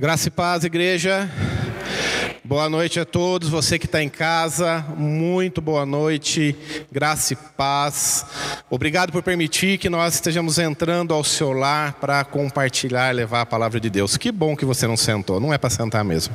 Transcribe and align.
Graça 0.00 0.28
e 0.28 0.30
paz, 0.30 0.62
igreja. 0.62 1.28
Boa 2.44 2.70
noite 2.70 3.00
a 3.00 3.04
todos. 3.04 3.48
Você 3.48 3.80
que 3.80 3.86
está 3.86 4.00
em 4.00 4.08
casa, 4.08 4.86
muito 4.96 5.60
boa 5.60 5.84
noite. 5.84 6.54
Graça 6.92 7.32
e 7.32 7.36
paz. 7.36 8.24
Obrigado 8.70 9.10
por 9.10 9.24
permitir 9.24 9.76
que 9.76 9.90
nós 9.90 10.14
estejamos 10.14 10.56
entrando 10.56 11.12
ao 11.12 11.24
seu 11.24 11.50
lar 11.50 11.94
para 11.94 12.24
compartilhar, 12.24 13.12
levar 13.12 13.40
a 13.40 13.46
palavra 13.46 13.80
de 13.80 13.90
Deus. 13.90 14.16
Que 14.16 14.30
bom 14.30 14.54
que 14.54 14.64
você 14.64 14.86
não 14.86 14.96
sentou. 14.96 15.40
Não 15.40 15.52
é 15.52 15.58
para 15.58 15.68
sentar 15.68 16.04
mesmo. 16.04 16.32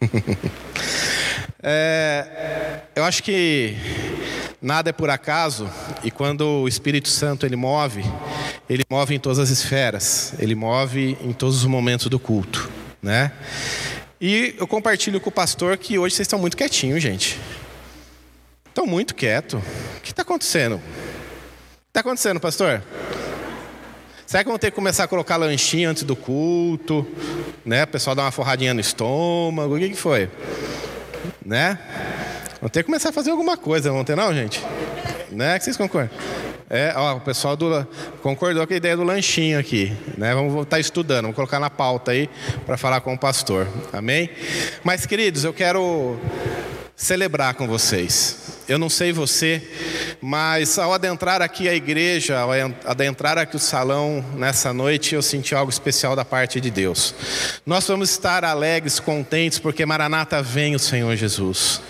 é, 1.60 2.82
eu 2.94 3.02
acho 3.02 3.20
que 3.20 3.74
nada 4.66 4.90
é 4.90 4.92
por 4.92 5.08
acaso 5.08 5.70
e 6.04 6.10
quando 6.10 6.62
o 6.62 6.68
Espírito 6.68 7.08
Santo 7.08 7.46
ele 7.46 7.56
move, 7.56 8.04
ele 8.68 8.84
move 8.90 9.14
em 9.14 9.18
todas 9.18 9.38
as 9.38 9.48
esferas. 9.48 10.34
Ele 10.38 10.54
move 10.54 11.16
em 11.22 11.32
todos 11.32 11.56
os 11.56 11.64
momentos 11.64 12.08
do 12.08 12.18
culto 12.18 12.76
né? 13.06 13.30
E 14.20 14.54
eu 14.58 14.66
compartilho 14.66 15.20
com 15.20 15.28
o 15.28 15.32
pastor 15.32 15.76
que 15.76 15.96
hoje 15.98 16.16
vocês 16.16 16.26
estão 16.26 16.38
muito 16.38 16.56
quietinhos, 16.56 17.00
gente. 17.00 17.38
Estão 18.66 18.84
muito 18.84 19.14
quietos. 19.14 19.60
O 19.96 20.00
que 20.00 20.10
está 20.10 20.22
acontecendo? 20.22 20.76
O 20.76 20.78
que 20.78 21.90
está 21.90 22.00
acontecendo, 22.00 22.40
pastor? 22.40 22.82
Será 24.26 24.42
que 24.42 24.50
vão 24.50 24.58
ter 24.58 24.70
que 24.70 24.74
começar 24.74 25.04
a 25.04 25.08
colocar 25.08 25.36
lanchinho 25.36 25.88
antes 25.88 26.02
do 26.02 26.16
culto? 26.16 27.06
Né? 27.64 27.84
O 27.84 27.86
pessoal 27.86 28.16
dá 28.16 28.22
uma 28.22 28.32
forradinha 28.32 28.74
no 28.74 28.80
estômago. 28.80 29.76
O 29.76 29.78
que, 29.78 29.90
que 29.90 29.96
foi? 29.96 30.28
Né? 31.44 31.78
Vão 32.60 32.68
ter 32.68 32.80
que 32.80 32.86
começar 32.86 33.10
a 33.10 33.12
fazer 33.12 33.30
alguma 33.30 33.56
coisa, 33.56 33.90
vão 33.90 34.04
ter 34.04 34.16
não, 34.16 34.32
gente? 34.34 34.64
Né? 35.30 35.58
Que 35.58 35.64
vocês 35.64 35.76
concordam? 35.76 36.10
É, 36.68 36.92
ó, 36.96 37.16
o 37.16 37.20
pessoal 37.20 37.56
do, 37.56 37.86
concordou 38.22 38.66
com 38.66 38.72
a 38.72 38.76
ideia 38.76 38.96
do 38.96 39.04
lanchinho 39.04 39.58
aqui. 39.58 39.96
Né? 40.16 40.34
Vamos 40.34 40.62
estar 40.62 40.80
estudando, 40.80 41.22
vamos 41.22 41.36
colocar 41.36 41.60
na 41.60 41.70
pauta 41.70 42.10
aí 42.10 42.28
para 42.64 42.76
falar 42.76 43.00
com 43.00 43.14
o 43.14 43.18
pastor. 43.18 43.68
Amém? 43.92 44.30
Mas, 44.82 45.06
queridos, 45.06 45.44
eu 45.44 45.52
quero 45.52 46.18
celebrar 46.96 47.54
com 47.54 47.66
vocês. 47.68 48.55
Eu 48.68 48.78
não 48.80 48.88
sei 48.88 49.12
você, 49.12 49.62
mas 50.20 50.76
ao 50.76 50.92
adentrar 50.92 51.40
aqui 51.40 51.68
a 51.68 51.74
igreja, 51.74 52.40
ao 52.40 52.50
adentrar 52.84 53.38
aqui 53.38 53.54
o 53.54 53.60
salão 53.60 54.24
nessa 54.34 54.72
noite, 54.72 55.14
eu 55.14 55.22
senti 55.22 55.54
algo 55.54 55.70
especial 55.70 56.16
da 56.16 56.24
parte 56.24 56.60
de 56.60 56.68
Deus. 56.68 57.14
Nós 57.64 57.86
vamos 57.86 58.10
estar 58.10 58.44
alegres, 58.44 58.98
contentes, 58.98 59.60
porque 59.60 59.86
Maranata 59.86 60.42
vem 60.42 60.74
o 60.74 60.80
Senhor 60.80 61.14
Jesus. 61.14 61.80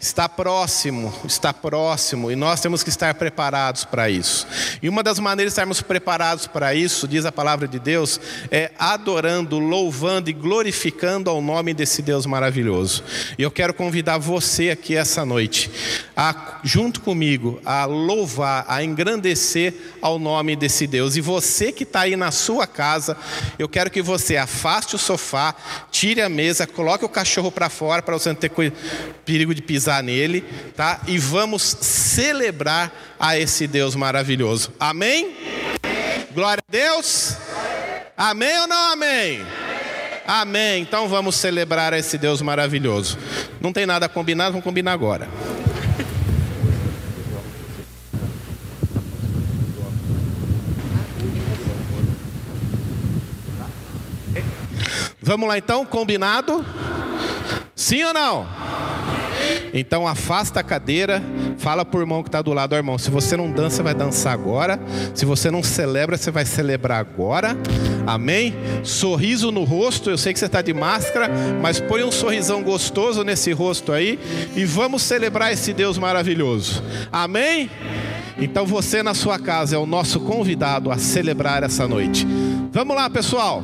Está 0.00 0.28
próximo, 0.28 1.14
está 1.24 1.52
próximo, 1.52 2.32
e 2.32 2.36
nós 2.36 2.60
temos 2.60 2.82
que 2.82 2.88
estar 2.88 3.14
preparados 3.14 3.84
para 3.84 4.10
isso. 4.10 4.44
E 4.82 4.88
uma 4.88 5.04
das 5.04 5.20
maneiras 5.20 5.52
de 5.52 5.54
estarmos 5.54 5.80
preparados 5.80 6.48
para 6.48 6.74
isso, 6.74 7.06
diz 7.06 7.24
a 7.26 7.32
palavra 7.32 7.68
de 7.68 7.78
Deus, 7.78 8.20
é 8.50 8.72
adorando, 8.76 9.60
louvando 9.60 10.28
e 10.30 10.32
glorificando 10.32 11.30
ao 11.30 11.40
nome 11.40 11.72
desse 11.72 12.02
Deus 12.02 12.26
maravilhoso. 12.26 13.04
E 13.38 13.42
eu 13.42 13.52
quero 13.52 13.72
convidar 13.72 14.18
você 14.18 14.70
aqui 14.70 14.96
essa 14.96 15.24
noite 15.24 15.70
a, 16.20 16.58
junto 16.64 17.00
comigo, 17.00 17.60
a 17.64 17.84
louvar, 17.84 18.64
a 18.66 18.82
engrandecer 18.82 19.72
ao 20.02 20.18
nome 20.18 20.56
desse 20.56 20.84
Deus. 20.84 21.14
E 21.14 21.20
você 21.20 21.70
que 21.70 21.84
está 21.84 22.00
aí 22.00 22.16
na 22.16 22.32
sua 22.32 22.66
casa, 22.66 23.16
eu 23.56 23.68
quero 23.68 23.88
que 23.88 24.02
você 24.02 24.36
afaste 24.36 24.96
o 24.96 24.98
sofá, 24.98 25.54
tire 25.92 26.20
a 26.20 26.28
mesa, 26.28 26.66
coloque 26.66 27.04
o 27.04 27.08
cachorro 27.08 27.52
para 27.52 27.68
fora 27.68 28.02
para 28.02 28.18
você 28.18 28.30
não 28.30 28.34
ter 28.34 28.50
perigo 29.24 29.54
de 29.54 29.62
pisar 29.62 30.02
nele, 30.02 30.44
tá? 30.74 31.00
E 31.06 31.18
vamos 31.18 31.62
celebrar 31.62 32.92
a 33.20 33.38
esse 33.38 33.68
Deus 33.68 33.94
maravilhoso. 33.94 34.72
Amém? 34.80 35.36
Glória 36.34 36.64
a 36.66 36.72
Deus. 36.72 37.36
Amém 38.16 38.58
ou 38.58 38.66
não 38.66 38.92
amém? 38.92 39.46
Amém. 40.26 40.82
Então 40.82 41.06
vamos 41.08 41.36
celebrar 41.36 41.92
esse 41.92 42.18
Deus 42.18 42.42
maravilhoso. 42.42 43.16
Não 43.60 43.72
tem 43.72 43.86
nada 43.86 44.08
combinado, 44.08 44.50
vamos 44.50 44.64
combinar 44.64 44.94
agora. 44.94 45.28
Vamos 55.28 55.46
lá 55.46 55.58
então, 55.58 55.84
combinado? 55.84 56.64
Sim 57.76 58.02
ou 58.02 58.14
não? 58.14 58.46
Então 59.74 60.08
afasta 60.08 60.60
a 60.60 60.62
cadeira, 60.62 61.22
fala 61.58 61.84
por 61.84 62.00
irmão 62.00 62.22
que 62.22 62.30
está 62.30 62.40
do 62.40 62.54
lado, 62.54 62.74
irmão. 62.74 62.96
Se 62.96 63.10
você 63.10 63.36
não 63.36 63.50
dança, 63.50 63.82
vai 63.82 63.92
dançar 63.92 64.32
agora. 64.32 64.80
Se 65.14 65.26
você 65.26 65.50
não 65.50 65.62
celebra, 65.62 66.16
você 66.16 66.30
vai 66.30 66.46
celebrar 66.46 67.00
agora. 67.00 67.54
Amém? 68.06 68.54
Sorriso 68.82 69.52
no 69.52 69.64
rosto. 69.64 70.08
Eu 70.08 70.16
sei 70.16 70.32
que 70.32 70.38
você 70.38 70.46
está 70.46 70.62
de 70.62 70.72
máscara, 70.72 71.28
mas 71.60 71.78
põe 71.78 72.02
um 72.02 72.10
sorrisão 72.10 72.62
gostoso 72.62 73.22
nesse 73.22 73.52
rosto 73.52 73.92
aí 73.92 74.18
e 74.56 74.64
vamos 74.64 75.02
celebrar 75.02 75.52
esse 75.52 75.74
Deus 75.74 75.98
maravilhoso. 75.98 76.82
Amém? 77.12 77.70
Então 78.38 78.64
você 78.64 79.02
na 79.02 79.12
sua 79.12 79.38
casa 79.38 79.76
é 79.76 79.78
o 79.78 79.84
nosso 79.84 80.20
convidado 80.20 80.90
a 80.90 80.96
celebrar 80.96 81.62
essa 81.62 81.86
noite. 81.86 82.26
Vamos 82.72 82.96
lá, 82.96 83.10
pessoal. 83.10 83.62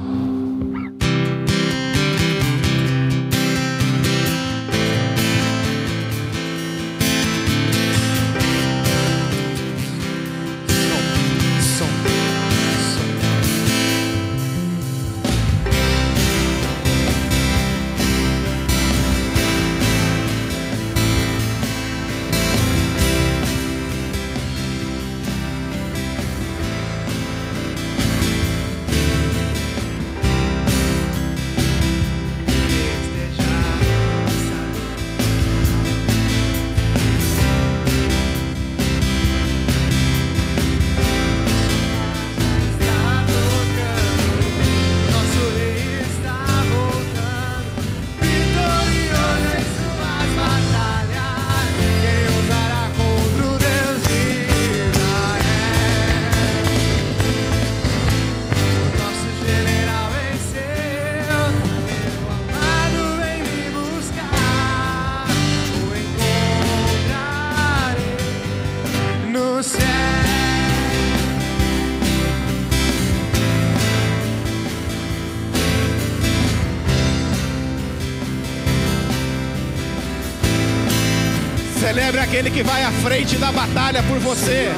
Celebre 81.95 82.21
aquele 82.23 82.51
que 82.51 82.65
vai 82.65 82.83
à 82.83 82.91
frente 82.91 83.37
da 83.37 83.53
batalha 83.53 84.03
por 84.03 84.19
você. 84.19 84.69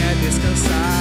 é 0.00 0.14
descansar. 0.20 0.95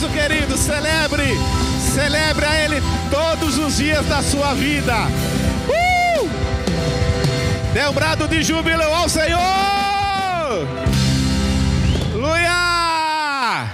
Maravilhoso, 0.00 0.08
querido. 0.08 0.56
Celebre, 0.56 1.24
celebre 1.78 2.46
a 2.46 2.64
Ele 2.64 2.76
todos 3.10 3.58
os 3.58 3.76
dias 3.76 4.06
da 4.06 4.22
sua 4.22 4.54
vida. 4.54 4.94
Uh! 5.68 6.28
Dê 7.72 7.86
um 7.86 7.92
brado 7.92 8.26
de 8.26 8.42
júbilo 8.42 8.82
ao 8.82 9.08
Senhor. 9.08 9.38
Aleluia! 12.12 13.70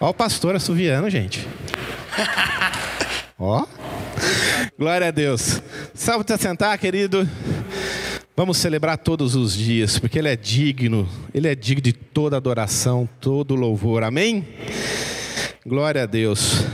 Ó 0.00 0.10
o 0.10 0.14
pastor 0.14 0.56
assoviando, 0.56 1.10
gente. 1.10 1.46
Ó. 3.38 3.66
Glória 4.78 5.08
a 5.08 5.10
Deus. 5.10 5.62
Salve 5.94 6.24
te 6.24 6.36
sentar, 6.38 6.76
querido. 6.78 7.28
Vamos 8.36 8.56
celebrar 8.58 8.96
todos 8.96 9.34
os 9.34 9.52
dias, 9.52 9.98
porque 9.98 10.16
Ele 10.16 10.28
é 10.28 10.36
digno, 10.36 11.08
Ele 11.34 11.48
é 11.48 11.56
digno 11.56 11.82
de 11.82 11.92
toda 11.92 12.36
adoração, 12.36 13.08
todo 13.20 13.56
louvor. 13.56 14.04
Amém? 14.04 14.46
Glória 15.68 16.04
a 16.04 16.06
Deus. 16.06 16.64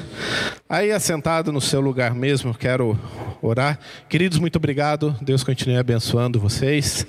Aí, 0.69 0.93
assentado 0.93 1.51
no 1.51 1.61
seu 1.61 1.81
lugar 1.81 2.15
mesmo, 2.15 2.55
quero 2.55 2.97
orar. 3.43 3.77
Queridos, 4.09 4.39
muito 4.39 4.55
obrigado. 4.55 5.17
Deus 5.21 5.43
continue 5.43 5.77
abençoando 5.77 6.39
vocês. 6.39 7.05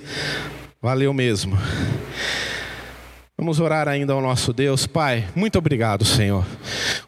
Valeu 0.82 1.14
mesmo. 1.14 1.56
Vamos 3.38 3.60
orar 3.60 3.86
ainda 3.86 4.14
ao 4.14 4.22
nosso 4.22 4.50
Deus. 4.50 4.86
Pai, 4.86 5.28
muito 5.34 5.58
obrigado, 5.58 6.06
Senhor. 6.06 6.42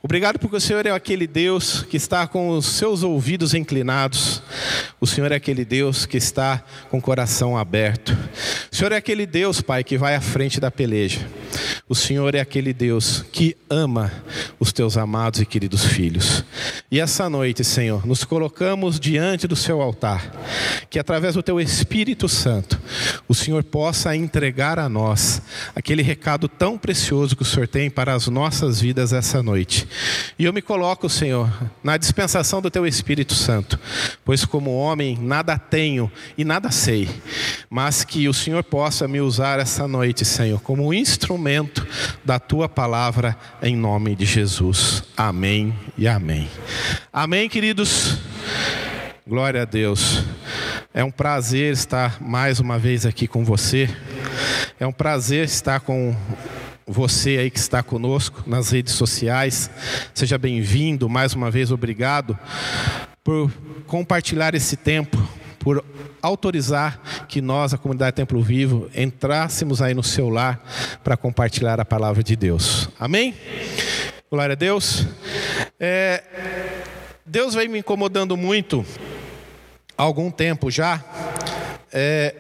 Obrigado 0.03 0.39
porque 0.39 0.57
o 0.57 0.61
Senhor 0.61 0.85
é 0.85 0.91
aquele 0.91 1.27
Deus 1.27 1.85
que 1.85 1.97
está 1.97 2.27
com 2.27 2.51
os 2.51 2.67
seus 2.67 3.03
ouvidos 3.03 3.55
inclinados. 3.55 4.43
O 5.01 5.07
Senhor 5.07 5.33
é 5.33 5.37
aquele 5.37 5.65
Deus 5.65 6.05
que 6.05 6.19
está 6.19 6.63
com 6.91 6.99
o 6.99 7.03
coração 7.03 7.57
aberto. 7.57 8.11
O 8.71 8.77
Senhor 8.77 8.93
é 8.93 8.97
aquele 8.97 9.25
Deus, 9.25 9.63
Pai, 9.63 9.83
que 9.83 9.97
vai 9.97 10.15
à 10.15 10.21
frente 10.21 10.61
da 10.61 10.71
peleja. 10.71 11.27
O 11.89 11.95
Senhor 11.95 12.35
é 12.35 12.41
aquele 12.41 12.75
Deus 12.75 13.25
que 13.33 13.57
ama 13.71 14.13
os 14.61 14.71
teus 14.71 14.99
amados 14.99 15.41
e 15.41 15.47
queridos 15.47 15.87
filhos. 15.87 16.45
E 16.91 17.01
essa 17.01 17.31
noite, 17.31 17.65
Senhor, 17.65 18.07
nos 18.07 18.25
colocamos 18.25 19.01
diante 19.01 19.49
do 19.49 19.57
seu 19.57 19.81
altar, 19.81 20.31
que 20.91 20.99
através 20.99 21.35
do 21.35 21.43
teu 21.43 21.59
Espírito 21.59 22.29
Santo, 22.29 22.79
o 23.27 23.35
Senhor 23.35 23.65
possa 23.65 24.15
entregar 24.15 24.79
a 24.79 24.89
nós 24.91 25.41
aquele 25.75 26.03
recado 26.03 26.18
tão 26.49 26.77
precioso 26.77 27.35
que 27.35 27.43
o 27.43 27.45
Senhor 27.45 27.67
tem 27.67 27.89
para 27.89 28.13
as 28.13 28.27
nossas 28.29 28.81
vidas 28.81 29.13
essa 29.13 29.43
noite. 29.43 29.89
E 30.39 30.45
eu 30.45 30.53
me 30.53 30.61
coloco, 30.61 31.09
Senhor, 31.09 31.51
na 31.83 31.97
dispensação 31.97 32.61
do 32.61 32.71
teu 32.71 32.87
Espírito 32.87 33.35
Santo, 33.35 33.79
pois 34.25 34.45
como 34.45 34.77
homem 34.77 35.19
nada 35.21 35.59
tenho 35.59 36.11
e 36.37 36.45
nada 36.45 36.71
sei, 36.71 37.09
mas 37.71 38.05
que 38.05 38.29
o 38.29 38.35
Senhor 38.35 38.63
possa 38.63 39.09
me 39.09 39.21
usar 39.21 39.59
essa 39.59 39.89
noite, 39.89 40.25
Senhor, 40.25 40.61
como 40.61 40.87
um 40.87 40.93
instrumento 40.93 41.87
da 42.25 42.39
tua 42.39 42.69
palavra 42.69 43.37
em 43.63 43.77
nome 43.77 44.15
de 44.15 44.27
Jesus. 44.27 45.03
Amém 45.17 45.75
e 45.97 46.07
amém. 46.07 46.49
Amém, 47.13 47.49
queridos. 47.49 48.19
Glória 49.27 49.63
a 49.63 49.65
Deus. 49.65 50.25
É 50.95 51.05
um 51.05 51.11
prazer 51.11 51.73
estar 51.73 52.21
mais 52.21 52.61
uma 52.61 52.79
vez 52.79 53.05
aqui 53.05 53.29
com 53.29 53.45
você. 53.45 53.89
É 54.81 54.87
um 54.87 54.93
prazer 54.93 55.45
estar 55.45 55.81
com 55.81 56.15
você 56.87 57.31
aí 57.31 57.51
que 57.51 57.59
está 57.59 57.83
conosco 57.83 58.45
nas 58.47 58.71
redes 58.71 58.95
sociais. 58.95 59.69
Seja 60.15 60.39
bem-vindo, 60.39 61.09
mais 61.09 61.35
uma 61.35 61.51
vez 61.51 61.73
obrigado 61.73 62.39
por 63.25 63.51
compartilhar 63.89 64.55
esse 64.55 64.77
tempo, 64.77 65.19
por 65.59 65.85
autorizar 66.23 67.27
que 67.27 67.41
nós, 67.41 67.75
a 67.75 67.79
comunidade 67.79 68.15
Templo 68.15 68.41
Vivo, 68.41 68.89
entrássemos 68.95 69.83
aí 69.83 69.95
no 69.95 70.05
seu 70.05 70.29
lar 70.29 70.63
para 71.03 71.17
compartilhar 71.17 71.81
a 71.81 71.85
palavra 71.85 72.23
de 72.23 72.37
Deus. 72.37 72.89
Amém? 73.01 73.35
Glória 74.31 74.53
a 74.53 74.57
Deus. 74.57 75.05
É, 75.81 76.23
Deus 77.27 77.53
vem 77.53 77.67
me 77.67 77.81
incomodando 77.81 78.37
muito 78.37 78.87
há 79.97 80.05
algum 80.05 80.31
tempo 80.31 80.71
já 80.71 81.03
é, 81.93 82.35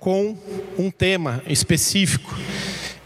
com 0.00 0.36
um 0.78 0.90
tema 0.90 1.42
específico. 1.46 2.36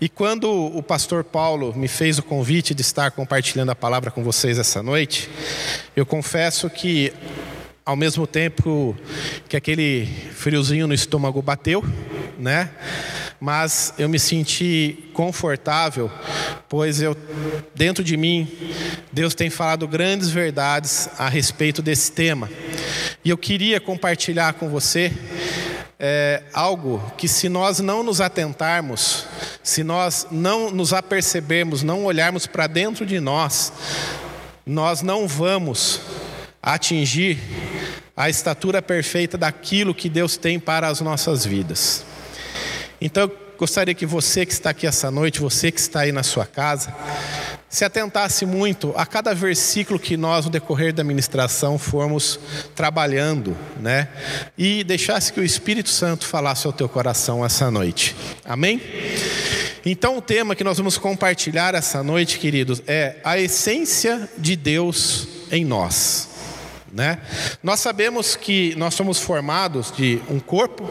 E 0.01 0.09
quando 0.09 0.51
o 0.51 0.83
pastor 0.83 1.23
Paulo 1.23 1.73
me 1.77 1.87
fez 1.87 2.19
o 2.19 2.23
convite 2.23 2.75
de 2.75 2.83
estar 2.83 3.13
compartilhando 3.13 3.71
a 3.71 3.75
palavra 3.75 4.11
com 4.11 4.25
vocês 4.25 4.59
essa 4.59 4.83
noite, 4.83 5.31
eu 5.95 6.05
confesso 6.05 6.69
que 6.69 7.13
ao 7.85 7.97
mesmo 7.97 8.27
tempo 8.27 8.97
que 9.49 9.57
aquele 9.57 10.07
friozinho 10.33 10.87
no 10.87 10.95
estômago 10.95 11.41
bateu, 11.41 11.85
né? 12.39 12.71
Mas 13.41 13.95
eu 13.99 14.09
me 14.09 14.19
senti 14.19 15.11
confortável, 15.13 16.11
pois 16.69 17.01
eu 17.01 17.17
dentro 17.75 18.05
de 18.05 18.17
mim 18.17 18.49
Deus 19.13 19.35
tem 19.35 19.51
falado 19.51 19.87
grandes 19.87 20.31
verdades 20.31 21.09
a 21.19 21.29
respeito 21.29 21.83
desse 21.83 22.11
tema. 22.13 22.51
E 23.25 23.31
eu 23.31 23.39
queria 23.39 23.81
compartilhar 23.81 24.55
com 24.55 24.69
você 24.69 25.13
é, 26.05 26.43
algo 26.53 27.01
que, 27.17 27.29
se 27.29 27.49
nós 27.49 27.79
não 27.79 28.03
nos 28.03 28.21
atentarmos, 28.21 29.25
se 29.63 29.85
nós 29.85 30.27
não 30.33 30.69
nos 30.69 30.93
apercebermos, 30.93 31.85
não 31.85 32.05
olharmos 32.05 32.45
para 32.45 32.67
dentro 32.67 33.07
de 33.07 33.21
nós, 33.21 33.73
nós 34.67 35.01
não 35.01 35.29
vamos 35.29 36.01
atingir 36.61 37.39
a 38.17 38.29
estatura 38.29 38.83
perfeita 38.83 39.39
daquilo 39.39 39.95
que 39.95 40.09
Deus 40.09 40.37
tem 40.37 40.59
para 40.59 40.89
as 40.89 41.01
nossas 41.01 41.47
vidas. 41.47 42.05
Então, 43.01 43.31
gostaria 43.57 43.95
que 43.95 44.05
você 44.05 44.45
que 44.45 44.53
está 44.53 44.71
aqui 44.71 44.89
essa 44.89 45.09
noite, 45.09 45.41
você 45.41 45.71
que 45.71 45.79
está 45.79 46.01
aí 46.01 46.11
na 46.11 46.25
sua 46.25 46.45
casa, 46.45 46.93
se 47.73 47.87
atentasse 47.87 48.45
muito 48.45 48.93
a 48.95 49.07
cada 49.07 49.35
versículo 49.35 49.99
que 49.99 50.15
nós, 50.15 50.45
no 50.45 50.51
decorrer 50.51 50.93
da 50.93 51.03
ministração, 51.03 51.79
formos 51.79 52.39
trabalhando, 52.77 53.57
né? 53.81 54.09
E 54.59 54.85
deixasse 54.85 55.33
que 55.33 55.41
o 55.41 55.45
Espírito 55.45 55.89
Santo 55.89 56.27
falasse 56.27 56.67
ao 56.67 56.73
teu 56.75 56.87
coração 56.87 57.43
essa 57.43 57.71
noite. 57.71 58.15
Amém? 58.45 58.79
Então, 59.87 60.19
o 60.19 60.21
tema 60.21 60.55
que 60.55 60.63
nós 60.63 60.77
vamos 60.77 60.99
compartilhar 60.99 61.75
essa 61.75 62.03
noite, 62.03 62.39
queridos, 62.39 62.83
é 62.87 63.17
a 63.25 63.39
essência 63.39 64.29
de 64.37 64.55
Deus 64.55 65.27
em 65.51 65.65
nós. 65.65 66.29
Né? 66.93 67.21
Nós 67.63 67.81
sabemos 67.81 68.37
que 68.37 68.75
nós 68.77 68.93
somos 68.93 69.19
formados 69.19 69.91
de 69.97 70.21
um 70.29 70.39
corpo, 70.39 70.87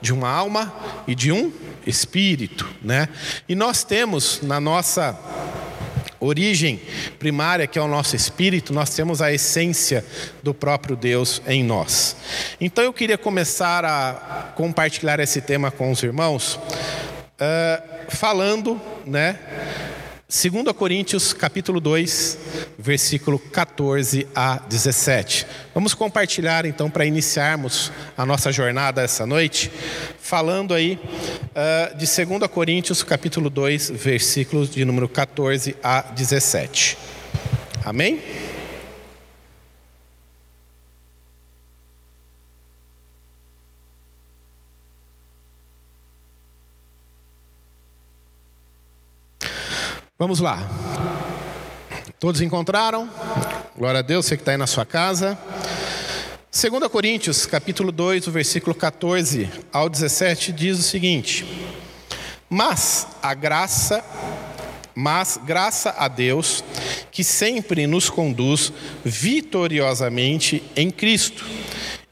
de 0.00 0.14
uma 0.14 0.30
alma 0.30 0.74
e 1.06 1.14
de 1.14 1.30
um 1.30 1.52
espírito, 1.86 2.66
né? 2.80 3.08
E 3.46 3.54
nós 3.54 3.84
temos 3.84 4.40
na 4.40 4.58
nossa 4.58 5.18
origem 6.22 6.80
primária, 7.18 7.66
que 7.66 7.78
é 7.78 7.82
o 7.82 7.88
nosso 7.88 8.14
espírito, 8.14 8.72
nós 8.72 8.90
temos 8.90 9.20
a 9.20 9.32
essência 9.32 10.04
do 10.42 10.54
próprio 10.54 10.94
Deus 10.94 11.42
em 11.46 11.64
nós. 11.64 12.16
Então 12.60 12.84
eu 12.84 12.92
queria 12.92 13.18
começar 13.18 13.84
a 13.84 14.52
compartilhar 14.54 15.18
esse 15.18 15.40
tema 15.40 15.70
com 15.70 15.90
os 15.90 16.02
irmãos, 16.02 16.54
uh, 16.54 18.10
falando, 18.10 18.80
né? 19.04 19.38
2 20.32 20.72
Coríntios 20.74 21.34
capítulo 21.34 21.78
2, 21.78 22.38
versículo 22.78 23.38
14 23.38 24.26
a 24.34 24.62
17. 24.66 25.46
Vamos 25.74 25.92
compartilhar 25.92 26.64
então 26.64 26.88
para 26.88 27.04
iniciarmos 27.04 27.92
a 28.16 28.24
nossa 28.24 28.50
jornada 28.50 29.02
essa 29.02 29.26
noite, 29.26 29.70
falando 30.18 30.72
aí 30.72 30.98
uh, 30.98 31.98
de 31.98 32.06
2 32.06 32.50
Coríntios 32.50 33.02
capítulo 33.02 33.50
2, 33.50 33.90
versículos 33.90 34.70
de 34.70 34.86
número 34.86 35.06
14 35.06 35.76
a 35.82 36.00
17. 36.00 36.96
Amém? 37.84 38.22
Vamos 50.22 50.38
lá. 50.38 50.70
Todos 52.20 52.40
encontraram? 52.40 53.10
Glória 53.76 53.98
a 53.98 54.02
Deus, 54.02 54.24
você 54.24 54.36
que 54.36 54.42
está 54.42 54.52
aí 54.52 54.56
na 54.56 54.68
sua 54.68 54.86
casa. 54.86 55.36
2 56.52 56.86
Coríntios, 56.86 57.44
capítulo 57.44 57.90
2, 57.90 58.28
o 58.28 58.30
versículo 58.30 58.72
14 58.72 59.50
ao 59.72 59.88
17, 59.88 60.52
diz 60.52 60.78
o 60.78 60.82
seguinte: 60.84 61.44
Mas 62.48 63.08
a 63.20 63.34
graça, 63.34 64.00
mas 64.94 65.40
graça 65.44 65.92
a 65.98 66.06
Deus, 66.06 66.62
que 67.10 67.24
sempre 67.24 67.84
nos 67.88 68.08
conduz 68.08 68.72
vitoriosamente 69.04 70.62
em 70.76 70.88
Cristo, 70.88 71.44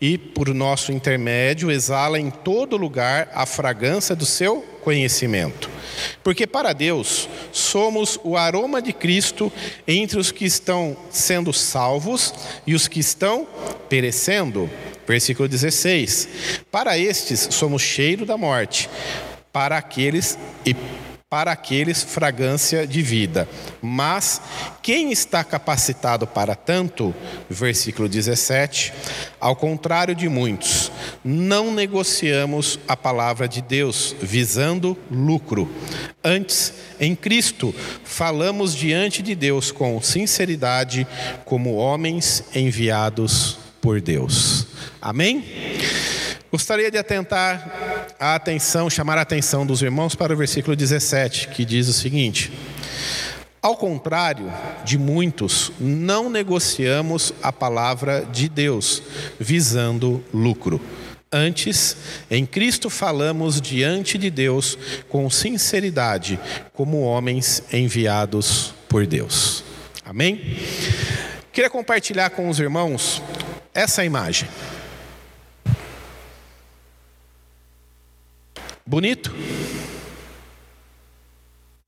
e 0.01 0.17
por 0.17 0.53
nosso 0.55 0.93
intermédio 0.93 1.71
exala 1.71 2.19
em 2.19 2.31
todo 2.31 2.77
lugar 2.77 3.31
a 3.35 3.45
fragrância 3.45 4.17
do 4.17 4.25
seu 4.25 4.63
conhecimento. 4.83 5.69
Porque 6.25 6.47
para 6.47 6.73
Deus 6.73 7.29
somos 7.53 8.19
o 8.25 8.37
aroma 8.37 8.81
de 8.81 8.93
Cristo 8.93 9.53
entre 9.87 10.19
os 10.19 10.33
que 10.33 10.47
estão 10.47 10.97
sendo 11.11 11.53
salvos 11.53 12.33
e 12.67 12.75
os 12.75 12.89
que 12.89 13.01
estão 13.01 13.47
perecendo. 13.89 14.71
Versículo 15.07 15.49
16: 15.49 16.29
Para 16.71 16.97
estes 16.97 17.49
somos 17.51 17.83
cheiro 17.83 18.25
da 18.25 18.39
morte, 18.39 18.89
para 19.53 19.77
aqueles 19.77 20.39
e 20.65 20.75
para 21.31 21.53
aqueles 21.53 22.03
fragrância 22.03 22.85
de 22.85 23.01
vida. 23.03 23.49
Mas 23.81 24.43
quem 24.83 25.13
está 25.13 25.45
capacitado 25.45 26.27
para 26.27 26.57
tanto? 26.57 27.15
Versículo 27.49 28.09
17. 28.09 28.93
Ao 29.39 29.55
contrário 29.55 30.13
de 30.13 30.29
muitos, 30.29 30.91
não 31.23 31.73
negociamos 31.73 32.81
a 32.89 32.97
palavra 32.97 33.47
de 33.47 33.63
Deus 33.63 34.17
visando 34.21 34.99
lucro. 35.09 35.71
Antes, 36.25 36.75
em 36.99 37.15
Cristo, 37.15 37.73
falamos 38.03 38.75
diante 38.75 39.23
de 39.23 39.37
Deus 39.37 39.71
com 39.71 40.03
sinceridade, 40.03 41.07
como 41.45 41.77
homens 41.77 42.43
enviados 42.53 43.57
por 43.81 44.01
Deus. 44.01 44.67
Amém? 45.01 45.45
Gostaria 46.51 46.91
de 46.91 46.99
atentar 46.99 48.17
a 48.19 48.35
atenção, 48.35 48.91
chamar 48.91 49.17
a 49.17 49.21
atenção 49.21 49.65
dos 49.65 49.83
irmãos 49.83 50.17
para 50.17 50.35
o 50.35 50.37
versículo 50.37 50.75
17, 50.75 51.47
que 51.49 51.65
diz 51.65 51.87
o 51.87 51.93
seguinte: 51.93 52.53
Ao 53.63 53.77
contrário 53.77 54.53
de 54.85 54.99
muitos, 54.99 55.71
não 55.79 56.29
negociamos 56.29 57.33
a 57.41 57.53
palavra 57.53 58.27
de 58.33 58.49
Deus, 58.49 59.01
visando 59.39 60.25
lucro. 60.35 60.81
Antes, 61.31 61.97
em 62.29 62.45
Cristo 62.45 62.91
falamos 62.91 63.61
diante 63.61 64.19
de 64.19 64.29
Deus 64.29 64.77
com 65.09 65.31
sinceridade, 65.31 66.41
como 66.73 67.03
homens 67.03 67.63
enviados 67.73 68.75
por 68.89 69.07
Deus. 69.07 69.63
Amém? 70.05 70.59
Queria 71.53 71.71
compartilhar 71.71 72.31
com 72.31 72.49
os 72.49 72.59
irmãos 72.59 73.23
essa 73.73 74.05
imagem. 74.05 74.49
Bonito? 78.91 79.33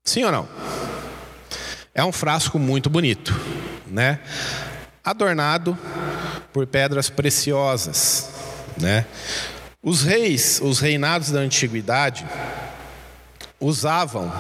Sim 0.04 0.22
ou 0.22 0.30
não? 0.30 0.48
É 1.92 2.04
um 2.04 2.12
frasco 2.12 2.60
muito 2.60 2.88
bonito, 2.88 3.34
né? 3.88 4.20
Adornado 5.02 5.76
por 6.52 6.64
pedras 6.64 7.10
preciosas, 7.10 8.30
né? 8.80 9.04
Os 9.82 10.04
reis, 10.04 10.60
os 10.62 10.78
reinados 10.78 11.32
da 11.32 11.40
antiguidade 11.40 12.24
usavam, 13.58 14.32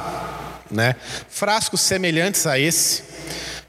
né, 0.70 0.94
frascos 1.28 1.80
semelhantes 1.80 2.46
a 2.46 2.60
esse 2.60 3.02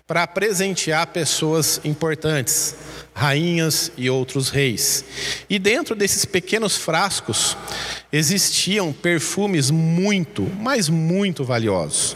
para 0.05 0.27
presentear 0.27 1.07
pessoas 1.07 1.81
importantes, 1.83 2.75
rainhas 3.13 3.91
e 3.97 4.09
outros 4.09 4.49
reis. 4.49 5.05
E 5.49 5.59
dentro 5.59 5.95
desses 5.95 6.25
pequenos 6.25 6.77
frascos 6.77 7.55
existiam 8.11 8.91
perfumes 8.91 9.69
muito, 9.69 10.49
mas 10.59 10.89
muito 10.89 11.43
valiosos. 11.43 12.15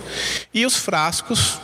E 0.54 0.66
os 0.66 0.76
frascos 0.76 1.60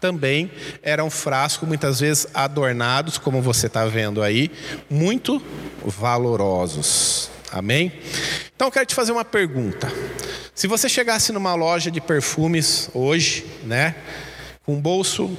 também 0.00 0.50
eram 0.82 1.10
frascos 1.10 1.68
muitas 1.68 2.00
vezes 2.00 2.26
adornados, 2.32 3.18
como 3.18 3.42
você 3.42 3.66
está 3.66 3.84
vendo 3.84 4.22
aí, 4.22 4.50
muito 4.88 5.42
valorosos. 5.84 7.30
Amém? 7.52 7.92
Então 8.54 8.68
eu 8.68 8.72
quero 8.72 8.86
te 8.86 8.94
fazer 8.94 9.12
uma 9.12 9.24
pergunta. 9.24 9.92
Se 10.54 10.66
você 10.66 10.88
chegasse 10.88 11.32
numa 11.32 11.54
loja 11.54 11.90
de 11.90 12.00
perfumes 12.00 12.90
hoje, 12.94 13.44
né, 13.64 13.94
com 14.64 14.74
um 14.74 14.80
bolso 14.80 15.30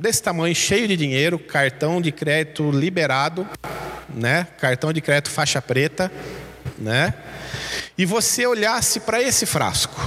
desse 0.00 0.22
tamanho, 0.22 0.54
cheio 0.54 0.88
de 0.88 0.96
dinheiro, 0.96 1.38
cartão 1.38 2.00
de 2.00 2.10
crédito 2.10 2.70
liberado, 2.70 3.46
né? 4.08 4.46
Cartão 4.58 4.92
de 4.92 5.00
crédito 5.02 5.30
faixa 5.30 5.60
preta, 5.60 6.10
né? 6.78 7.12
E 7.98 8.06
você 8.06 8.46
olhasse 8.46 9.00
para 9.00 9.20
esse 9.20 9.44
frasco. 9.44 10.00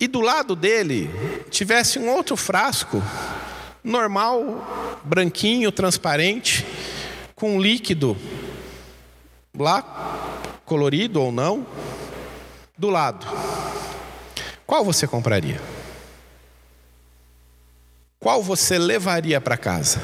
E 0.00 0.08
do 0.08 0.20
lado 0.20 0.56
dele 0.56 1.10
tivesse 1.50 1.98
um 1.98 2.08
outro 2.08 2.36
frasco 2.36 3.02
normal, 3.84 4.98
branquinho, 5.04 5.70
transparente, 5.70 6.64
com 7.34 7.60
líquido 7.60 8.16
lá 9.58 9.82
colorido 10.64 11.20
ou 11.20 11.30
não, 11.30 11.66
do 12.78 12.88
lado. 12.88 13.26
Qual 14.66 14.84
você 14.84 15.06
compraria? 15.06 15.60
Qual 18.20 18.42
você 18.42 18.78
levaria 18.78 19.40
para 19.40 19.56
casa? 19.56 19.98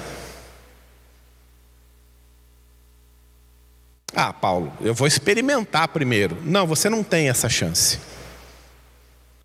Ah, 4.14 4.32
Paulo, 4.32 4.72
eu 4.80 4.94
vou 4.94 5.06
experimentar 5.06 5.88
primeiro. 5.88 6.38
Não, 6.42 6.66
você 6.66 6.88
não 6.88 7.04
tem 7.04 7.28
essa 7.28 7.50
chance. 7.50 8.00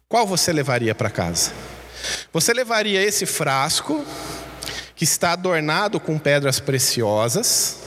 Qual 0.08 0.26
você 0.26 0.54
levaria 0.54 0.96
para 0.96 1.10
casa? 1.10 1.52
Você 2.32 2.54
levaria 2.54 3.04
esse 3.04 3.26
frasco, 3.26 4.06
que 4.96 5.04
está 5.04 5.34
adornado 5.34 6.00
com 6.00 6.18
pedras 6.18 6.62
preciosas, 6.62 7.80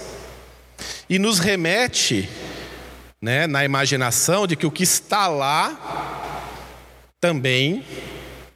e 1.09 1.19
nos 1.19 1.39
remete, 1.39 2.29
né, 3.23 3.47
na 3.47 3.65
imaginação, 3.65 4.47
de 4.47 4.55
que 4.55 4.67
o 4.67 4.71
que 4.71 4.83
está 4.83 5.29
lá 5.29 6.43
também 7.19 7.83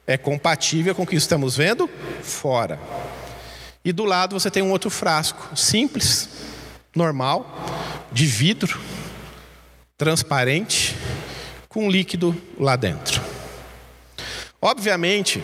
é 0.09 0.17
compatível 0.17 0.95
com 0.95 1.03
o 1.03 1.05
que 1.05 1.15
estamos 1.15 1.55
vendo 1.55 1.87
fora. 2.23 2.79
E 3.85 3.93
do 3.93 4.05
lado 4.05 4.33
você 4.33 4.49
tem 4.49 4.63
um 4.63 4.71
outro 4.71 4.89
frasco, 4.89 5.55
simples, 5.55 6.27
normal, 6.95 7.55
de 8.11 8.25
vidro, 8.25 8.81
transparente, 9.95 10.95
com 11.67 11.91
líquido 11.91 12.35
lá 12.59 12.75
dentro. 12.75 13.21
Obviamente 14.59 15.43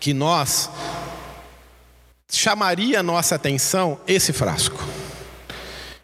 que 0.00 0.14
nós 0.14 0.70
chamaria 2.30 3.00
a 3.00 3.02
nossa 3.02 3.34
atenção 3.34 4.00
esse 4.06 4.32
frasco. 4.32 4.82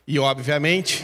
E 0.06 0.18
obviamente 0.18 1.02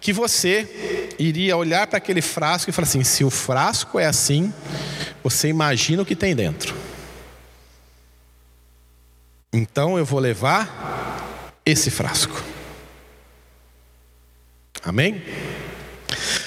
que 0.00 0.12
você 0.12 1.14
iria 1.16 1.56
olhar 1.56 1.86
para 1.86 1.98
aquele 1.98 2.20
frasco 2.20 2.70
e 2.70 2.72
falar 2.72 2.88
assim: 2.88 3.04
se 3.04 3.22
o 3.22 3.30
frasco 3.30 4.00
é 4.00 4.06
assim, 4.06 4.52
você 5.22 5.48
imagina 5.48 6.02
o 6.02 6.06
que 6.06 6.16
tem 6.16 6.34
dentro. 6.34 6.74
Então 9.52 9.98
eu 9.98 10.04
vou 10.04 10.20
levar 10.20 11.22
esse 11.64 11.90
frasco. 11.90 12.42
Amém? 14.82 15.22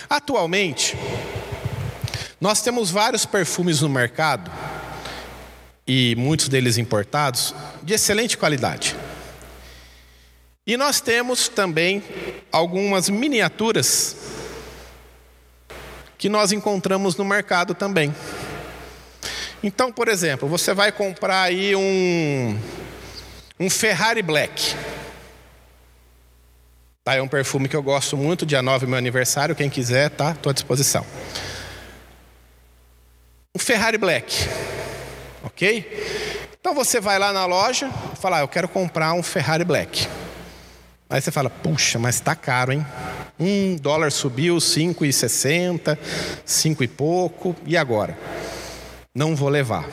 Atualmente, 0.09 0.97
nós 2.39 2.61
temos 2.61 2.89
vários 2.89 3.25
perfumes 3.25 3.81
no 3.81 3.89
mercado, 3.89 4.51
e 5.85 6.15
muitos 6.17 6.47
deles 6.47 6.77
importados, 6.77 7.53
de 7.81 7.93
excelente 7.93 8.37
qualidade. 8.37 8.95
E 10.65 10.77
nós 10.77 11.01
temos 11.01 11.49
também 11.49 12.01
algumas 12.51 13.09
miniaturas 13.09 14.15
que 16.17 16.29
nós 16.29 16.53
encontramos 16.53 17.17
no 17.17 17.25
mercado 17.25 17.73
também. 17.73 18.15
Então, 19.63 19.93
por 19.93 20.09
exemplo, 20.09 20.49
você 20.49 20.73
vai 20.73 20.91
comprar 20.91 21.43
aí 21.43 21.73
um, 21.73 22.59
um 23.57 23.69
Ferrari 23.69 24.21
Black. 24.21 24.75
Tá, 27.01 27.15
é 27.15 27.21
um 27.21 27.29
perfume 27.29 27.69
que 27.69 27.75
eu 27.75 27.81
gosto 27.81 28.17
muito, 28.17 28.45
dia 28.45 28.61
9 28.61 28.85
é 28.85 28.89
meu 28.89 28.97
aniversário, 28.97 29.55
quem 29.55 29.69
quiser, 29.69 30.09
tá? 30.09 30.31
Estou 30.31 30.49
à 30.49 30.53
disposição. 30.53 31.05
Um 33.55 33.59
Ferrari 33.59 33.97
Black, 33.97 34.35
ok? 35.43 36.49
Então 36.59 36.73
você 36.73 36.99
vai 36.99 37.17
lá 37.17 37.31
na 37.31 37.45
loja 37.45 37.89
e 38.13 38.17
fala, 38.17 38.39
ah, 38.39 38.41
eu 38.41 38.47
quero 38.49 38.67
comprar 38.67 39.13
um 39.13 39.23
Ferrari 39.23 39.63
Black. 39.63 40.07
Aí 41.09 41.21
você 41.21 41.31
fala, 41.31 41.49
puxa, 41.49 41.97
mas 41.97 42.15
está 42.15 42.35
caro, 42.35 42.73
hein? 42.73 42.85
Um 43.39 43.75
dólar 43.77 44.11
subiu, 44.11 44.57
5,60, 44.57 45.97
5 46.45 46.83
e 46.83 46.87
pouco, 46.87 47.55
e 47.65 47.77
agora? 47.77 48.17
Não 49.13 49.35
vou 49.35 49.49
levar. 49.49 49.87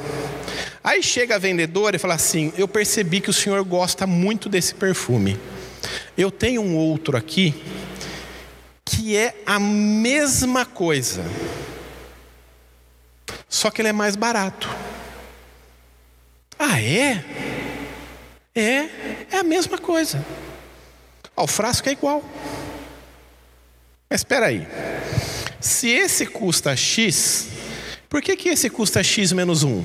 Aí 0.82 1.02
chega 1.02 1.34
a 1.34 1.38
vendedora 1.38 1.96
e 1.96 1.98
fala 1.98 2.14
assim: 2.14 2.52
Eu 2.56 2.66
percebi 2.66 3.20
que 3.20 3.30
o 3.30 3.34
senhor 3.34 3.62
gosta 3.64 4.06
muito 4.06 4.48
desse 4.48 4.74
perfume. 4.74 5.38
Eu 6.16 6.30
tenho 6.30 6.62
um 6.62 6.76
outro 6.76 7.16
aqui 7.16 7.54
que 8.84 9.16
é 9.16 9.42
a 9.46 9.60
mesma 9.60 10.66
coisa, 10.66 11.24
só 13.48 13.70
que 13.70 13.80
ele 13.80 13.88
é 13.88 13.92
mais 13.92 14.16
barato. 14.16 14.68
Ah, 16.58 16.80
é? 16.80 17.24
É, 18.54 18.88
é 19.30 19.38
a 19.38 19.42
mesma 19.42 19.78
coisa. 19.78 20.24
Ó, 21.36 21.44
o 21.44 21.46
frasco 21.46 21.88
é 21.88 21.92
igual. 21.92 22.22
Mas 24.08 24.20
espera 24.20 24.46
aí. 24.46 24.66
Se 25.60 25.88
esse 25.88 26.26
custa 26.26 26.74
X, 26.74 27.48
por 28.10 28.20
que, 28.20 28.36
que 28.36 28.48
esse 28.48 28.68
custa 28.68 29.02
X 29.04 29.32
menos 29.32 29.62
1? 29.62 29.84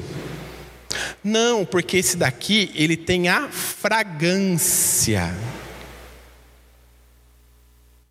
Não, 1.23 1.63
porque 1.63 1.97
esse 1.97 2.17
daqui 2.17 2.71
ele 2.73 2.97
tem 2.97 3.29
a 3.29 3.47
fragrância. 3.49 5.33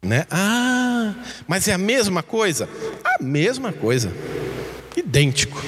Né? 0.00 0.24
Ah, 0.30 1.14
mas 1.48 1.66
é 1.66 1.72
a 1.72 1.78
mesma 1.78 2.22
coisa? 2.22 2.68
A 3.04 3.20
mesma 3.20 3.72
coisa. 3.72 4.12
Idêntico. 4.96 5.60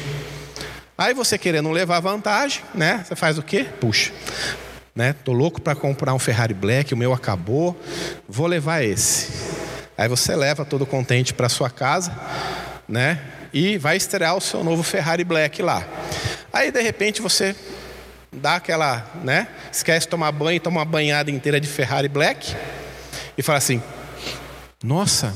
Aí 0.97 1.13
você 1.13 1.37
querendo 1.37 1.71
levar 1.71 1.99
vantagem, 1.99 2.63
né? 2.73 3.05
Você 3.05 3.17
faz 3.17 3.39
o 3.39 3.43
quê? 3.43 3.67
Puxa. 3.81 4.13
Né? 4.95 5.13
Tô 5.13 5.33
louco 5.33 5.61
para 5.61 5.75
comprar 5.75 6.15
um 6.15 6.19
Ferrari 6.19 6.55
Black, 6.55 6.95
o 6.95 6.97
meu 6.97 7.13
acabou, 7.13 7.79
vou 8.29 8.47
levar 8.47 8.83
esse. 8.83 9.29
Aí 9.99 10.09
você 10.09 10.37
leva 10.37 10.65
todo 10.65 10.87
contente 10.87 11.35
para 11.35 11.49
sua 11.49 11.69
casa, 11.69 12.19
né? 12.89 13.21
E 13.59 13.79
vai 13.79 13.97
estrear 13.97 14.37
o 14.37 14.41
seu 14.43 14.63
novo 14.63 14.83
Ferrari 14.83 15.25
Black 15.25 15.63
lá. 15.63 15.83
Aí 16.53 16.71
de 16.71 16.83
repente 16.83 17.23
você 17.23 17.57
dá 18.31 18.57
aquela, 18.57 19.11
né? 19.25 19.49
Esquece 19.73 20.01
de 20.01 20.11
tomar 20.11 20.31
banho, 20.31 20.61
toma 20.61 20.81
uma 20.81 20.85
banhada 20.85 21.31
inteira 21.31 21.59
de 21.59 21.67
Ferrari 21.67 22.07
Black 22.07 22.55
e 23.39 23.41
fala 23.41 23.57
assim: 23.57 23.83
"Nossa, 24.85 25.35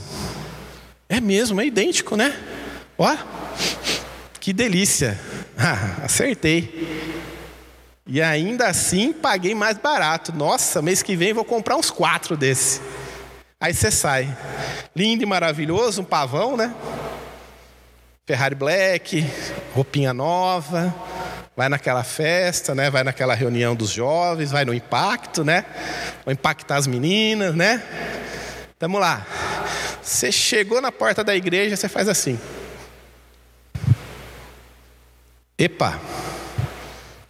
é 1.08 1.18
mesmo, 1.18 1.62
é 1.62 1.64
idêntico, 1.64 2.14
né? 2.14 2.38
Ó, 2.98 3.16
que 4.38 4.52
delícia. 4.52 5.18
Ah, 5.62 6.04
acertei. 6.04 7.12
E 8.06 8.22
ainda 8.22 8.66
assim 8.66 9.12
paguei 9.12 9.54
mais 9.54 9.76
barato. 9.76 10.32
Nossa, 10.32 10.80
mês 10.80 11.02
que 11.02 11.14
vem 11.14 11.34
vou 11.34 11.44
comprar 11.44 11.76
uns 11.76 11.90
quatro 11.90 12.34
desse. 12.34 12.80
Aí 13.60 13.74
você 13.74 13.90
sai. 13.90 14.34
Lindo 14.96 15.22
e 15.22 15.26
maravilhoso, 15.26 16.00
um 16.00 16.04
pavão, 16.04 16.56
né? 16.56 16.74
Ferrari 18.30 18.54
Black, 18.54 19.28
roupinha 19.74 20.14
nova, 20.14 20.94
vai 21.56 21.68
naquela 21.68 22.04
festa, 22.04 22.76
né? 22.76 22.88
Vai 22.88 23.02
naquela 23.02 23.34
reunião 23.34 23.74
dos 23.74 23.90
jovens, 23.90 24.52
vai 24.52 24.64
no 24.64 24.72
impacto, 24.72 25.42
né? 25.42 25.64
Vai 26.24 26.34
impactar 26.34 26.76
as 26.76 26.86
meninas, 26.86 27.56
né? 27.56 27.82
Tamo 28.78 29.00
lá. 29.00 29.26
Você 30.00 30.30
chegou 30.30 30.80
na 30.80 30.92
porta 30.92 31.24
da 31.24 31.34
igreja, 31.34 31.74
você 31.74 31.88
faz 31.88 32.08
assim. 32.08 32.38
Epa, 35.58 36.00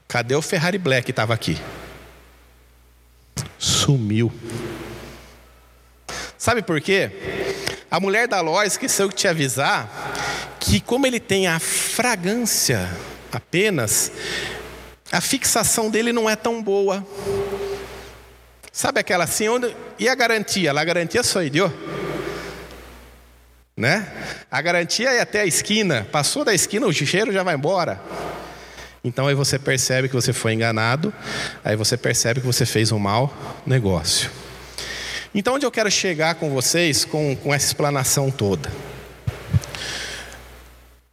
cadê 0.07 0.35
o 0.35 0.43
Ferrari 0.43 0.77
Black 0.77 1.07
que 1.07 1.13
estava 1.13 1.33
aqui? 1.33 1.59
Sumiu. 3.59 4.31
Sabe 6.37 6.61
por 6.61 6.79
quê? 6.79 7.11
A 7.91 7.99
mulher 7.99 8.29
da 8.29 8.43
loja 8.43 8.67
esqueceu 8.67 9.09
de 9.09 9.15
te 9.15 9.27
avisar 9.27 9.89
que, 10.61 10.81
como 10.81 11.07
ele 11.07 11.19
tem 11.19 11.49
a 11.49 11.59
fragrância 11.59 12.89
apenas, 13.33 14.13
a 15.11 15.21
fixação 15.21 15.91
dele 15.91 16.13
não 16.13 16.31
é 16.31 16.37
tão 16.37 16.63
boa. 16.63 17.05
Sabe 18.71 19.01
aquela 19.01 19.25
assim, 19.25 19.49
onde... 19.49 19.75
e 19.99 20.09
a 20.09 20.15
garantia? 20.15 20.71
A 20.71 20.85
garantia 20.85 21.23
só 21.23 21.43
idiota 21.43 21.75
né? 23.81 24.07
A 24.51 24.61
garantia 24.61 25.11
é 25.11 25.21
até 25.23 25.41
a 25.41 25.47
esquina, 25.47 26.07
passou 26.13 26.45
da 26.45 26.53
esquina, 26.53 26.87
o 26.87 26.93
cheiro 26.93 27.33
já 27.33 27.43
vai 27.43 27.55
embora. 27.55 27.99
Então 29.03 29.27
aí 29.27 29.35
você 29.35 29.59
percebe 29.59 30.07
que 30.07 30.15
você 30.15 30.35
foi 30.35 30.53
enganado, 30.53 31.13
aí 31.65 31.75
você 31.75 31.97
percebe 31.97 32.41
que 32.41 32.47
você 32.47 32.67
fez 32.67 32.93
um 32.93 32.99
mau 32.99 33.33
negócio. 33.67 34.31
Então 35.35 35.55
onde 35.55 35.65
eu 35.65 35.71
quero 35.71 35.91
chegar 35.91 36.35
com 36.35 36.51
vocês 36.51 37.07
com, 37.07 37.35
com 37.37 37.55
essa 37.55 37.67
explanação 37.67 38.31
toda? 38.31 38.71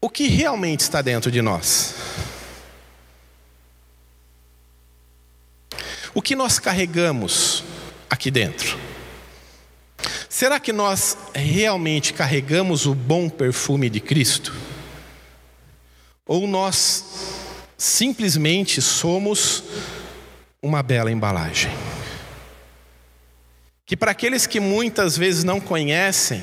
O 0.08 0.10
que 0.10 0.30
realmente 0.30 0.80
está 0.80 1.02
dentro 1.02 1.30
de 1.30 1.42
nós? 1.42 1.94
O 6.14 6.22
que 6.22 6.34
nós 6.34 6.60
carregamos 6.60 7.62
aqui 8.10 8.32
dentro? 8.32 8.80
Será 10.30 10.62
que 10.62 10.72
nós 10.72 11.18
realmente 11.36 12.14
carregamos 12.14 12.86
o 12.86 12.96
bom 12.96 13.28
perfume 13.28 13.90
de 13.90 14.00
Cristo? 14.00 14.56
Ou 16.26 16.48
nós 16.48 17.04
simplesmente 17.78 18.82
somos 18.82 19.62
uma 20.62 20.82
bela 20.82 21.12
embalagem? 21.12 21.70
Que 23.86 23.98
para 23.98 24.12
aqueles 24.12 24.48
que 24.48 24.62
muitas 24.62 25.18
vezes 25.18 25.44
não 25.44 25.60
conhecem, 25.60 26.42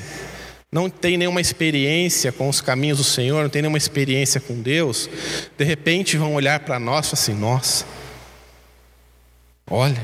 não 0.75 0.89
tem 0.89 1.15
nenhuma 1.15 1.39
experiência 1.39 2.33
com 2.33 2.49
os 2.49 2.59
caminhos 2.59 2.97
do 2.97 3.03
Senhor, 3.05 3.41
não 3.41 3.49
tem 3.49 3.61
nenhuma 3.61 3.77
experiência 3.77 4.41
com 4.41 4.61
Deus, 4.61 5.09
de 5.57 5.63
repente 5.63 6.17
vão 6.17 6.33
olhar 6.33 6.59
para 6.59 6.77
nós 6.77 7.11
e 7.11 7.13
assim: 7.13 7.33
nossa, 7.33 7.85
olha 9.71 10.03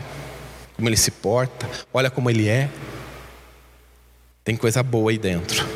como 0.73 0.87
ele 0.87 0.95
se 0.95 1.11
porta, 1.11 1.69
olha 1.93 2.09
como 2.09 2.29
ele 2.29 2.47
é. 2.47 2.69
Tem 4.45 4.55
coisa 4.55 4.81
boa 4.81 5.11
aí 5.11 5.17
dentro. 5.17 5.67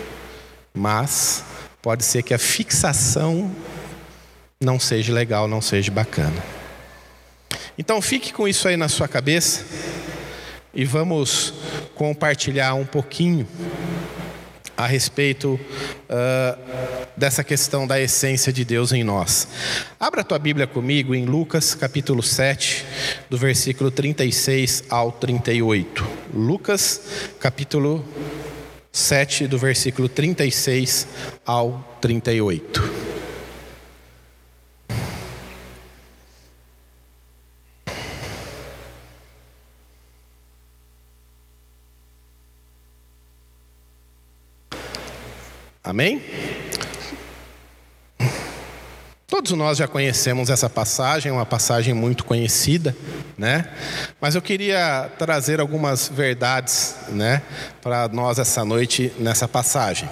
Mas 0.73 1.43
pode 1.81 2.05
ser 2.05 2.23
que 2.23 2.33
a 2.33 2.39
fixação 2.39 3.53
não 4.61 4.79
seja 4.79 5.11
legal, 5.11 5.45
não 5.45 5.59
seja 5.59 5.91
bacana. 5.91 6.41
Então 7.77 8.01
fique 8.01 8.31
com 8.31 8.47
isso 8.47 8.65
aí 8.65 8.77
na 8.77 8.87
sua 8.87 9.09
cabeça 9.09 9.65
e 10.73 10.85
vamos 10.85 11.53
compartilhar 11.95 12.75
um 12.75 12.85
pouquinho 12.85 13.45
a 14.77 14.85
respeito 14.85 15.59
uh, 16.09 17.07
dessa 17.15 17.43
questão 17.43 17.87
da 17.87 17.99
essência 17.99 18.51
de 18.51 18.65
Deus 18.65 18.91
em 18.91 19.03
nós. 19.03 19.47
Abra 19.99 20.23
tua 20.23 20.39
Bíblia 20.39 20.67
comigo 20.67 21.15
em 21.15 21.25
Lucas 21.25 21.73
capítulo 21.75 22.21
7, 22.21 22.85
do 23.29 23.37
versículo 23.37 23.89
36 23.89 24.85
ao 24.89 25.11
38. 25.11 26.05
Lucas 26.33 27.01
capítulo 27.39 28.03
7, 28.91 29.47
do 29.47 29.57
versículo 29.57 30.09
36 30.09 31.07
ao 31.45 31.97
38. 32.01 33.04
Amém? 45.95 46.21
Todos 49.25 49.53
nós 49.53 49.77
já 49.77 49.87
conhecemos 49.87 50.49
essa 50.49 50.69
passagem, 50.69 51.29
é 51.29 51.33
uma 51.33 51.45
passagem 51.45 51.93
muito 51.93 52.25
conhecida, 52.25 52.93
né? 53.37 53.69
Mas 54.19 54.35
eu 54.35 54.41
queria 54.41 55.09
trazer 55.17 55.61
algumas 55.61 56.09
verdades, 56.09 56.97
né, 57.07 57.41
para 57.81 58.09
nós 58.09 58.39
essa 58.39 58.65
noite 58.65 59.09
nessa 59.17 59.47
passagem. 59.47 60.09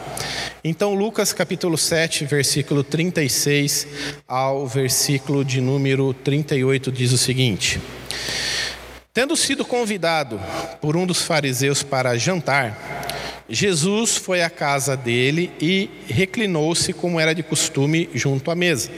Então, 0.64 0.94
Lucas 0.94 1.34
capítulo 1.34 1.78
7, 1.78 2.24
versículo 2.28 2.82
36 2.82 3.86
ao 4.26 4.66
versículo 4.66 5.44
de 5.44 5.60
número 5.60 6.14
38 6.14 6.94
diz 6.94 7.12
o 7.12 7.18
seguinte: 7.18 7.82
Tendo 9.14 9.36
sido 9.36 9.66
convidado 9.66 10.40
por 10.80 10.96
um 10.96 11.06
dos 11.06 11.24
fariseus 11.24 11.84
para 11.84 12.18
jantar, 12.18 13.04
Jesus 13.50 14.16
foi 14.18 14.42
à 14.42 14.50
casa 14.50 14.96
dele 14.96 15.52
e 15.60 15.90
reclinou-se, 16.08 16.94
como 16.94 17.20
era 17.20 17.36
de 17.36 17.44
costume, 17.44 18.10
junto 18.14 18.50
à 18.50 18.56
mesa. 18.56 18.90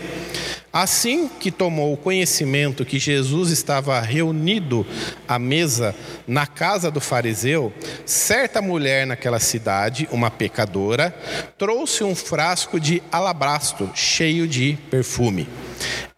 Assim 0.72 1.30
que 1.30 1.52
tomou 1.52 1.96
conhecimento 1.96 2.84
que 2.84 3.00
Jesus 3.00 3.50
estava 3.50 3.98
reunido 4.02 4.86
à 5.26 5.40
mesa 5.40 5.96
na 6.28 6.46
casa 6.46 6.92
do 6.92 7.00
fariseu, 7.00 7.72
certa 8.06 8.62
mulher 8.62 9.08
naquela 9.08 9.40
cidade, 9.40 10.06
uma 10.12 10.30
pecadora, 10.30 11.16
trouxe 11.58 12.04
um 12.04 12.14
frasco 12.14 12.78
de 12.78 13.02
alabastro 13.10 13.90
cheio 13.96 14.46
de 14.46 14.78
perfume. 14.92 15.48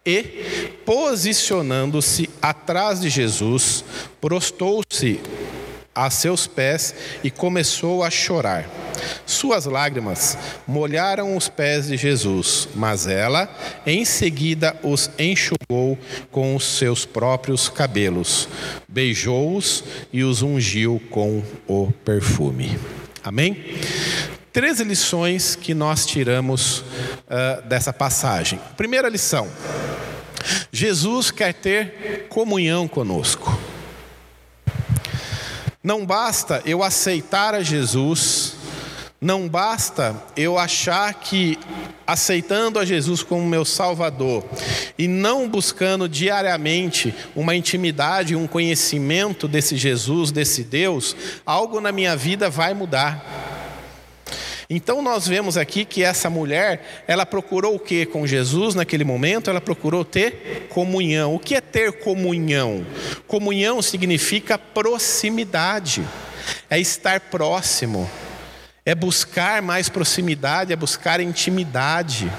E, 0.04 0.22
posicionando-se 0.84 2.28
atrás 2.42 3.00
de 3.00 3.08
Jesus, 3.08 3.84
prostou-se 4.20 5.20
a 5.98 6.10
seus 6.10 6.46
pés 6.46 6.94
e 7.24 7.30
começou 7.30 8.04
a 8.04 8.10
chorar. 8.10 8.68
Suas 9.26 9.64
lágrimas 9.64 10.38
molharam 10.66 11.36
os 11.36 11.48
pés 11.48 11.88
de 11.88 11.96
Jesus, 11.96 12.68
mas 12.74 13.06
ela 13.06 13.48
em 13.84 14.04
seguida 14.04 14.76
os 14.82 15.10
enxugou 15.18 15.98
com 16.30 16.54
os 16.54 16.64
seus 16.64 17.04
próprios 17.04 17.68
cabelos, 17.68 18.48
beijou-os 18.88 19.82
e 20.12 20.22
os 20.22 20.42
ungiu 20.42 21.02
com 21.10 21.42
o 21.66 21.90
perfume. 22.04 22.78
Amém? 23.24 23.64
Três 24.52 24.80
lições 24.80 25.56
que 25.56 25.74
nós 25.74 26.06
tiramos 26.06 26.78
uh, 26.78 27.62
dessa 27.68 27.92
passagem. 27.92 28.58
Primeira 28.76 29.08
lição: 29.08 29.48
Jesus 30.72 31.30
quer 31.30 31.54
ter 31.54 32.26
comunhão 32.28 32.86
conosco. 32.86 33.58
Não 35.82 36.04
basta 36.04 36.60
eu 36.64 36.82
aceitar 36.82 37.54
a 37.54 37.62
Jesus, 37.62 38.56
Não 39.20 39.48
basta 39.48 40.14
eu 40.36 40.56
achar 40.56 41.12
que 41.14 41.58
aceitando 42.06 42.78
a 42.78 42.84
Jesus 42.84 43.22
como 43.22 43.44
meu 43.44 43.64
Salvador 43.64 44.44
e 44.96 45.08
não 45.08 45.48
buscando 45.48 46.08
diariamente 46.08 47.12
uma 47.34 47.54
intimidade, 47.54 48.36
um 48.36 48.46
conhecimento 48.46 49.48
desse 49.48 49.76
Jesus, 49.76 50.30
desse 50.30 50.62
Deus, 50.62 51.16
algo 51.44 51.80
na 51.80 51.90
minha 51.90 52.16
vida 52.16 52.48
vai 52.48 52.74
mudar. 52.74 53.47
Então 54.70 55.00
nós 55.00 55.26
vemos 55.26 55.56
aqui 55.56 55.82
que 55.82 56.02
essa 56.02 56.28
mulher, 56.28 57.04
ela 57.06 57.24
procurou 57.24 57.76
o 57.76 57.80
que 57.80 58.04
com 58.04 58.26
Jesus 58.26 58.74
naquele 58.74 59.02
momento? 59.02 59.48
Ela 59.48 59.62
procurou 59.62 60.04
ter 60.04 60.66
comunhão. 60.68 61.34
O 61.34 61.38
que 61.38 61.54
é 61.54 61.60
ter 61.60 62.00
comunhão? 62.00 62.84
Comunhão 63.26 63.80
significa 63.80 64.58
proximidade, 64.58 66.06
é 66.68 66.78
estar 66.78 67.18
próximo, 67.18 68.10
é 68.84 68.94
buscar 68.94 69.62
mais 69.62 69.88
proximidade, 69.88 70.70
é 70.70 70.76
buscar 70.76 71.18
intimidade. 71.18 72.30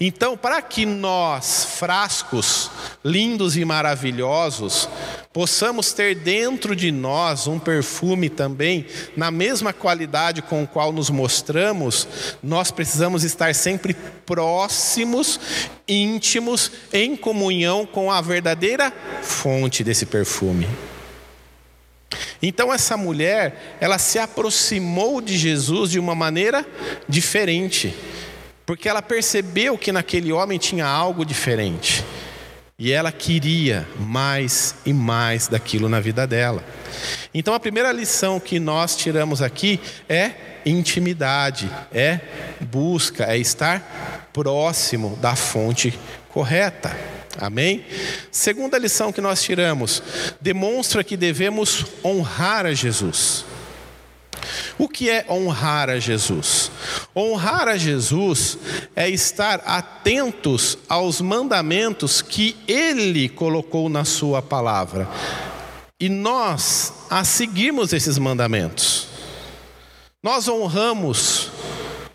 Então, 0.00 0.34
para 0.34 0.62
que 0.62 0.86
nós, 0.86 1.76
frascos 1.78 2.70
lindos 3.08 3.56
e 3.56 3.64
maravilhosos, 3.64 4.88
possamos 5.32 5.92
ter 5.92 6.14
dentro 6.14 6.76
de 6.76 6.92
nós 6.92 7.46
um 7.46 7.58
perfume 7.58 8.28
também, 8.28 8.86
na 9.16 9.30
mesma 9.30 9.72
qualidade 9.72 10.42
com 10.42 10.62
o 10.62 10.66
qual 10.66 10.92
nos 10.92 11.08
mostramos, 11.08 12.06
nós 12.42 12.70
precisamos 12.70 13.24
estar 13.24 13.54
sempre 13.54 13.96
próximos, 14.26 15.40
íntimos, 15.88 16.70
em 16.92 17.16
comunhão 17.16 17.86
com 17.86 18.12
a 18.12 18.20
verdadeira 18.20 18.92
fonte 19.22 19.82
desse 19.82 20.04
perfume. 20.04 20.68
Então 22.42 22.72
essa 22.72 22.96
mulher, 22.96 23.78
ela 23.80 23.98
se 23.98 24.18
aproximou 24.18 25.20
de 25.20 25.36
Jesus 25.36 25.90
de 25.90 25.98
uma 25.98 26.14
maneira 26.14 26.64
diferente 27.08 27.94
porque 28.68 28.86
ela 28.86 29.00
percebeu 29.00 29.78
que 29.78 29.90
naquele 29.90 30.30
homem 30.30 30.58
tinha 30.58 30.84
algo 30.84 31.24
diferente. 31.24 32.04
E 32.80 32.92
ela 32.92 33.10
queria 33.10 33.88
mais 33.98 34.76
e 34.86 34.92
mais 34.92 35.48
daquilo 35.48 35.88
na 35.88 35.98
vida 35.98 36.28
dela. 36.28 36.62
Então 37.34 37.52
a 37.52 37.58
primeira 37.58 37.90
lição 37.90 38.38
que 38.38 38.60
nós 38.60 38.94
tiramos 38.94 39.42
aqui 39.42 39.80
é 40.08 40.60
intimidade, 40.64 41.68
é 41.92 42.20
busca, 42.60 43.24
é 43.24 43.36
estar 43.36 44.28
próximo 44.32 45.18
da 45.20 45.34
fonte 45.34 45.98
correta. 46.28 46.96
Amém? 47.40 47.84
Segunda 48.30 48.78
lição 48.78 49.12
que 49.12 49.20
nós 49.20 49.42
tiramos, 49.42 50.00
demonstra 50.40 51.02
que 51.02 51.16
devemos 51.16 51.84
honrar 52.04 52.64
a 52.64 52.72
Jesus. 52.72 53.44
O 54.78 54.88
que 54.88 55.10
é 55.10 55.26
honrar 55.28 55.90
a 55.90 55.98
Jesus? 55.98 56.70
Honrar 57.14 57.68
a 57.68 57.76
Jesus 57.76 58.58
é 58.94 59.08
estar 59.08 59.62
atentos 59.66 60.78
aos 60.88 61.20
mandamentos 61.20 62.22
que 62.22 62.56
Ele 62.66 63.28
colocou 63.28 63.88
na 63.88 64.04
Sua 64.04 64.40
palavra 64.40 65.08
e 66.00 66.08
nós 66.08 66.92
a 67.10 67.24
seguimos 67.24 67.92
esses 67.92 68.18
mandamentos. 68.18 69.08
Nós 70.22 70.46
honramos 70.46 71.50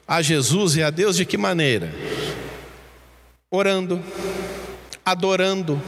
a 0.08 0.22
Jesus 0.22 0.78
e 0.78 0.84
a 0.84 0.90
Deus 0.90 1.18
de 1.18 1.26
que 1.26 1.38
maneira? 1.38 1.94
Orando, 3.52 4.02
adorando, 5.06 5.82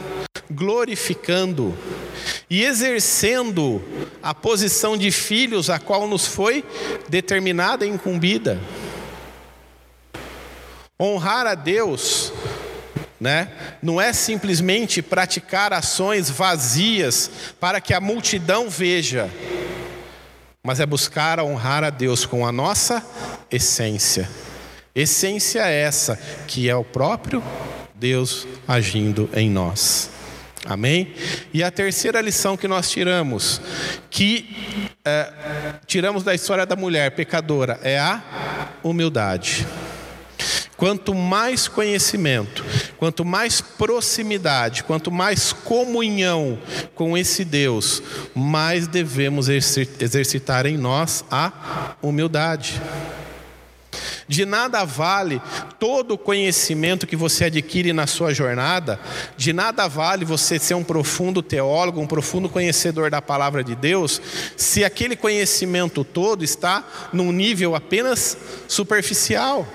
glorificando 0.50 1.76
e 2.48 2.62
exercendo 2.62 3.82
a 4.22 4.32
posição 4.32 4.96
de 4.96 5.10
filhos 5.10 5.68
a 5.68 5.78
qual 5.78 6.06
nos 6.06 6.26
foi 6.26 6.64
determinada 7.08 7.84
e 7.84 7.88
incumbida. 7.88 8.60
Honrar 10.98 11.46
a 11.46 11.54
Deus, 11.54 12.32
né, 13.20 13.50
não 13.82 14.00
é 14.00 14.12
simplesmente 14.12 15.02
praticar 15.02 15.72
ações 15.72 16.30
vazias 16.30 17.30
para 17.60 17.80
que 17.80 17.92
a 17.92 18.00
multidão 18.00 18.70
veja, 18.70 19.30
mas 20.62 20.80
é 20.80 20.86
buscar 20.86 21.40
honrar 21.40 21.84
a 21.84 21.90
Deus 21.90 22.24
com 22.24 22.46
a 22.46 22.52
nossa 22.52 23.04
essência. 23.50 24.28
Essência 24.94 25.66
essa 25.66 26.18
que 26.46 26.70
é 26.70 26.74
o 26.74 26.84
próprio 26.84 27.42
Deus 27.94 28.46
agindo 28.66 29.28
em 29.34 29.50
nós. 29.50 30.15
Amém? 30.68 31.14
E 31.54 31.62
a 31.62 31.70
terceira 31.70 32.20
lição 32.20 32.56
que 32.56 32.66
nós 32.66 32.90
tiramos, 32.90 33.60
que 34.10 34.88
é, 35.04 35.32
tiramos 35.86 36.24
da 36.24 36.34
história 36.34 36.66
da 36.66 36.74
mulher 36.74 37.12
pecadora, 37.12 37.78
é 37.82 37.98
a 37.98 38.22
humildade. 38.82 39.66
Quanto 40.76 41.14
mais 41.14 41.68
conhecimento, 41.68 42.62
quanto 42.98 43.24
mais 43.24 43.60
proximidade, 43.60 44.84
quanto 44.84 45.10
mais 45.10 45.52
comunhão 45.52 46.58
com 46.94 47.16
esse 47.16 47.44
Deus, 47.44 48.02
mais 48.34 48.86
devemos 48.86 49.48
exercitar 49.48 50.66
em 50.66 50.76
nós 50.76 51.24
a 51.30 51.96
humildade. 52.02 52.80
De 54.28 54.44
nada 54.44 54.84
vale 54.84 55.40
todo 55.78 56.14
o 56.14 56.18
conhecimento 56.18 57.06
que 57.06 57.14
você 57.14 57.44
adquire 57.44 57.92
na 57.92 58.06
sua 58.06 58.34
jornada, 58.34 58.98
de 59.36 59.52
nada 59.52 59.86
vale 59.86 60.24
você 60.24 60.58
ser 60.58 60.74
um 60.74 60.82
profundo 60.82 61.42
teólogo, 61.42 62.00
um 62.00 62.06
profundo 62.06 62.48
conhecedor 62.48 63.10
da 63.10 63.22
palavra 63.22 63.62
de 63.62 63.76
Deus, 63.76 64.20
se 64.56 64.84
aquele 64.84 65.14
conhecimento 65.14 66.02
todo 66.02 66.42
está 66.42 66.84
num 67.12 67.30
nível 67.30 67.76
apenas 67.76 68.36
superficial. 68.66 69.66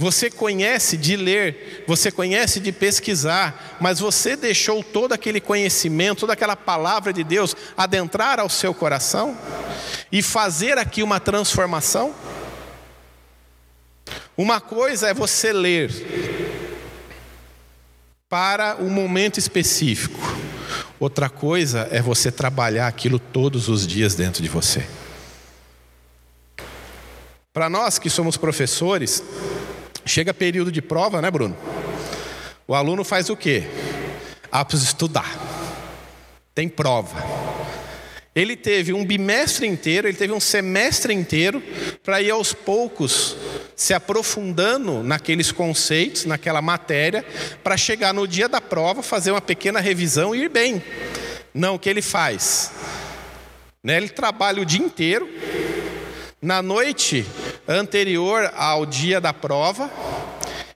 Você 0.00 0.30
conhece 0.30 0.96
de 0.96 1.14
ler, 1.14 1.84
você 1.86 2.10
conhece 2.10 2.58
de 2.58 2.72
pesquisar, 2.72 3.76
mas 3.78 4.00
você 4.00 4.34
deixou 4.34 4.82
todo 4.82 5.12
aquele 5.12 5.42
conhecimento, 5.42 6.20
toda 6.20 6.32
aquela 6.32 6.56
palavra 6.56 7.12
de 7.12 7.22
Deus 7.22 7.54
adentrar 7.76 8.40
ao 8.40 8.48
seu 8.48 8.72
coração 8.72 9.36
e 10.10 10.22
fazer 10.22 10.78
aqui 10.78 11.02
uma 11.02 11.20
transformação? 11.20 12.14
Uma 14.36 14.60
coisa 14.60 15.08
é 15.08 15.14
você 15.14 15.52
ler 15.52 15.90
para 18.28 18.76
um 18.76 18.88
momento 18.88 19.38
específico, 19.38 20.20
outra 21.00 21.28
coisa 21.28 21.88
é 21.90 22.00
você 22.00 22.30
trabalhar 22.30 22.86
aquilo 22.86 23.18
todos 23.18 23.68
os 23.68 23.86
dias 23.86 24.14
dentro 24.14 24.42
de 24.42 24.48
você. 24.48 24.86
Para 27.52 27.68
nós 27.68 27.98
que 27.98 28.08
somos 28.08 28.36
professores, 28.36 29.22
chega 30.06 30.32
período 30.32 30.70
de 30.70 30.80
prova, 30.80 31.20
né, 31.20 31.30
Bruno? 31.30 31.56
O 32.66 32.74
aluno 32.74 33.02
faz 33.02 33.28
o 33.28 33.36
quê? 33.36 33.64
Ah, 34.52 34.64
estudar. 34.72 35.36
Tem 36.54 36.68
prova. 36.68 37.20
Ele 38.40 38.56
teve 38.56 38.94
um 38.94 39.04
bimestre 39.04 39.66
inteiro, 39.66 40.08
ele 40.08 40.16
teve 40.16 40.32
um 40.32 40.40
semestre 40.40 41.12
inteiro 41.12 41.62
para 42.02 42.22
ir 42.22 42.30
aos 42.30 42.54
poucos 42.54 43.36
se 43.76 43.92
aprofundando 43.92 45.02
naqueles 45.02 45.52
conceitos, 45.52 46.24
naquela 46.24 46.62
matéria, 46.62 47.22
para 47.62 47.76
chegar 47.76 48.14
no 48.14 48.26
dia 48.26 48.48
da 48.48 48.58
prova, 48.58 49.02
fazer 49.02 49.30
uma 49.30 49.42
pequena 49.42 49.78
revisão 49.78 50.34
e 50.34 50.44
ir 50.44 50.48
bem. 50.48 50.82
Não, 51.52 51.74
o 51.74 51.78
que 51.78 51.90
ele 51.90 52.00
faz? 52.00 52.72
Né, 53.84 53.98
ele 53.98 54.08
trabalha 54.08 54.62
o 54.62 54.66
dia 54.66 54.80
inteiro, 54.80 55.28
na 56.40 56.62
noite 56.62 57.26
anterior 57.68 58.50
ao 58.56 58.86
dia 58.86 59.20
da 59.20 59.34
prova, 59.34 59.90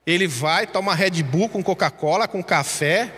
ele 0.07 0.27
vai, 0.27 0.67
toma 0.67 0.95
Red 0.95 1.23
Bull 1.23 1.49
com 1.49 1.63
Coca-Cola, 1.63 2.29
com 2.29 2.43
café, 2.43 3.11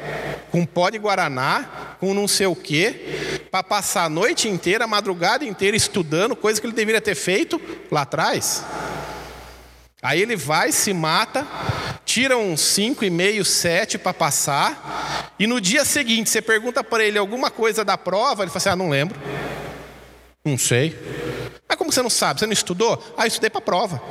com 0.52 0.64
pó 0.64 0.88
de 0.88 0.98
Guaraná, 0.98 1.96
com 1.98 2.14
não 2.14 2.28
sei 2.28 2.46
o 2.46 2.54
quê, 2.54 3.25
para 3.56 3.62
passar 3.62 4.04
a 4.04 4.08
noite 4.10 4.48
inteira, 4.48 4.84
a 4.84 4.86
madrugada 4.86 5.42
inteira 5.42 5.74
estudando, 5.74 6.36
coisa 6.36 6.60
que 6.60 6.66
ele 6.66 6.74
deveria 6.74 7.00
ter 7.00 7.14
feito 7.14 7.58
lá 7.90 8.02
atrás. 8.02 8.62
Aí 10.02 10.20
ele 10.20 10.36
vai, 10.36 10.72
se 10.72 10.92
mata, 10.92 11.46
tira 12.04 12.36
uns 12.36 12.60
cinco 12.60 13.02
e 13.02 13.08
meio, 13.08 13.46
sete 13.46 13.96
para 13.96 14.12
passar, 14.12 15.32
e 15.38 15.46
no 15.46 15.58
dia 15.58 15.86
seguinte 15.86 16.28
você 16.28 16.42
pergunta 16.42 16.84
para 16.84 17.02
ele 17.02 17.16
alguma 17.16 17.50
coisa 17.50 17.82
da 17.82 17.96
prova, 17.96 18.42
ele 18.42 18.50
fala 18.50 18.58
assim: 18.58 18.68
Ah, 18.68 18.76
não 18.76 18.90
lembro, 18.90 19.18
não 20.44 20.58
sei. 20.58 20.94
Mas 21.66 21.78
como 21.78 21.90
você 21.90 22.02
não 22.02 22.10
sabe? 22.10 22.40
Você 22.40 22.46
não 22.46 22.52
estudou? 22.52 23.02
Ah, 23.16 23.22
eu 23.24 23.28
estudei 23.28 23.48
para 23.48 23.60
a 23.60 23.62
prova. 23.62 24.02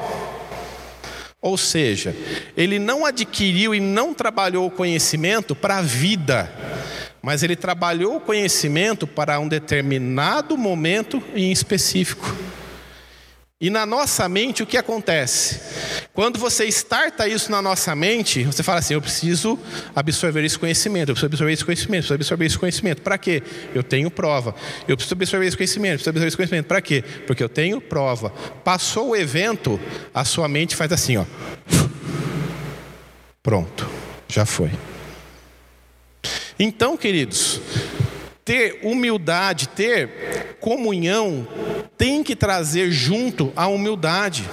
Ou 1.40 1.56
seja, 1.56 2.16
ele 2.58 2.80
não 2.80 3.06
adquiriu 3.06 3.76
e 3.76 3.80
não 3.80 4.12
trabalhou 4.12 4.66
o 4.66 4.72
conhecimento 4.72 5.56
para 5.56 5.78
a 5.78 5.82
vida, 5.84 6.52
mas 7.26 7.42
ele 7.42 7.56
trabalhou 7.56 8.18
o 8.18 8.22
conhecimento 8.22 9.08
para 9.08 9.40
um 9.40 9.48
determinado 9.48 10.56
momento 10.56 11.24
em 11.34 11.52
específico. 11.52 12.32
E 13.60 13.68
na 13.72 13.84
nossa 13.84 14.30
mente 14.30 14.62
o 14.62 14.66
que 14.66 14.78
acontece? 14.78 15.60
Quando 16.14 16.38
você 16.38 16.68
starta 16.68 17.28
isso 17.28 17.50
na 17.50 17.64
nossa 17.64 17.96
mente, 17.96 18.44
você 18.44 18.62
fala 18.62 18.78
assim: 18.78 18.94
eu 18.94 19.02
preciso 19.02 19.58
absorver 19.96 20.46
esse 20.46 20.60
conhecimento, 20.60 21.10
eu 21.10 21.16
preciso 21.16 21.26
absorver 21.26 21.54
esse 21.54 21.66
conhecimento, 21.66 22.04
eu 22.04 22.08
preciso 22.10 22.14
absorver 22.16 22.46
esse 22.46 22.60
conhecimento. 22.60 23.02
Para 23.02 23.18
quê? 23.18 23.42
Eu 23.74 23.82
tenho 23.82 24.12
prova. 24.12 24.54
Eu 24.88 24.96
preciso 24.96 25.16
absorver 25.16 25.48
esse 25.48 25.58
conhecimento, 25.58 25.94
eu 25.94 25.96
preciso 25.96 26.10
absorver 26.12 26.28
esse 26.28 26.38
conhecimento. 26.38 26.68
Para 26.68 26.82
quê? 26.82 27.04
Porque 27.26 27.44
eu 27.44 27.50
tenho 27.50 27.82
prova. 27.82 28.30
Passou 28.64 29.10
o 29.10 29.16
evento, 29.16 29.80
a 30.14 30.24
sua 30.24 30.48
mente 30.48 30.76
faz 30.76 30.92
assim, 30.92 31.18
ó. 31.18 31.26
Pronto, 33.42 33.90
já 34.28 34.46
foi. 34.46 34.70
Então, 36.60 36.96
queridos, 36.96 37.60
ter 38.44 38.80
humildade, 38.84 39.68
ter 39.70 40.58
comunhão, 40.60 41.48
tem 41.98 42.24
que 42.24 42.36
trazer 42.36 42.92
junto 42.92 43.52
a 43.56 43.68
humildade 43.68 44.46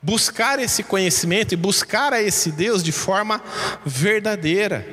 buscar 0.00 0.58
esse 0.58 0.82
conhecimento 0.82 1.52
e 1.52 1.56
buscar 1.56 2.12
a 2.12 2.22
esse 2.22 2.52
Deus 2.52 2.82
de 2.82 2.92
forma 2.92 3.42
verdadeira. 3.84 4.86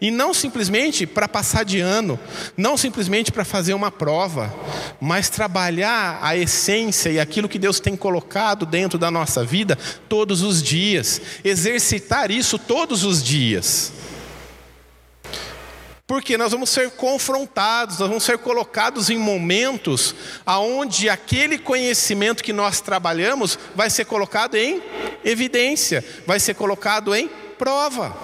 E 0.00 0.10
não 0.10 0.32
simplesmente 0.32 1.06
para 1.06 1.28
passar 1.28 1.64
de 1.64 1.80
ano, 1.80 2.18
não 2.56 2.76
simplesmente 2.76 3.32
para 3.32 3.44
fazer 3.44 3.74
uma 3.74 3.90
prova, 3.90 4.54
mas 5.00 5.28
trabalhar 5.28 6.18
a 6.22 6.36
essência 6.36 7.10
e 7.10 7.20
aquilo 7.20 7.48
que 7.48 7.58
Deus 7.58 7.80
tem 7.80 7.96
colocado 7.96 8.64
dentro 8.64 8.98
da 8.98 9.10
nossa 9.10 9.44
vida 9.44 9.76
todos 10.08 10.42
os 10.42 10.62
dias, 10.62 11.20
exercitar 11.44 12.30
isso 12.30 12.58
todos 12.58 13.04
os 13.04 13.22
dias. 13.22 13.92
Porque 16.12 16.36
nós 16.36 16.52
vamos 16.52 16.68
ser 16.68 16.90
confrontados, 16.90 17.98
nós 17.98 18.06
vamos 18.06 18.22
ser 18.22 18.36
colocados 18.36 19.08
em 19.08 19.16
momentos 19.16 20.14
aonde 20.44 21.08
aquele 21.08 21.56
conhecimento 21.56 22.44
que 22.44 22.52
nós 22.52 22.82
trabalhamos 22.82 23.58
vai 23.74 23.88
ser 23.88 24.04
colocado 24.04 24.54
em 24.56 24.82
evidência, 25.24 26.04
vai 26.26 26.38
ser 26.38 26.52
colocado 26.52 27.14
em 27.14 27.28
prova. 27.56 28.14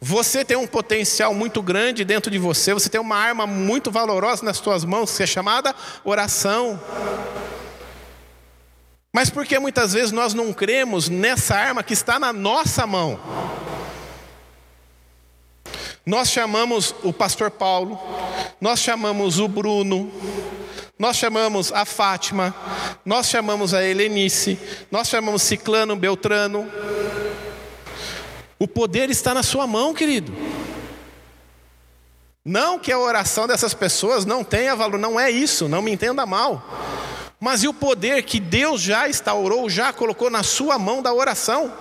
Você 0.00 0.42
tem 0.42 0.56
um 0.56 0.66
potencial 0.66 1.34
muito 1.34 1.60
grande 1.60 2.02
dentro 2.02 2.30
de 2.30 2.38
você, 2.38 2.72
você 2.72 2.88
tem 2.88 2.98
uma 2.98 3.16
arma 3.16 3.46
muito 3.46 3.90
valorosa 3.90 4.42
nas 4.42 4.56
suas 4.56 4.86
mãos, 4.86 5.14
que 5.14 5.22
é 5.22 5.26
chamada 5.26 5.76
oração. 6.02 6.80
Mas 9.12 9.28
por 9.28 9.44
que 9.44 9.58
muitas 9.58 9.92
vezes 9.92 10.12
nós 10.12 10.32
não 10.32 10.50
cremos 10.50 11.10
nessa 11.10 11.54
arma 11.54 11.82
que 11.82 11.92
está 11.92 12.18
na 12.18 12.32
nossa 12.32 12.86
mão? 12.86 13.51
Nós 16.04 16.30
chamamos 16.30 16.94
o 17.04 17.12
pastor 17.12 17.50
Paulo, 17.50 17.98
nós 18.60 18.80
chamamos 18.80 19.38
o 19.38 19.46
Bruno, 19.46 20.10
nós 20.98 21.16
chamamos 21.16 21.72
a 21.72 21.84
Fátima, 21.84 22.54
nós 23.04 23.28
chamamos 23.28 23.72
a 23.72 23.84
Helenice, 23.84 24.58
nós 24.90 25.08
chamamos 25.08 25.42
Ciclano, 25.42 25.94
Beltrano. 25.94 26.70
O 28.58 28.66
poder 28.66 29.10
está 29.10 29.32
na 29.32 29.44
sua 29.44 29.66
mão, 29.66 29.94
querido. 29.94 30.32
Não 32.44 32.80
que 32.80 32.90
a 32.90 32.98
oração 32.98 33.46
dessas 33.46 33.72
pessoas 33.72 34.24
não 34.24 34.42
tenha 34.42 34.74
valor, 34.74 34.98
não 34.98 35.18
é 35.18 35.30
isso, 35.30 35.68
não 35.68 35.82
me 35.82 35.92
entenda 35.92 36.26
mal. 36.26 36.64
Mas 37.38 37.62
e 37.62 37.68
o 37.68 37.74
poder 37.74 38.22
que 38.24 38.40
Deus 38.40 38.80
já 38.80 39.08
instaurou, 39.08 39.70
já 39.70 39.92
colocou 39.92 40.28
na 40.28 40.42
sua 40.42 40.78
mão 40.78 41.00
da 41.00 41.12
oração? 41.12 41.72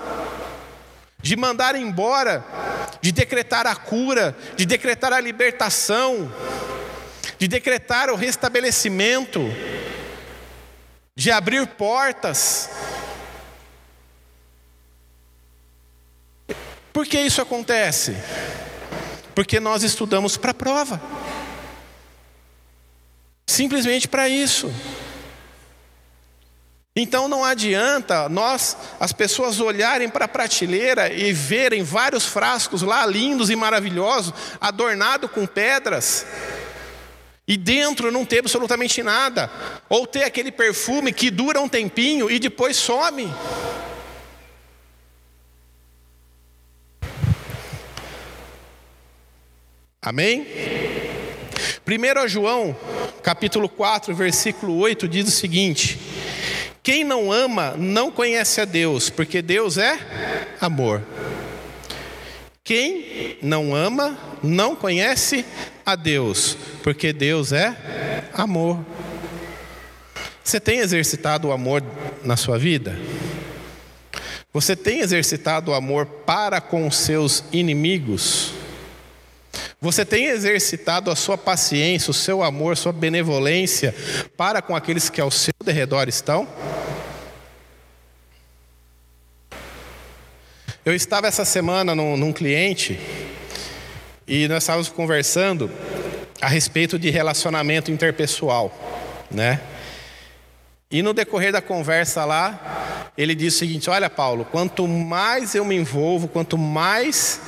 De 1.22 1.36
mandar 1.36 1.76
embora 1.76 2.44
de 3.02 3.12
decretar 3.12 3.66
a 3.66 3.76
cura, 3.76 4.38
de 4.56 4.66
decretar 4.66 5.12
a 5.12 5.20
libertação, 5.20 6.32
de 7.38 7.48
decretar 7.48 8.12
o 8.12 8.16
restabelecimento, 8.16 9.42
de 11.16 11.32
abrir 11.32 11.66
portas. 11.68 12.70
Por 16.94 17.08
que 17.08 17.20
isso 17.20 17.42
acontece? 17.42 18.16
Porque 19.34 19.60
nós 19.60 19.82
estudamos 19.82 20.38
para 20.38 20.52
a 20.52 20.54
prova. 20.54 21.02
Simplesmente 23.48 24.08
para 24.08 24.30
isso. 24.30 24.72
Então 26.94 27.30
não 27.30 27.46
adianta 27.46 28.28
nós, 28.28 28.76
as 29.00 29.14
pessoas 29.14 29.62
olharem 29.62 30.10
para 30.10 30.26
a 30.26 30.28
prateleira 30.28 31.12
e 31.12 31.32
verem 31.32 31.84
vários 31.84 32.26
frascos 32.26 32.82
lá 32.82 33.06
lindos 33.06 33.50
e 33.50 33.56
maravilhosos, 33.56 34.34
adornado 34.60 35.30
com 35.30 35.48
pedras, 35.48 36.26
e 37.48 37.56
dentro 37.56 38.12
não 38.12 38.26
ter 38.26 38.40
absolutamente 38.40 39.02
nada, 39.02 39.50
ou 39.88 40.06
ter 40.06 40.24
aquele 40.24 40.52
perfume 40.52 41.14
que 41.14 41.32
dura 41.32 41.62
um 41.62 41.70
tempinho 41.70 42.30
e 42.30 42.38
depois 42.40 42.76
some. 42.76 43.34
Amém? 50.02 50.46
1 51.88 52.28
João, 52.28 52.76
capítulo 53.24 53.70
4, 53.70 54.14
versículo 54.14 54.78
8 54.78 55.08
diz 55.08 55.28
o 55.30 55.32
seguinte: 55.32 56.11
quem 56.84 57.04
não 57.04 57.32
ama 57.32 57.76
não 57.78 58.12
conhece 58.12 58.60
a 58.60 58.66
Deus, 58.66 59.10
porque 59.10 59.42
Deus 59.42 59.78
é 59.78 60.00
amor. 60.60 61.02
Quem 62.64 63.38
não 63.42 63.76
ama 63.76 64.18
não 64.42 64.76
conhece 64.76 65.46
a 65.86 65.96
Deus, 65.96 66.58
porque 66.82 67.14
Deus 67.14 67.52
é 67.52 67.76
amor. 68.34 68.84
Você 70.44 70.60
tem 70.60 70.80
exercitado 70.80 71.50
o 71.50 71.52
amor 71.52 71.84
na 72.24 72.36
sua 72.36 72.58
vida? 72.58 72.98
Você 74.54 74.76
tem 74.76 75.00
exercitado 75.00 75.72
o 75.72 75.74
amor 75.74 76.06
para 76.06 76.60
com 76.60 76.88
os 76.88 76.98
seus 76.98 77.44
inimigos? 77.52 78.54
Você 79.80 80.06
tem 80.06 80.26
exercitado 80.26 81.10
a 81.10 81.16
sua 81.16 81.38
paciência, 81.38 82.12
o 82.12 82.14
seu 82.14 82.44
amor, 82.44 82.78
sua 82.78 82.92
benevolência 82.92 83.96
para 84.38 84.62
com 84.62 84.76
aqueles 84.76 85.10
que 85.10 85.20
ao 85.20 85.32
seu 85.32 85.54
derredor 85.64 86.08
estão? 86.08 86.48
Eu 90.84 90.96
estava 90.96 91.28
essa 91.28 91.46
semana 91.46 91.94
num, 91.94 92.18
num 92.18 92.34
cliente 92.34 93.00
e 94.28 94.48
nós 94.48 94.64
estávamos 94.64 94.90
conversando 94.90 95.70
a 96.42 96.48
respeito 96.48 96.98
de 96.98 97.12
relacionamento 97.12 97.92
interpessoal, 97.92 98.76
né? 99.30 99.62
E 100.90 101.04
no 101.04 101.14
decorrer 101.14 101.52
da 101.52 101.62
conversa 101.62 102.26
lá, 102.26 103.12
ele 103.16 103.36
disse 103.36 103.58
o 103.58 103.60
seguinte: 103.60 103.92
Olha, 103.92 104.10
Paulo, 104.10 104.44
quanto 104.44 104.88
mais 104.88 105.54
eu 105.54 105.64
me 105.64 105.76
envolvo, 105.76 106.28
quanto 106.28 106.58
mais 106.58 107.40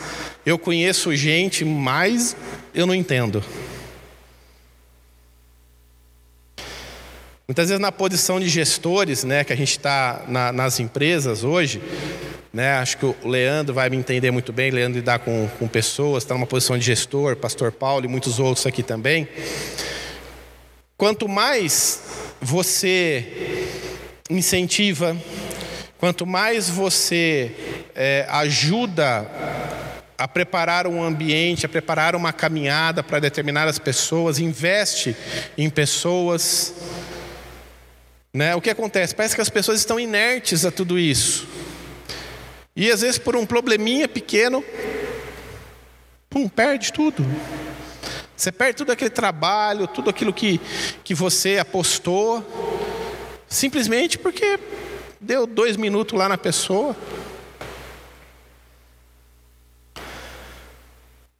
eu 0.45 0.59
conheço 0.59 1.15
gente, 1.15 1.65
mais 1.65 2.35
eu 2.71 2.85
não 2.85 2.93
entendo. 2.93 3.43
Muitas 7.47 7.69
vezes 7.69 7.81
na 7.81 7.91
posição 7.91 8.39
de 8.39 8.47
gestores, 8.47 9.23
né, 9.23 9.43
que 9.43 9.51
a 9.51 9.55
gente 9.55 9.71
está 9.71 10.23
na, 10.27 10.51
nas 10.51 10.79
empresas 10.79 11.43
hoje, 11.43 11.81
né? 12.53 12.73
Acho 12.73 12.97
que 12.97 13.05
o 13.05 13.15
Leandro 13.25 13.73
vai 13.73 13.89
me 13.89 13.97
entender 13.97 14.29
muito 14.29 14.53
bem. 14.53 14.69
Leandro 14.69 14.99
lidar 14.99 15.19
com, 15.19 15.49
com 15.57 15.67
pessoas, 15.67 16.23
está 16.23 16.35
numa 16.35 16.45
posição 16.45 16.77
de 16.77 16.85
gestor, 16.85 17.35
Pastor 17.35 17.71
Paulo 17.71 18.05
e 18.05 18.07
muitos 18.07 18.39
outros 18.39 18.67
aqui 18.67 18.83
também. 18.83 19.27
Quanto 20.95 21.27
mais 21.27 22.03
você 22.39 23.65
incentiva, 24.29 25.17
quanto 25.97 26.27
mais 26.27 26.69
você 26.69 27.51
é, 27.95 28.27
ajuda 28.29 29.27
a 30.15 30.27
preparar 30.27 30.85
um 30.85 31.03
ambiente, 31.03 31.65
a 31.65 31.69
preparar 31.69 32.15
uma 32.15 32.31
caminhada 32.31 33.01
para 33.01 33.19
determinadas 33.19 33.79
pessoas, 33.79 34.37
investe 34.37 35.15
em 35.57 35.71
pessoas. 35.71 36.75
Né? 38.31 38.55
O 38.55 38.61
que 38.61 38.69
acontece? 38.69 39.15
Parece 39.15 39.33
que 39.33 39.41
as 39.41 39.49
pessoas 39.49 39.79
estão 39.79 39.99
inertes 39.99 40.63
a 40.65 40.71
tudo 40.71 40.99
isso. 40.99 41.47
E 42.75 42.89
às 42.91 43.01
vezes 43.01 43.19
por 43.19 43.35
um 43.35 43.45
probleminha 43.45 44.07
pequeno, 44.07 44.63
pum, 46.29 46.49
perde 46.49 46.91
tudo. 46.91 47.23
Você 48.35 48.51
perde 48.51 48.77
tudo 48.77 48.91
aquele 48.91 49.11
trabalho, 49.11 49.87
tudo 49.87 50.09
aquilo 50.09 50.33
que, 50.33 50.59
que 51.03 51.13
você 51.13 51.59
apostou, 51.59 52.43
simplesmente 53.47 54.17
porque 54.17 54.59
deu 55.21 55.45
dois 55.45 55.77
minutos 55.77 56.17
lá 56.17 56.27
na 56.27 56.37
pessoa. 56.37 56.95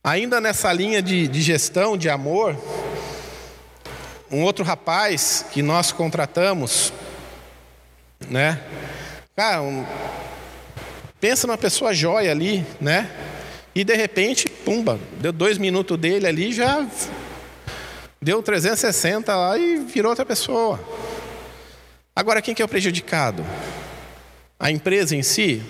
Ainda 0.04 0.40
nessa 0.40 0.72
linha 0.72 1.02
de, 1.02 1.28
de 1.28 1.42
gestão, 1.42 1.98
de 1.98 2.10
amor, 2.10 2.56
um 4.30 4.44
outro 4.44 4.64
rapaz 4.64 5.46
que 5.52 5.62
nós 5.62 5.92
contratamos, 5.92 6.94
né? 8.30 8.62
Cara, 9.36 9.62
um, 9.62 9.86
Pensa 11.24 11.48
numa 11.48 11.58
pessoa 11.58 11.94
jóia 11.94 12.32
ali, 12.32 12.66
né? 12.82 13.10
E 13.74 13.86
de 13.86 13.96
repente, 13.96 14.50
pumba, 14.50 15.00
deu 15.22 15.32
dois 15.32 15.58
minutos 15.58 15.98
dele 15.98 16.28
ali, 16.28 16.52
já 16.52 16.86
deu 18.22 18.44
360 18.44 19.34
lá 19.34 19.58
e 19.58 19.78
virou 19.78 20.10
outra 20.10 20.26
pessoa. 20.26 20.78
Agora, 22.14 22.42
quem 22.42 22.54
que 22.54 22.62
é 22.62 22.66
o 22.66 22.68
prejudicado? 22.68 23.46
A 24.60 24.70
empresa 24.70 25.16
em 25.16 25.24
si? 25.24 25.62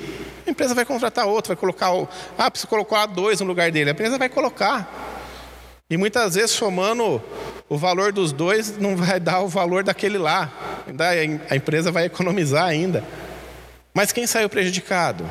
A 0.48 0.50
empresa 0.50 0.74
vai 0.74 0.86
contratar 0.86 1.28
outro, 1.28 1.50
vai 1.50 1.56
colocar. 1.56 1.94
O... 1.94 2.10
Ah, 2.36 2.50
precisa 2.50 2.68
colocar 2.68 3.06
dois 3.06 3.40
no 3.40 3.46
lugar 3.46 3.70
dele. 3.70 3.92
A 3.92 3.94
empresa 3.94 4.18
vai 4.18 4.30
colocar. 4.30 4.92
E 5.88 5.96
muitas 5.98 6.34
vezes, 6.34 6.50
somando 6.50 7.22
o 7.70 7.78
valor 7.78 8.12
dos 8.12 8.32
dois, 8.32 8.76
não 8.80 8.96
vai 8.98 9.20
dar 9.22 9.42
o 9.42 9.48
valor 9.48 9.84
daquele 9.84 10.18
lá. 10.18 10.52
A 11.48 11.56
empresa 11.56 11.92
vai 11.92 12.06
economizar 12.06 12.66
ainda. 12.66 13.04
Mas 13.94 14.12
quem 14.12 14.26
saiu 14.26 14.50
prejudicado? 14.50 15.30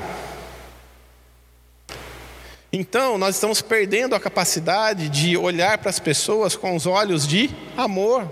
Então, 2.73 3.19
nós 3.19 3.35
estamos 3.35 3.61
perdendo 3.61 4.15
a 4.15 4.21
capacidade 4.21 5.09
de 5.09 5.37
olhar 5.37 5.79
para 5.79 5.91
as 5.91 5.99
pessoas 5.99 6.57
com 6.57 6.75
os 6.75 6.87
olhos 6.87 7.27
de 7.27 7.51
amor 7.77 8.27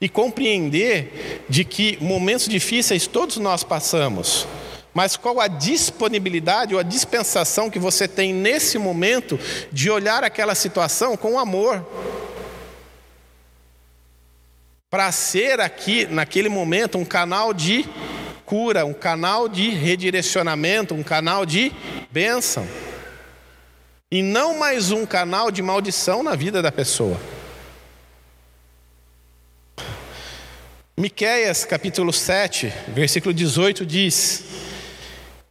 e 0.00 0.08
compreender 0.08 1.44
de 1.48 1.64
que 1.64 1.98
momentos 2.00 2.48
difíceis 2.48 3.06
todos 3.06 3.36
nós 3.36 3.62
passamos. 3.62 4.46
Mas 4.94 5.16
qual 5.16 5.40
a 5.40 5.46
disponibilidade 5.46 6.74
ou 6.74 6.80
a 6.80 6.82
dispensação 6.82 7.70
que 7.70 7.78
você 7.78 8.08
tem 8.08 8.32
nesse 8.32 8.78
momento 8.78 9.38
de 9.70 9.90
olhar 9.90 10.24
aquela 10.24 10.54
situação 10.54 11.16
com 11.16 11.38
amor? 11.38 11.86
Para 14.90 15.12
ser 15.12 15.60
aqui, 15.60 16.06
naquele 16.06 16.48
momento, 16.48 16.98
um 16.98 17.04
canal 17.04 17.52
de 17.52 17.84
cura, 18.48 18.86
um 18.86 18.94
canal 18.94 19.46
de 19.46 19.68
redirecionamento, 19.68 20.94
um 20.94 21.02
canal 21.02 21.44
de 21.44 21.70
bênção. 22.10 22.66
E 24.10 24.22
não 24.22 24.58
mais 24.58 24.90
um 24.90 25.04
canal 25.04 25.50
de 25.50 25.60
maldição 25.60 26.22
na 26.22 26.34
vida 26.34 26.62
da 26.62 26.72
pessoa. 26.72 27.20
Miqueias 30.96 31.66
capítulo 31.66 32.10
7, 32.10 32.72
versículo 32.88 33.34
18 33.34 33.84
diz: 33.84 34.44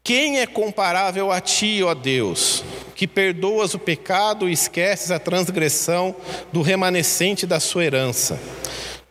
Quem 0.03 0.39
é 0.39 0.47
comparável 0.47 1.31
a 1.31 1.39
ti, 1.39 1.83
ó 1.83 1.93
Deus, 1.93 2.63
que 2.95 3.07
perdoas 3.07 3.75
o 3.75 3.79
pecado 3.79 4.49
e 4.49 4.53
esqueces 4.53 5.11
a 5.11 5.19
transgressão 5.19 6.15
do 6.51 6.63
remanescente 6.63 7.45
da 7.45 7.59
sua 7.59 7.85
herança? 7.85 8.39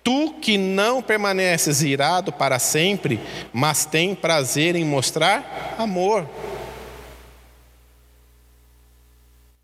Tu 0.06 0.34
que 0.34 0.56
não 0.56 1.02
permaneces 1.02 1.82
irado 1.82 2.30
para 2.30 2.60
sempre, 2.60 3.18
mas 3.52 3.84
tem 3.84 4.14
prazer 4.14 4.76
em 4.76 4.84
mostrar 4.84 5.74
amor. 5.76 6.30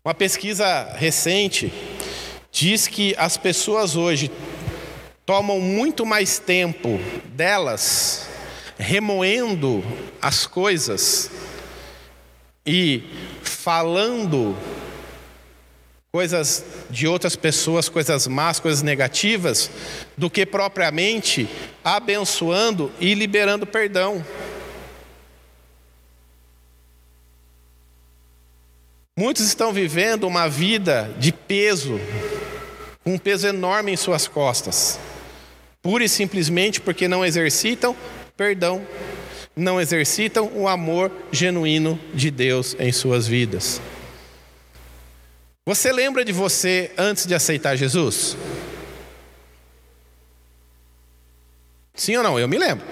Uma 0.03 0.13
pesquisa 0.13 0.95
recente 0.97 1.71
diz 2.51 2.89
que 2.89 3.15
as 3.17 3.37
pessoas 3.37 3.95
hoje 3.95 4.29
tomam 5.25 5.61
muito 5.61 6.05
mais 6.05 6.39
tempo 6.39 6.99
delas 7.27 8.27
remoendo 8.77 9.81
as 10.21 10.45
coisas 10.45 11.31
e 12.65 13.01
falando 13.41 14.57
coisas 16.15 16.63
de 16.91 17.07
outras 17.07 17.35
pessoas, 17.35 17.89
coisas 17.89 18.27
más, 18.27 18.59
coisas 18.59 18.83
negativas, 18.83 19.71
do 20.15 20.29
que 20.29 20.45
propriamente 20.45 21.49
abençoando 21.83 22.91
e 22.99 23.15
liberando 23.15 23.65
perdão. 23.65 24.23
Muitos 29.17 29.43
estão 29.47 29.73
vivendo 29.73 30.27
uma 30.27 30.47
vida 30.47 31.11
de 31.17 31.31
peso, 31.31 31.99
um 33.03 33.17
peso 33.17 33.47
enorme 33.47 33.91
em 33.91 33.97
suas 33.97 34.27
costas, 34.27 34.99
pura 35.81 36.03
e 36.03 36.09
simplesmente 36.09 36.79
porque 36.79 37.07
não 37.07 37.25
exercitam 37.25 37.95
perdão, 38.37 38.85
não 39.55 39.81
exercitam 39.81 40.51
o 40.53 40.67
amor 40.67 41.11
genuíno 41.31 41.99
de 42.13 42.29
Deus 42.29 42.75
em 42.79 42.91
suas 42.91 43.27
vidas. 43.27 43.81
Você 45.65 45.93
lembra 45.93 46.25
de 46.25 46.33
você 46.33 46.91
antes 46.97 47.25
de 47.25 47.33
aceitar 47.33 47.75
Jesus? 47.77 48.35
Sim 51.93 52.17
ou 52.17 52.23
não? 52.23 52.37
Eu 52.37 52.49
me 52.49 52.57
lembro. 52.57 52.85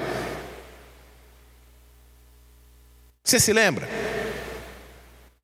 Você 3.23 3.39
se 3.39 3.51
lembra? 3.51 3.87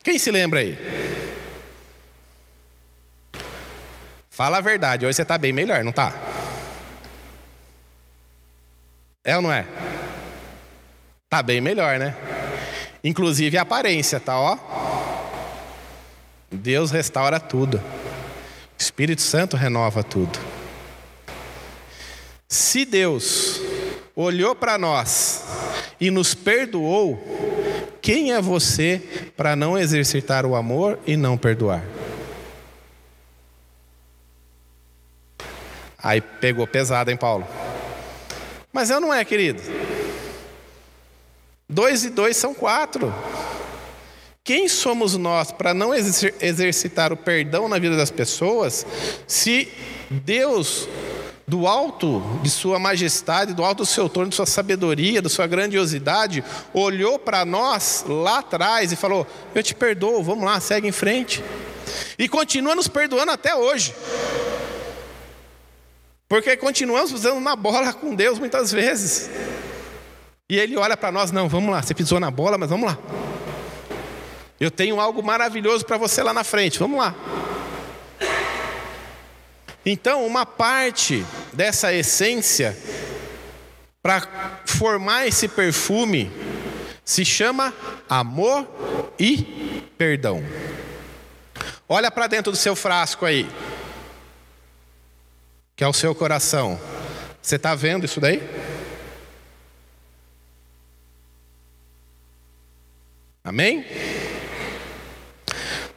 Quem 0.04 0.18
se 0.18 0.32
lembra 0.32 0.62
aí? 0.62 0.78
Fala 4.30 4.60
a 4.60 4.62
verdade, 4.62 5.06
hoje 5.06 5.16
você 5.16 5.24
está 5.24 5.38
bem 5.38 5.52
melhor, 5.52 5.84
não 5.84 5.90
está? 5.90 6.14
É 9.24 9.36
ou 9.36 9.42
não 9.42 9.52
é? 9.52 9.66
Está 11.26 11.44
bem 11.44 11.60
melhor, 11.60 12.00
né? 12.00 12.16
Inclusive 13.04 13.58
a 13.58 13.64
aparência, 13.64 14.20
tá 14.20 14.40
ó. 14.40 14.87
Deus 16.52 16.92
restaura 16.92 17.40
tudo. 17.40 17.78
O 17.78 18.82
Espírito 18.82 19.22
Santo 19.22 19.58
renova 19.58 20.04
tudo. 20.04 20.40
Se 22.48 22.86
Deus 22.86 23.62
olhou 24.16 24.56
para 24.56 24.78
nós 24.78 25.44
e 26.00 26.10
nos 26.10 26.34
perdoou, 26.34 27.22
quem 28.02 28.32
é 28.32 28.42
você 28.42 29.32
para 29.36 29.56
não 29.56 29.78
exercitar 29.78 30.46
o 30.46 30.56
amor 30.56 30.98
e 31.06 31.18
não 31.18 31.38
perdoar? 31.38 31.84
Aí 35.98 36.22
pegou 36.22 36.66
pesado, 36.66 37.12
hein, 37.12 37.18
Paulo? 37.18 37.46
Mas 38.72 38.90
eu 38.90 39.02
não 39.02 39.14
é, 39.14 39.26
querido. 39.26 39.62
Dois 41.68 42.06
e 42.06 42.10
dois 42.10 42.38
são 42.38 42.54
quatro. 42.54 43.14
Quem 44.48 44.70
somos 44.70 45.18
nós 45.18 45.52
para 45.52 45.74
não 45.74 45.94
exercitar 45.94 47.12
o 47.12 47.18
perdão 47.18 47.68
na 47.68 47.78
vida 47.78 47.98
das 47.98 48.10
pessoas, 48.10 48.86
se 49.28 49.68
Deus, 50.10 50.88
do 51.46 51.68
alto 51.68 52.22
de 52.42 52.50
Sua 52.50 52.80
majestade, 52.80 53.54
do 53.54 53.62
alto 53.62 53.80
do 53.80 53.86
seu 53.86 54.08
trono, 54.08 54.30
de 54.30 54.36
Sua 54.38 54.46
sabedoria, 54.46 55.22
da 55.22 55.28
Sua 55.28 55.48
grandiosidade, 55.48 56.46
olhou 56.74 57.20
para 57.20 57.44
nós 57.44 58.06
lá 58.08 58.38
atrás 58.38 58.94
e 58.94 58.96
falou: 58.96 59.28
Eu 59.54 59.62
te 59.62 59.76
perdoo, 59.76 60.24
vamos 60.24 60.46
lá, 60.46 60.62
segue 60.62 60.88
em 60.88 60.94
frente. 60.94 61.44
E 62.18 62.30
continua 62.30 62.74
nos 62.74 62.88
perdoando 62.88 63.34
até 63.34 63.54
hoje. 63.54 63.94
Porque 66.30 66.56
continuamos 66.56 67.12
usando 67.12 67.42
na 67.42 67.54
bola 67.54 67.92
com 67.92 68.16
Deus 68.16 68.40
muitas 68.40 68.72
vezes. 68.72 69.30
E 70.50 70.58
Ele 70.58 70.78
olha 70.78 70.96
para 70.96 71.12
nós: 71.12 71.34
Não, 71.34 71.50
vamos 71.50 71.70
lá, 71.70 71.82
você 71.82 71.94
pisou 71.94 72.18
na 72.18 72.32
bola, 72.32 72.58
mas 72.58 72.70
vamos 72.70 72.88
lá. 72.88 72.98
Eu 74.60 74.72
tenho 74.72 75.00
algo 75.00 75.22
maravilhoso 75.22 75.86
para 75.86 75.98
você 75.98 76.24
lá 76.24 76.34
na 76.34 76.44
frente. 76.44 76.80
Vamos 76.80 77.00
lá. 77.00 77.14
Então, 79.86 80.26
uma 80.26 80.46
parte 80.46 81.26
dessa 81.54 81.94
essência 81.94 82.78
para 84.02 84.62
formar 84.66 85.28
esse 85.28 85.48
perfume 85.48 86.32
se 87.06 87.24
chama 87.24 87.74
amor 88.10 88.68
e 89.20 89.84
perdão. 89.98 90.44
Olha 91.88 92.12
para 92.12 92.28
dentro 92.28 92.52
do 92.52 92.58
seu 92.58 92.76
frasco 92.76 93.26
aí, 93.26 93.50
que 95.76 95.84
é 95.84 95.88
o 95.88 95.94
seu 95.94 96.14
coração. 96.14 96.80
Você 97.42 97.56
está 97.56 97.74
vendo 97.76 98.06
isso 98.06 98.20
daí? 98.20 98.42
Amém? 103.42 103.86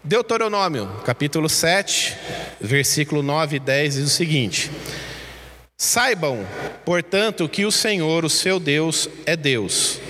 Deuteronômio, 0.03 0.89
capítulo 1.05 1.47
7, 1.47 2.17
versículo 2.59 3.23
9 3.23 3.57
e 3.57 3.61
10 3.61 3.95
diz 3.97 4.05
o 4.05 4.09
seguinte: 4.09 4.71
Saibam, 5.77 6.47
portanto, 6.87 7.47
que 7.47 7.67
o 7.67 7.71
Senhor, 7.71 8.25
o 8.25 8.31
seu 8.31 8.59
Deus, 8.59 9.11
é 9.27 9.37
Deus. 9.37 10.01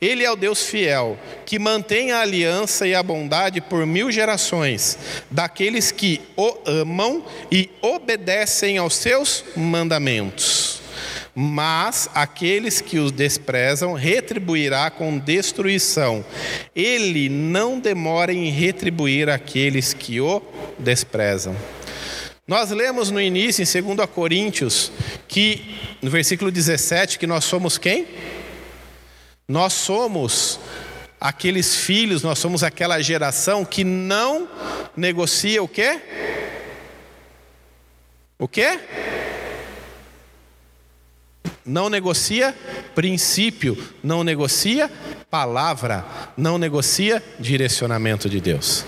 Ele 0.00 0.24
é 0.24 0.30
o 0.30 0.36
Deus 0.36 0.66
fiel, 0.66 1.16
que 1.46 1.60
mantém 1.60 2.10
a 2.10 2.22
aliança 2.22 2.88
e 2.88 2.94
a 2.94 3.02
bondade 3.04 3.60
por 3.60 3.86
mil 3.86 4.10
gerações, 4.10 4.98
daqueles 5.30 5.92
que 5.92 6.20
o 6.36 6.58
amam 6.66 7.24
e 7.50 7.70
obedecem 7.80 8.78
aos 8.78 8.96
seus 8.96 9.44
mandamentos 9.56 10.75
mas 11.38 12.08
aqueles 12.14 12.80
que 12.80 12.98
os 12.98 13.12
desprezam 13.12 13.92
retribuirá 13.92 14.90
com 14.90 15.18
destruição. 15.18 16.24
Ele 16.74 17.28
não 17.28 17.78
demora 17.78 18.32
em 18.32 18.48
retribuir 18.48 19.28
aqueles 19.28 19.92
que 19.92 20.18
o 20.18 20.40
desprezam. 20.78 21.54
Nós 22.48 22.70
lemos 22.70 23.10
no 23.10 23.20
início, 23.20 23.62
em 23.62 23.94
2 23.94 24.08
Coríntios, 24.08 24.90
que 25.28 25.76
no 26.00 26.10
versículo 26.10 26.50
17, 26.50 27.18
que 27.18 27.26
nós 27.26 27.44
somos 27.44 27.76
quem? 27.76 28.06
Nós 29.46 29.74
somos 29.74 30.58
aqueles 31.20 31.76
filhos, 31.76 32.22
nós 32.22 32.38
somos 32.38 32.62
aquela 32.62 33.02
geração 33.02 33.62
que 33.62 33.84
não 33.84 34.48
negocia 34.96 35.62
o 35.62 35.68
quê? 35.68 36.00
O 38.38 38.48
quê? 38.48 38.80
Não 41.66 41.90
negocia 41.90 42.54
princípio, 42.94 43.76
não 44.02 44.22
negocia 44.22 44.90
palavra, 45.28 46.04
não 46.36 46.56
negocia 46.56 47.22
direcionamento 47.38 48.28
de 48.28 48.40
Deus. 48.40 48.84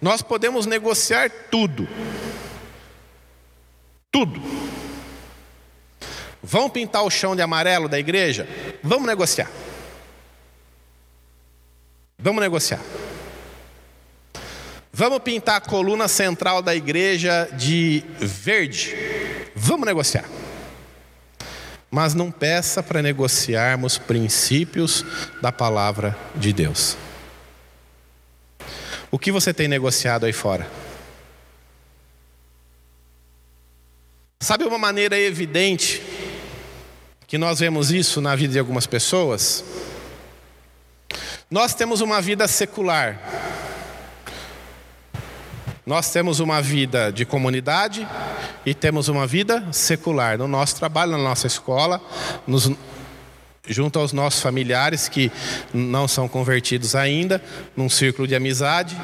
Nós 0.00 0.20
podemos 0.22 0.66
negociar 0.66 1.30
tudo. 1.50 1.88
Tudo. 4.10 4.40
Vão 6.42 6.70
pintar 6.70 7.02
o 7.02 7.10
chão 7.10 7.34
de 7.34 7.42
amarelo 7.42 7.88
da 7.88 7.98
igreja? 7.98 8.46
Vamos 8.82 9.06
negociar. 9.06 9.50
Vamos 12.18 12.40
negociar. 12.40 12.80
Vamos 14.92 15.18
pintar 15.18 15.56
a 15.56 15.60
coluna 15.60 16.08
central 16.08 16.62
da 16.62 16.74
igreja 16.74 17.48
de 17.52 18.02
verde? 18.18 18.94
Vamos 19.58 19.86
negociar. 19.86 20.26
Mas 21.90 22.12
não 22.12 22.30
peça 22.30 22.82
para 22.82 23.00
negociarmos 23.00 23.96
princípios 23.96 25.02
da 25.40 25.50
palavra 25.50 26.14
de 26.34 26.52
Deus. 26.52 26.94
O 29.10 29.18
que 29.18 29.32
você 29.32 29.54
tem 29.54 29.66
negociado 29.66 30.26
aí 30.26 30.32
fora? 30.32 30.68
Sabe 34.40 34.64
uma 34.64 34.76
maneira 34.76 35.18
evidente 35.18 36.02
que 37.26 37.38
nós 37.38 37.60
vemos 37.60 37.90
isso 37.90 38.20
na 38.20 38.36
vida 38.36 38.52
de 38.52 38.58
algumas 38.58 38.86
pessoas? 38.86 39.64
Nós 41.50 41.72
temos 41.72 42.02
uma 42.02 42.20
vida 42.20 42.46
secular. 42.46 43.18
Nós 45.86 46.10
temos 46.10 46.40
uma 46.40 46.60
vida 46.60 47.10
de 47.10 47.24
comunidade 47.24 48.06
e 48.66 48.74
temos 48.74 49.06
uma 49.06 49.28
vida 49.28 49.64
secular. 49.72 50.36
No 50.36 50.48
nosso 50.48 50.74
trabalho, 50.74 51.12
na 51.12 51.18
nossa 51.18 51.46
escola, 51.46 52.02
nos, 52.44 52.68
junto 53.64 54.00
aos 54.00 54.12
nossos 54.12 54.40
familiares 54.40 55.08
que 55.08 55.30
não 55.72 56.08
são 56.08 56.26
convertidos 56.26 56.96
ainda, 56.96 57.40
num 57.76 57.88
círculo 57.88 58.26
de 58.26 58.34
amizade. 58.34 59.00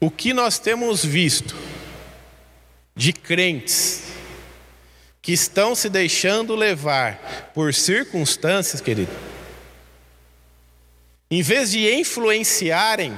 O 0.00 0.10
que 0.10 0.32
nós 0.32 0.58
temos 0.58 1.04
visto 1.04 1.54
de 2.96 3.12
crentes 3.12 4.04
que 5.20 5.32
estão 5.32 5.74
se 5.74 5.90
deixando 5.90 6.56
levar 6.56 7.50
por 7.54 7.72
circunstâncias, 7.74 8.80
querido, 8.80 9.12
em 11.30 11.42
vez 11.42 11.70
de 11.70 11.94
influenciarem, 11.94 13.16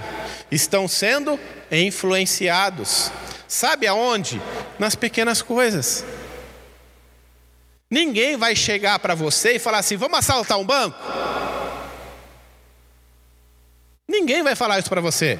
estão 0.50 0.86
sendo 0.86 1.38
influenciados. 1.70 3.10
Sabe 3.46 3.86
aonde? 3.86 4.40
Nas 4.78 4.94
pequenas 4.94 5.42
coisas. 5.42 6.04
Ninguém 7.90 8.36
vai 8.36 8.56
chegar 8.56 8.98
para 8.98 9.14
você 9.14 9.52
e 9.52 9.58
falar 9.58 9.78
assim: 9.78 9.96
vamos 9.96 10.18
assaltar 10.18 10.58
um 10.58 10.64
banco? 10.64 10.98
Ninguém 14.08 14.42
vai 14.42 14.54
falar 14.54 14.78
isso 14.78 14.88
para 14.88 15.00
você. 15.00 15.38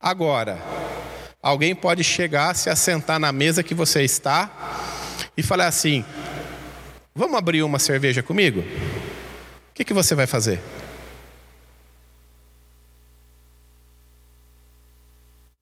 Agora, 0.00 0.58
alguém 1.42 1.74
pode 1.74 2.04
chegar, 2.04 2.54
se 2.54 2.70
assentar 2.70 3.18
na 3.18 3.32
mesa 3.32 3.62
que 3.62 3.74
você 3.74 4.02
está 4.02 4.50
e 5.36 5.42
falar 5.42 5.66
assim: 5.66 6.04
vamos 7.14 7.36
abrir 7.36 7.62
uma 7.62 7.78
cerveja 7.78 8.22
comigo? 8.22 8.60
O 8.60 9.74
que, 9.74 9.84
que 9.84 9.92
você 9.92 10.14
vai 10.14 10.26
fazer? 10.26 10.60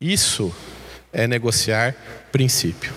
Isso 0.04 0.54
é 1.10 1.26
negociar 1.26 1.96
princípio. 2.30 2.92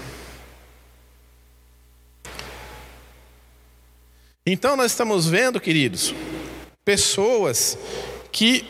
Então 4.46 4.76
nós 4.76 4.92
estamos 4.92 5.26
vendo, 5.26 5.58
queridos, 5.58 6.14
pessoas 6.84 7.78
que 8.30 8.68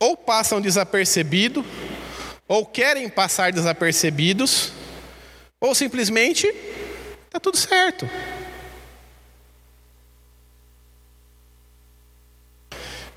ou 0.00 0.16
passam 0.16 0.60
desapercebido, 0.60 1.64
ou 2.48 2.66
querem 2.66 3.08
passar 3.08 3.52
desapercebidos, 3.52 4.72
ou 5.60 5.76
simplesmente 5.76 6.48
está 7.26 7.38
tudo 7.38 7.56
certo. 7.56 8.10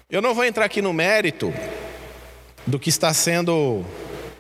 Eu 0.08 0.22
não 0.22 0.36
vou 0.36 0.46
entrar 0.46 0.66
aqui 0.66 0.80
no 0.80 0.94
mérito 0.94 1.52
do 2.66 2.80
que 2.80 2.90
está 2.90 3.14
sendo 3.14 3.86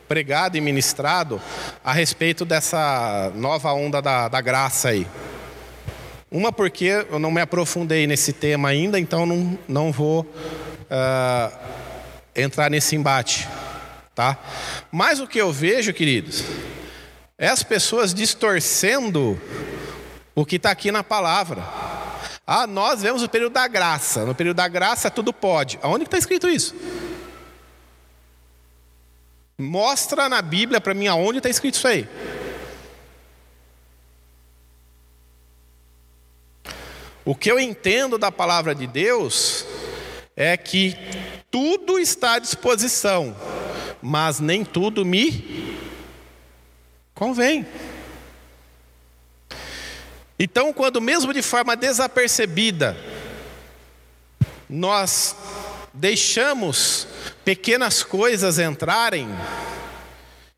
pregado 0.07 0.57
e 0.57 0.61
ministrado 0.61 1.41
a 1.83 1.91
respeito 1.91 2.45
dessa 2.45 3.31
nova 3.35 3.73
onda 3.73 4.01
da, 4.01 4.27
da 4.27 4.41
graça 4.41 4.89
aí. 4.89 5.07
Uma 6.31 6.51
porque 6.51 7.05
eu 7.09 7.19
não 7.19 7.31
me 7.31 7.41
aprofundei 7.41 8.05
nesse 8.07 8.33
tema 8.33 8.69
ainda, 8.69 8.99
então 8.99 9.25
não, 9.25 9.57
não 9.67 9.91
vou 9.91 10.21
uh, 10.21 11.57
entrar 12.35 12.69
nesse 12.69 12.95
embate, 12.95 13.47
tá? 14.13 14.37
Mas 14.91 15.19
o 15.19 15.27
que 15.27 15.39
eu 15.39 15.51
vejo, 15.51 15.93
queridos, 15.93 16.43
é 17.37 17.47
as 17.47 17.63
pessoas 17.63 18.13
distorcendo 18.13 19.39
o 20.33 20.45
que 20.45 20.57
está 20.57 20.71
aqui 20.71 20.91
na 20.91 21.03
palavra. 21.03 21.63
Ah, 22.45 22.67
nós 22.67 23.01
vemos 23.01 23.23
o 23.23 23.29
período 23.29 23.53
da 23.53 23.67
graça. 23.67 24.25
No 24.25 24.35
período 24.35 24.57
da 24.57 24.67
graça 24.67 25.09
tudo 25.09 25.33
pode. 25.33 25.79
Aonde 25.81 26.03
está 26.03 26.17
escrito 26.17 26.47
isso? 26.47 26.75
Mostra 29.57 30.27
na 30.27 30.41
Bíblia 30.41 30.81
para 30.81 30.93
mim 30.93 31.07
aonde 31.07 31.37
está 31.39 31.49
escrito 31.49 31.75
isso 31.75 31.87
aí. 31.87 32.07
O 37.23 37.33
que 37.33 37.49
eu 37.49 37.59
entendo 37.59 38.17
da 38.17 38.31
palavra 38.31 38.75
de 38.75 38.85
Deus 38.85 39.65
é 40.35 40.55
que 40.55 40.95
tudo 41.49 41.97
está 41.97 42.33
à 42.33 42.39
disposição, 42.39 43.35
mas 44.01 44.39
nem 44.39 44.63
tudo 44.63 45.03
me 45.03 45.79
convém. 47.15 47.65
Então, 50.37 50.73
quando 50.73 50.99
mesmo 50.99 51.33
de 51.33 51.41
forma 51.41 51.75
desapercebida, 51.77 52.95
nós 54.69 55.35
deixamos 55.95 57.07
pequenas 57.43 58.03
coisas 58.03 58.59
entrarem, 58.59 59.27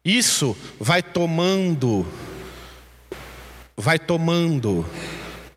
isso 0.04 0.58
vai 0.80 1.04
tomando, 1.04 2.06
vai 3.76 4.00
tomando 4.00 4.86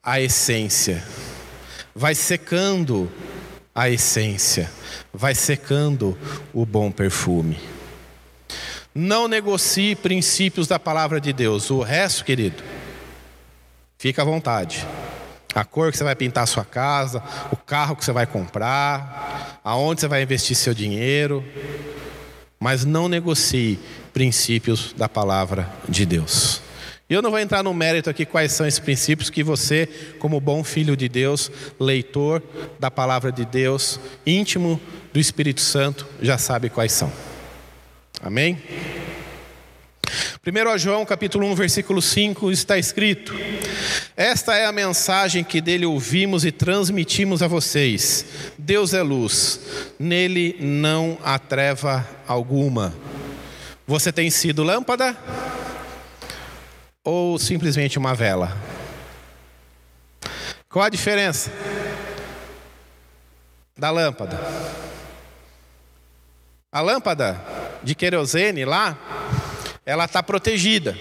a 0.02 0.20
essência, 0.20 1.04
vai 1.94 2.14
secando 2.14 3.10
a 3.74 3.88
essência, 3.88 4.70
vai 5.12 5.34
secando 5.34 6.16
o 6.52 6.66
bom 6.66 6.90
perfume. 6.90 7.58
Não 8.94 9.28
negocie 9.28 9.94
princípios 9.94 10.66
da 10.66 10.78
palavra 10.78 11.20
de 11.20 11.32
Deus. 11.32 11.70
O 11.70 11.80
resto, 11.80 12.24
querido, 12.24 12.62
fica 13.96 14.22
à 14.22 14.24
vontade. 14.24 14.84
A 15.54 15.64
cor 15.64 15.90
que 15.90 15.98
você 15.98 16.04
vai 16.04 16.14
pintar 16.14 16.44
a 16.44 16.46
sua 16.46 16.64
casa, 16.64 17.22
o 17.50 17.56
carro 17.56 17.96
que 17.96 18.04
você 18.04 18.12
vai 18.12 18.26
comprar, 18.26 19.60
aonde 19.64 20.00
você 20.00 20.08
vai 20.08 20.22
investir 20.22 20.56
seu 20.56 20.72
dinheiro. 20.72 21.44
Mas 22.58 22.84
não 22.84 23.08
negocie 23.08 23.78
princípios 24.12 24.92
da 24.92 25.08
palavra 25.08 25.68
de 25.88 26.04
Deus. 26.04 26.62
E 27.08 27.14
eu 27.14 27.20
não 27.20 27.30
vou 27.30 27.40
entrar 27.40 27.62
no 27.64 27.74
mérito 27.74 28.08
aqui 28.08 28.24
quais 28.24 28.52
são 28.52 28.64
esses 28.64 28.78
princípios 28.78 29.30
que 29.30 29.42
você, 29.42 29.88
como 30.20 30.40
bom 30.40 30.62
filho 30.62 30.96
de 30.96 31.08
Deus, 31.08 31.50
leitor 31.80 32.40
da 32.78 32.88
palavra 32.88 33.32
de 33.32 33.44
Deus, 33.44 33.98
íntimo 34.24 34.80
do 35.12 35.18
Espírito 35.18 35.60
Santo, 35.60 36.06
já 36.22 36.38
sabe 36.38 36.68
quais 36.68 36.92
são. 36.92 37.12
Amém? 38.22 38.62
1 40.46 40.78
João 40.78 41.04
capítulo 41.04 41.46
1, 41.46 41.54
versículo 41.54 42.00
5 42.00 42.50
está 42.50 42.78
escrito: 42.78 43.34
Esta 44.16 44.56
é 44.56 44.66
a 44.66 44.72
mensagem 44.72 45.44
que 45.44 45.60
dele 45.60 45.86
ouvimos 45.86 46.44
e 46.44 46.52
transmitimos 46.52 47.42
a 47.42 47.48
vocês. 47.48 48.24
Deus 48.58 48.94
é 48.94 49.02
luz, 49.02 49.60
nele 49.98 50.56
não 50.60 51.18
há 51.22 51.38
treva 51.38 52.06
alguma. 52.26 52.94
Você 53.86 54.12
tem 54.12 54.30
sido 54.30 54.62
lâmpada? 54.62 55.16
ou 57.04 57.38
simplesmente 57.38 57.98
uma 57.98 58.14
vela? 58.14 58.56
Qual 60.68 60.84
a 60.84 60.88
diferença 60.88 61.50
da 63.76 63.90
lâmpada? 63.90 64.38
A 66.70 66.80
lâmpada 66.80 67.40
de 67.82 67.94
querosene 67.94 68.64
lá, 68.64 68.96
ela 69.84 70.04
está 70.04 70.22
protegida. 70.22 70.96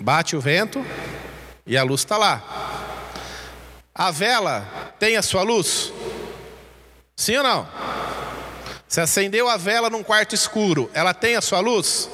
Bate 0.00 0.36
o 0.36 0.40
vento 0.40 0.84
e 1.66 1.76
a 1.76 1.82
luz 1.82 2.00
está 2.00 2.16
lá. 2.16 2.42
A 3.94 4.10
vela 4.10 4.94
tem 4.98 5.16
a 5.16 5.22
sua 5.22 5.42
luz? 5.42 5.92
Sim 7.16 7.36
ou 7.38 7.42
não? 7.42 7.68
Se 8.86 9.00
acendeu 9.00 9.48
a 9.48 9.56
vela 9.56 9.90
num 9.90 10.02
quarto 10.02 10.34
escuro, 10.34 10.90
ela 10.94 11.12
tem 11.12 11.36
a 11.36 11.40
sua 11.40 11.60
luz? 11.60 12.08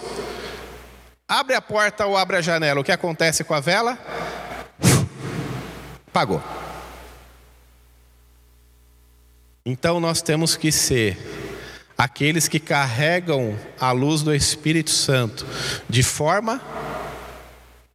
Abre 1.28 1.54
a 1.54 1.62
porta 1.62 2.06
ou 2.06 2.16
abre 2.16 2.36
a 2.36 2.40
janela, 2.40 2.80
o 2.80 2.84
que 2.84 2.92
acontece 2.92 3.44
com 3.44 3.54
a 3.54 3.60
vela? 3.60 3.98
Pagou. 6.12 6.42
Então 9.64 9.98
nós 10.00 10.20
temos 10.20 10.56
que 10.56 10.70
ser 10.70 11.43
aqueles 11.96 12.48
que 12.48 12.58
carregam 12.58 13.58
a 13.80 13.92
luz 13.92 14.22
do 14.22 14.34
Espírito 14.34 14.90
Santo 14.90 15.46
de 15.88 16.02
forma 16.02 16.60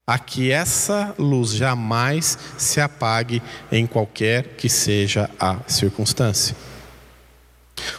a 0.08 0.18
que 0.18 0.52
essa 0.52 1.14
luz 1.20 1.52
jamais 1.52 2.38
se 2.58 2.82
apague 2.82 3.44
em 3.72 3.86
qualquer 3.86 4.56
que 4.56 4.68
seja 4.68 5.30
a 5.40 5.58
circunstância. 5.68 6.56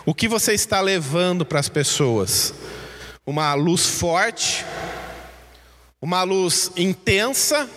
O 0.04 0.12
que 0.12 0.26
você 0.26 0.52
está 0.52 0.80
levando 0.80 1.46
para 1.46 1.60
as 1.60 1.68
pessoas? 1.68 2.52
Uma 3.24 3.54
luz 3.54 3.86
forte, 3.86 4.64
uma 6.02 6.22
luz 6.22 6.72
intensa 6.76 7.70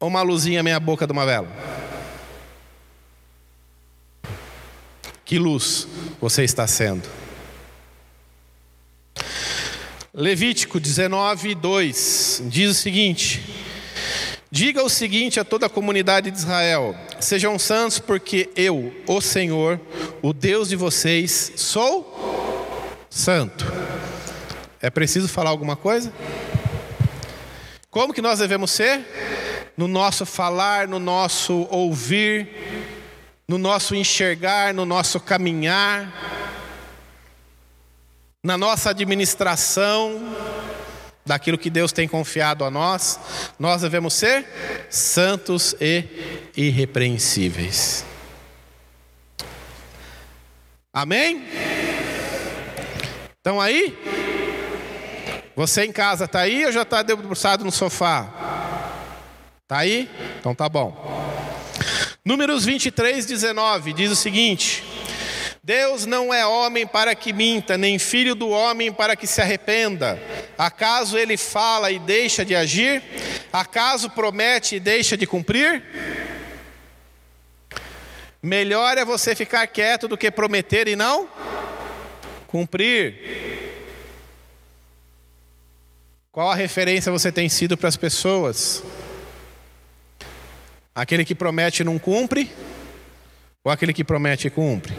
ou 0.00 0.08
uma 0.08 0.22
luzinha 0.22 0.62
meia 0.62 0.80
boca 0.80 1.06
de 1.06 1.12
uma 1.12 1.26
vela? 1.26 1.48
Que 5.26 5.38
luz 5.38 5.86
você 6.22 6.44
está 6.44 6.68
sendo? 6.68 7.02
Levítico 10.14 10.78
19, 10.78 11.56
2 11.56 12.42
diz 12.44 12.70
o 12.70 12.74
seguinte: 12.74 13.42
Diga 14.48 14.84
o 14.84 14.88
seguinte 14.88 15.40
a 15.40 15.44
toda 15.44 15.66
a 15.66 15.68
comunidade 15.68 16.30
de 16.30 16.38
Israel: 16.38 16.94
Sejam 17.18 17.58
santos, 17.58 17.98
porque 17.98 18.48
eu, 18.54 18.94
o 19.08 19.20
Senhor, 19.20 19.80
o 20.22 20.32
Deus 20.32 20.68
de 20.68 20.76
vocês, 20.76 21.54
sou 21.56 22.16
santo. 23.10 23.66
É 24.80 24.90
preciso 24.90 25.26
falar 25.26 25.50
alguma 25.50 25.74
coisa? 25.74 26.12
Como 27.90 28.14
que 28.14 28.22
nós 28.22 28.38
devemos 28.38 28.70
ser? 28.70 29.72
No 29.76 29.88
nosso 29.88 30.24
falar, 30.24 30.86
no 30.86 31.00
nosso 31.00 31.66
ouvir, 31.68 32.91
no 33.52 33.58
nosso 33.58 33.94
enxergar, 33.94 34.72
no 34.72 34.86
nosso 34.86 35.20
caminhar 35.20 36.10
na 38.42 38.56
nossa 38.56 38.90
administração 38.90 40.20
daquilo 41.24 41.58
que 41.58 41.70
Deus 41.70 41.92
tem 41.92 42.08
confiado 42.08 42.64
a 42.64 42.70
nós, 42.70 43.20
nós 43.58 43.82
devemos 43.82 44.14
ser 44.14 44.44
santos 44.90 45.76
e 45.80 46.04
irrepreensíveis. 46.56 48.04
Amém? 50.92 51.46
Estão 53.36 53.60
aí? 53.60 53.96
Você 55.54 55.84
em 55.84 55.92
casa 55.92 56.24
está 56.24 56.40
aí 56.40 56.64
ou 56.64 56.72
já 56.72 56.82
está 56.82 57.02
debruçado 57.02 57.64
no 57.64 57.70
sofá? 57.70 58.28
Está 59.62 59.78
aí? 59.78 60.10
Então 60.40 60.54
tá 60.54 60.68
bom. 60.70 61.11
Números 62.24 62.64
23, 62.64 63.26
19 63.26 63.92
diz 63.92 64.12
o 64.12 64.16
seguinte: 64.16 64.84
Deus 65.62 66.06
não 66.06 66.32
é 66.32 66.46
homem 66.46 66.86
para 66.86 67.16
que 67.16 67.32
minta, 67.32 67.76
nem 67.76 67.98
filho 67.98 68.36
do 68.36 68.48
homem 68.48 68.92
para 68.92 69.16
que 69.16 69.26
se 69.26 69.40
arrependa. 69.40 70.22
Acaso 70.56 71.18
ele 71.18 71.36
fala 71.36 71.90
e 71.90 71.98
deixa 71.98 72.44
de 72.44 72.54
agir? 72.54 73.02
Acaso 73.52 74.08
promete 74.08 74.76
e 74.76 74.80
deixa 74.80 75.16
de 75.16 75.26
cumprir? 75.26 75.82
Melhor 78.40 78.98
é 78.98 79.04
você 79.04 79.34
ficar 79.34 79.66
quieto 79.66 80.06
do 80.06 80.16
que 80.16 80.30
prometer 80.30 80.86
e 80.86 80.94
não 80.94 81.28
cumprir. 82.46 83.42
Qual 86.30 86.50
a 86.50 86.54
referência 86.54 87.10
você 87.10 87.32
tem 87.32 87.48
sido 87.48 87.76
para 87.76 87.88
as 87.88 87.96
pessoas? 87.96 88.82
Aquele 90.94 91.24
que 91.24 91.34
promete 91.34 91.82
não 91.82 91.98
cumpre? 91.98 92.50
Ou 93.64 93.72
aquele 93.72 93.92
que 93.92 94.04
promete 94.04 94.50
cumpre? 94.50 94.94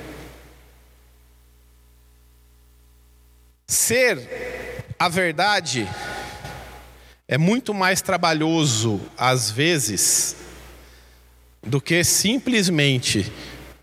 Ser 3.67 4.93
a 4.97 5.07
verdade 5.09 5.87
é 7.27 7.37
muito 7.37 7.73
mais 7.73 8.01
trabalhoso, 8.01 9.01
às 9.17 9.49
vezes, 9.49 10.35
do 11.61 11.81
que 11.81 12.03
simplesmente 12.03 13.31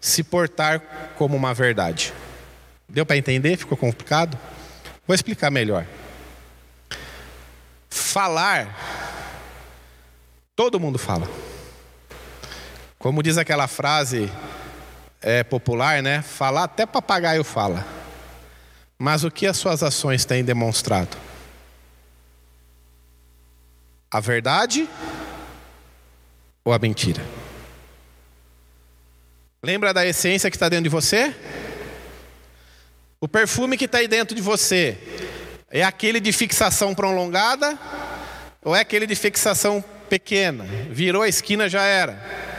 se 0.01 0.23
portar 0.23 0.81
como 1.17 1.37
uma 1.37 1.53
verdade. 1.53 2.13
Deu 2.89 3.07
para 3.07 3.17
entender? 3.17 3.57
Ficou 3.57 3.77
complicado? 3.77 4.39
Vou 5.07 5.15
explicar 5.15 5.51
melhor. 5.51 5.87
Falar, 7.89 8.77
todo 10.57 10.81
mundo 10.81 10.99
fala. 10.99 11.29
Como 13.01 13.23
diz 13.23 13.39
aquela 13.39 13.67
frase 13.67 14.31
é, 15.23 15.43
popular, 15.43 16.03
né? 16.03 16.21
Falar 16.21 16.65
até 16.65 16.85
papagaio 16.85 17.43
fala. 17.43 17.87
Mas 18.99 19.25
o 19.25 19.31
que 19.31 19.47
as 19.47 19.57
suas 19.57 19.83
ações 19.83 20.27
têm 20.27 20.45
demonstrado? 20.45 21.17
A 24.11 24.21
verdade 24.21 24.87
ou 26.63 26.75
a 26.75 26.79
mentira? 26.79 27.25
Lembra 29.63 29.95
da 29.95 30.05
essência 30.05 30.51
que 30.51 30.57
está 30.57 30.69
dentro 30.69 30.85
de 30.85 30.91
você? 30.91 31.35
O 33.19 33.27
perfume 33.27 33.79
que 33.79 33.87
está 33.87 33.97
aí 33.97 34.09
dentro 34.09 34.37
de 34.37 34.43
você 34.43 34.99
é 35.71 35.83
aquele 35.83 36.21
de 36.21 36.33
fixação 36.33 36.95
prolongada 36.95 37.79
ou 38.63 38.77
é 38.77 38.81
aquele 38.81 39.07
de 39.07 39.15
fixação 39.15 39.83
pequena? 40.11 40.65
Virou 40.91 41.23
a 41.23 41.29
esquina, 41.29 41.67
já 41.67 41.83
era. 41.83 42.50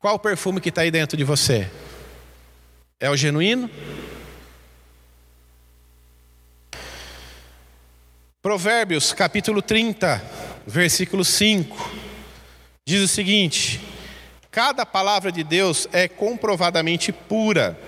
Qual 0.00 0.14
o 0.14 0.18
perfume 0.18 0.62
que 0.62 0.70
está 0.70 0.80
aí 0.80 0.90
dentro 0.90 1.14
de 1.14 1.24
você? 1.24 1.70
É 2.98 3.10
o 3.10 3.16
genuíno? 3.16 3.68
Provérbios 8.40 9.12
capítulo 9.12 9.60
30, 9.60 10.24
versículo 10.66 11.22
5, 11.22 11.90
diz 12.88 13.02
o 13.02 13.08
seguinte: 13.08 13.78
Cada 14.50 14.86
palavra 14.86 15.30
de 15.30 15.44
Deus 15.44 15.86
é 15.92 16.08
comprovadamente 16.08 17.12
pura, 17.12 17.78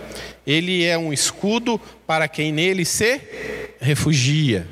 ele 0.47 0.85
é 0.85 0.99
um 0.99 1.15
escudo 1.15 1.79
para 2.07 2.29
quem 2.29 2.53
nele 2.53 2.85
se 2.85 3.23
refugia. 3.81 4.69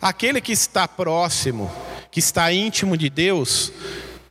Aquele 0.00 0.40
que 0.40 0.52
está 0.52 0.86
próximo, 0.86 1.68
que 2.12 2.20
está 2.20 2.52
íntimo 2.52 2.96
de 2.96 3.10
Deus, 3.10 3.72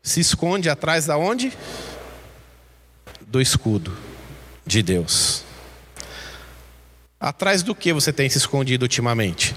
se 0.01 0.19
esconde 0.19 0.69
atrás 0.69 1.05
da 1.05 1.17
onde? 1.17 1.51
Do 3.27 3.41
escudo 3.41 3.95
de 4.65 4.81
Deus. 4.81 5.43
Atrás 7.19 7.63
do 7.63 7.75
que 7.75 7.91
você 7.93 8.13
tem 8.13 8.29
se 8.29 8.37
escondido 8.37 8.83
ultimamente? 8.83 9.55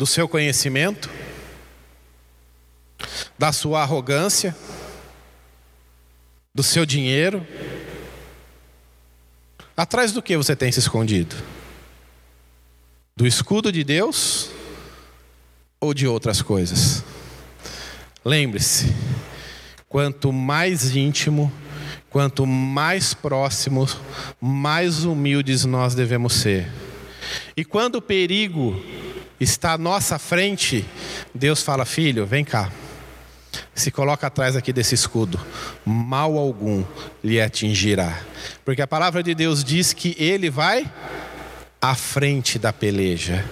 do 0.00 0.06
seu 0.06 0.26
conhecimento, 0.26 1.10
da 3.38 3.52
sua 3.52 3.82
arrogância, 3.82 4.56
do 6.54 6.62
seu 6.62 6.86
dinheiro? 6.86 7.46
Atrás 9.76 10.10
do 10.10 10.22
que 10.22 10.38
você 10.38 10.56
tem 10.56 10.72
se 10.72 10.78
escondido? 10.78 11.36
Do 13.14 13.26
escudo 13.26 13.70
de 13.70 13.84
Deus 13.84 14.50
ou 15.78 15.92
de 15.92 16.06
outras 16.06 16.40
coisas? 16.40 17.04
Lembre-se, 18.24 18.94
quanto 19.88 20.30
mais 20.30 20.94
íntimo, 20.94 21.50
quanto 22.10 22.46
mais 22.46 23.14
próximos, 23.14 23.96
mais 24.38 25.04
humildes 25.04 25.64
nós 25.64 25.94
devemos 25.94 26.34
ser. 26.34 26.70
E 27.56 27.64
quando 27.64 27.96
o 27.96 28.02
perigo 28.02 28.78
está 29.40 29.72
à 29.72 29.78
nossa 29.78 30.18
frente, 30.18 30.84
Deus 31.34 31.62
fala: 31.62 31.86
Filho, 31.86 32.26
vem 32.26 32.44
cá. 32.44 32.70
Se 33.74 33.90
coloca 33.90 34.26
atrás 34.26 34.54
aqui 34.54 34.72
desse 34.72 34.94
escudo, 34.94 35.40
mal 35.84 36.36
algum 36.36 36.84
lhe 37.24 37.40
atingirá. 37.40 38.20
Porque 38.64 38.82
a 38.82 38.86
palavra 38.86 39.22
de 39.22 39.34
Deus 39.34 39.64
diz 39.64 39.92
que 39.94 40.14
ele 40.18 40.50
vai 40.50 40.90
à 41.80 41.94
frente 41.94 42.58
da 42.58 42.72
peleja. 42.72 43.44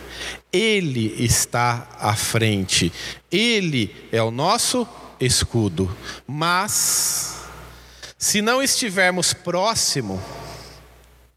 Ele 0.52 1.14
está 1.22 1.88
à 1.98 2.14
frente. 2.14 2.92
Ele 3.30 3.94
é 4.12 4.22
o 4.22 4.30
nosso 4.30 4.86
escudo. 5.20 5.94
Mas 6.26 7.42
se 8.18 8.42
não 8.42 8.62
estivermos 8.62 9.32
próximo 9.32 10.20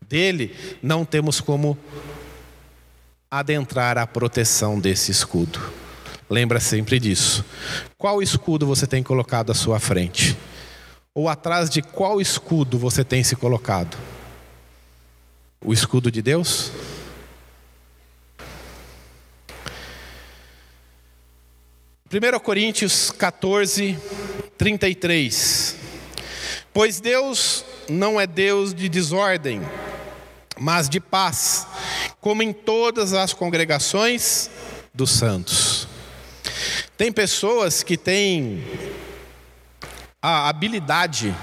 dele, 0.07 0.55
não 0.81 1.05
temos 1.05 1.39
como 1.39 1.77
adentrar 3.29 3.97
a 3.97 4.05
proteção 4.05 4.79
desse 4.79 5.11
escudo. 5.11 5.61
Lembra 6.29 6.59
sempre 6.59 6.99
disso. 6.99 7.45
Qual 7.97 8.21
escudo 8.21 8.65
você 8.65 8.85
tem 8.85 9.03
colocado 9.03 9.51
à 9.51 9.55
sua 9.55 9.79
frente? 9.79 10.37
Ou 11.13 11.29
atrás 11.29 11.69
de 11.69 11.81
qual 11.81 12.19
escudo 12.19 12.77
você 12.77 13.03
tem 13.03 13.23
se 13.23 13.35
colocado? 13.35 13.97
o 15.63 15.71
escudo 15.71 16.11
de 16.11 16.21
Deus? 16.21 16.71
Primeiro 22.09 22.39
Coríntios 22.39 23.11
14, 23.11 23.97
33. 24.57 25.77
Pois 26.73 26.99
Deus 26.99 27.63
não 27.87 28.19
é 28.19 28.25
Deus 28.25 28.73
de 28.73 28.89
desordem, 28.89 29.61
mas 30.59 30.89
de 30.89 30.99
paz, 30.99 31.67
como 32.19 32.43
em 32.43 32.51
todas 32.51 33.13
as 33.13 33.33
congregações 33.33 34.49
dos 34.93 35.11
santos. 35.11 35.87
Tem 36.97 37.11
pessoas 37.11 37.83
que 37.83 37.97
têm 37.97 38.63
a 40.21 40.49
habilidade 40.49 41.35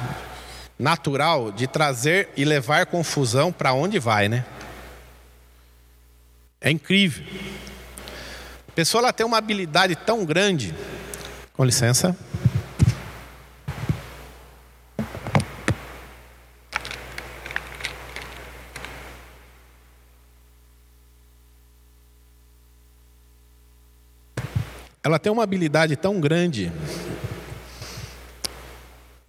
natural 0.78 1.50
de 1.50 1.66
trazer 1.66 2.28
e 2.36 2.44
levar 2.44 2.86
confusão 2.86 3.52
para 3.52 3.72
onde 3.72 3.98
vai, 3.98 4.28
né? 4.28 4.44
É 6.60 6.70
incrível. 6.70 7.24
A 8.68 8.72
pessoa 8.72 9.02
ela 9.02 9.12
tem 9.12 9.26
uma 9.26 9.38
habilidade 9.38 9.96
tão 9.96 10.24
grande. 10.24 10.74
Com 11.52 11.64
licença. 11.64 12.16
Ela 25.02 25.18
tem 25.18 25.32
uma 25.32 25.42
habilidade 25.42 25.96
tão 25.96 26.20
grande 26.20 26.70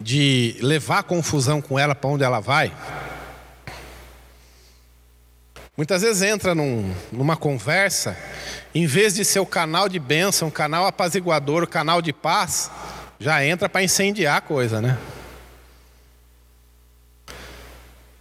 de 0.00 0.56
levar 0.60 1.02
confusão 1.02 1.60
com 1.60 1.78
ela 1.78 1.94
para 1.94 2.08
onde 2.08 2.24
ela 2.24 2.40
vai. 2.40 2.72
Muitas 5.76 6.02
vezes 6.02 6.22
entra 6.22 6.54
num, 6.54 6.94
numa 7.12 7.36
conversa, 7.36 8.16
em 8.74 8.86
vez 8.86 9.14
de 9.14 9.24
ser 9.24 9.40
o 9.40 9.46
canal 9.46 9.88
de 9.88 9.98
bênção, 9.98 10.50
canal 10.50 10.86
apaziguador, 10.86 11.66
canal 11.66 12.00
de 12.00 12.12
paz, 12.12 12.70
já 13.18 13.44
entra 13.44 13.68
para 13.68 13.82
incendiar 13.82 14.38
a 14.38 14.40
coisa, 14.40 14.80
né? 14.80 14.98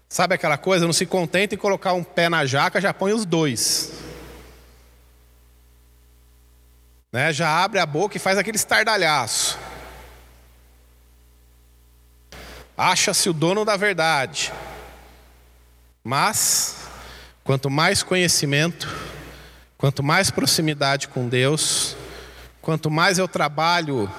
Sabe 0.08 0.36
aquela 0.36 0.58
coisa? 0.58 0.86
Não 0.86 0.94
se 0.94 1.06
contenta 1.06 1.54
em 1.54 1.58
colocar 1.58 1.94
um 1.94 2.04
pé 2.04 2.30
na 2.30 2.46
jaca, 2.46 2.82
já 2.82 2.94
põe 2.94 3.14
os 3.14 3.26
dois. 3.26 3.94
Né? 7.12 7.32
Já 7.32 7.64
abre 7.64 7.80
a 7.80 7.86
boca 7.86 8.18
e 8.18 8.20
faz 8.20 8.38
aquele 8.38 8.58
estardalhaço. 8.58 9.58
Acha-se 12.82 13.28
o 13.28 13.34
dono 13.34 13.66
da 13.66 13.76
verdade. 13.76 14.54
Mas, 16.02 16.78
quanto 17.44 17.70
mais 17.70 18.02
conhecimento, 18.02 18.88
quanto 19.78 20.02
mais 20.02 20.32
proximidade 20.32 21.10
com 21.10 21.28
Deus, 21.28 21.98
quanto 22.62 22.90
mais 22.90 23.18
eu 23.18 23.28
trabalho 23.28 24.10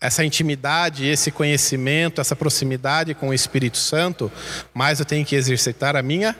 essa 0.00 0.24
intimidade, 0.24 1.06
esse 1.06 1.30
conhecimento, 1.30 2.20
essa 2.20 2.34
proximidade 2.34 3.14
com 3.14 3.28
o 3.28 3.34
Espírito 3.34 3.78
Santo, 3.78 4.30
mais 4.74 4.98
eu 4.98 5.06
tenho 5.06 5.24
que 5.24 5.36
exercitar 5.36 5.94
a 5.94 6.02
minha 6.02 6.34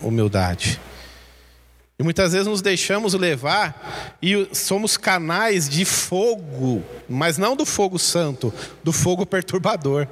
humildade. 0.00 0.80
E 1.98 2.02
muitas 2.04 2.32
vezes 2.32 2.46
nos 2.46 2.62
deixamos 2.62 3.12
levar 3.14 4.16
e 4.22 4.48
somos 4.54 4.96
canais 4.96 5.68
de 5.68 5.84
fogo, 5.84 6.84
mas 7.08 7.36
não 7.36 7.56
do 7.56 7.66
fogo 7.66 7.98
santo, 7.98 8.54
do 8.84 8.92
fogo 8.92 9.26
perturbador. 9.26 10.06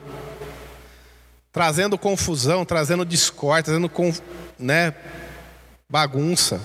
Trazendo 1.52 1.96
confusão, 1.96 2.64
trazendo 2.64 3.04
discórdia, 3.04 3.72
trazendo 3.72 3.90
né, 4.58 4.94
bagunça. 5.88 6.60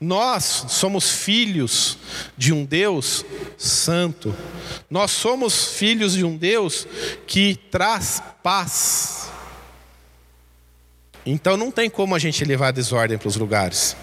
Nós 0.00 0.66
somos 0.68 1.10
filhos 1.10 1.98
de 2.36 2.52
um 2.52 2.64
Deus 2.64 3.24
santo. 3.58 4.34
Nós 4.88 5.10
somos 5.10 5.72
filhos 5.74 6.12
de 6.12 6.24
um 6.24 6.36
Deus 6.36 6.86
que 7.26 7.56
traz 7.56 8.22
paz. 8.44 9.31
Então 11.24 11.56
não 11.56 11.70
tem 11.70 11.88
como 11.88 12.14
a 12.14 12.18
gente 12.18 12.44
levar 12.44 12.72
desordem 12.72 13.16
para 13.16 13.28
os 13.28 13.36
lugares. 13.36 13.96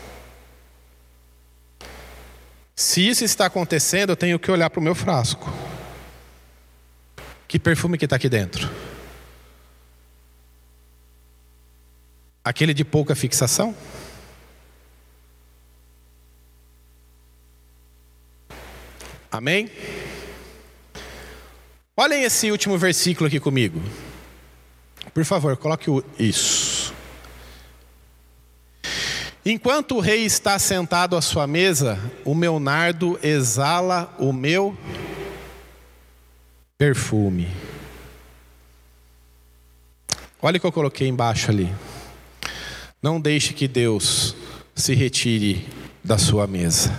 Se 2.75 3.05
isso 3.05 3.25
está 3.25 3.45
acontecendo, 3.45 4.11
eu 4.11 4.15
tenho 4.15 4.39
que 4.39 4.49
olhar 4.49 4.69
para 4.69 4.79
o 4.79 4.83
meu 4.83 4.95
frasco. 4.95 5.51
Que 7.47 7.59
perfume 7.59 7.97
que 7.97 8.05
está 8.05 8.15
aqui 8.15 8.29
dentro? 8.29 8.69
Aquele 12.43 12.73
de 12.73 12.85
pouca 12.85 13.15
fixação? 13.15 13.75
Amém? 19.31 19.69
Olhem 21.95 22.23
esse 22.23 22.49
último 22.49 22.77
versículo 22.77 23.27
aqui 23.27 23.39
comigo. 23.39 23.81
Por 25.13 25.25
favor, 25.25 25.57
coloque 25.57 25.89
o 25.89 26.03
isso. 26.17 26.58
Enquanto 29.45 29.95
o 29.95 29.99
rei 29.99 30.25
está 30.25 30.59
sentado 30.59 31.15
à 31.15 31.21
sua 31.21 31.47
mesa, 31.47 31.97
o 32.25 32.35
meu 32.35 32.59
nardo 32.59 33.17
exala 33.23 34.13
o 34.19 34.33
meu 34.33 34.77
perfume. 36.77 37.47
Olha 40.41 40.57
o 40.57 40.59
que 40.59 40.65
eu 40.65 40.71
coloquei 40.71 41.07
embaixo 41.07 41.51
ali. 41.51 41.73
Não 43.01 43.19
deixe 43.19 43.53
que 43.53 43.67
Deus 43.67 44.35
se 44.75 44.93
retire 44.93 45.67
da 46.03 46.17
sua 46.17 46.45
mesa. 46.45 46.97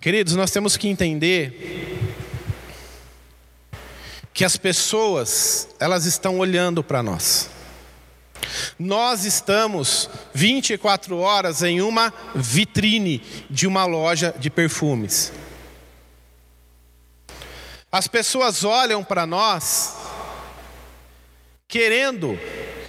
Queridos, 0.00 0.34
nós 0.34 0.50
temos 0.50 0.76
que 0.76 0.88
entender 0.88 1.98
que 4.32 4.44
as 4.44 4.56
pessoas, 4.56 5.68
elas 5.78 6.06
estão 6.06 6.38
olhando 6.38 6.82
para 6.82 7.02
nós. 7.02 7.50
Nós 8.78 9.24
estamos 9.24 10.08
24 10.32 11.18
horas 11.18 11.62
em 11.62 11.80
uma 11.80 12.12
vitrine 12.34 13.22
de 13.48 13.66
uma 13.66 13.84
loja 13.84 14.34
de 14.38 14.50
perfumes. 14.50 15.32
As 17.92 18.06
pessoas 18.06 18.62
olham 18.64 19.02
para 19.02 19.26
nós 19.26 19.96
querendo 21.66 22.38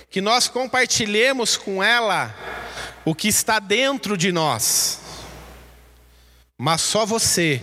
que 0.09 0.21
nós 0.21 0.47
compartilhemos 0.47 1.55
com 1.55 1.81
ela 1.81 2.35
o 3.05 3.15
que 3.15 3.27
está 3.27 3.59
dentro 3.59 4.17
de 4.17 4.31
nós. 4.31 4.99
Mas 6.57 6.81
só 6.81 7.05
você 7.05 7.61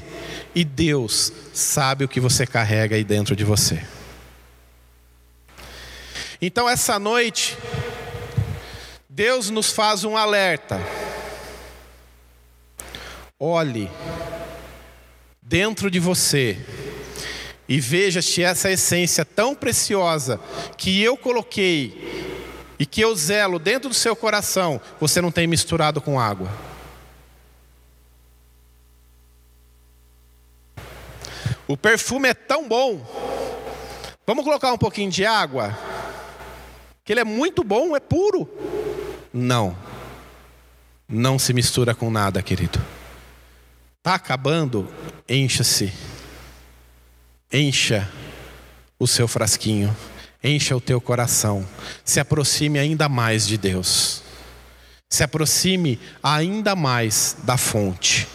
e 0.54 0.64
Deus 0.64 1.32
sabe 1.52 2.04
o 2.04 2.08
que 2.08 2.18
você 2.18 2.46
carrega 2.46 2.96
aí 2.96 3.04
dentro 3.04 3.36
de 3.36 3.44
você. 3.44 3.84
Então 6.40 6.68
essa 6.68 6.98
noite 6.98 7.56
Deus 9.18 9.50
nos 9.50 9.72
faz 9.72 10.04
um 10.04 10.16
alerta. 10.16 10.80
Olhe 13.36 13.90
dentro 15.42 15.90
de 15.90 15.98
você 15.98 16.56
e 17.68 17.80
veja 17.80 18.22
se 18.22 18.44
essa 18.44 18.70
essência 18.70 19.24
tão 19.24 19.56
preciosa 19.56 20.38
que 20.76 21.02
eu 21.02 21.16
coloquei 21.16 22.46
e 22.78 22.86
que 22.86 23.00
eu 23.00 23.12
zelo 23.16 23.58
dentro 23.58 23.88
do 23.88 23.94
seu 23.94 24.14
coração, 24.14 24.80
você 25.00 25.20
não 25.20 25.32
tem 25.32 25.48
misturado 25.48 26.00
com 26.00 26.20
água. 26.20 26.48
O 31.66 31.76
perfume 31.76 32.28
é 32.28 32.34
tão 32.34 32.68
bom. 32.68 33.04
Vamos 34.24 34.44
colocar 34.44 34.72
um 34.72 34.78
pouquinho 34.78 35.10
de 35.10 35.26
água? 35.26 35.76
Que 37.04 37.14
ele 37.14 37.20
é 37.20 37.24
muito 37.24 37.64
bom, 37.64 37.96
é 37.96 38.00
puro. 38.00 38.48
Não. 39.32 39.76
Não 41.08 41.38
se 41.38 41.52
mistura 41.52 41.94
com 41.94 42.10
nada, 42.10 42.42
querido. 42.42 42.78
Está 43.98 44.14
acabando? 44.14 44.88
Encha-se. 45.28 45.92
Encha 47.52 48.08
o 48.98 49.06
seu 49.06 49.26
frasquinho. 49.26 49.94
Encha 50.42 50.76
o 50.76 50.80
teu 50.80 51.00
coração. 51.00 51.66
Se 52.04 52.20
aproxime 52.20 52.78
ainda 52.78 53.08
mais 53.08 53.46
de 53.46 53.56
Deus. 53.56 54.22
Se 55.10 55.22
aproxime 55.22 55.98
ainda 56.22 56.76
mais 56.76 57.36
da 57.42 57.56
fonte. 57.56 58.28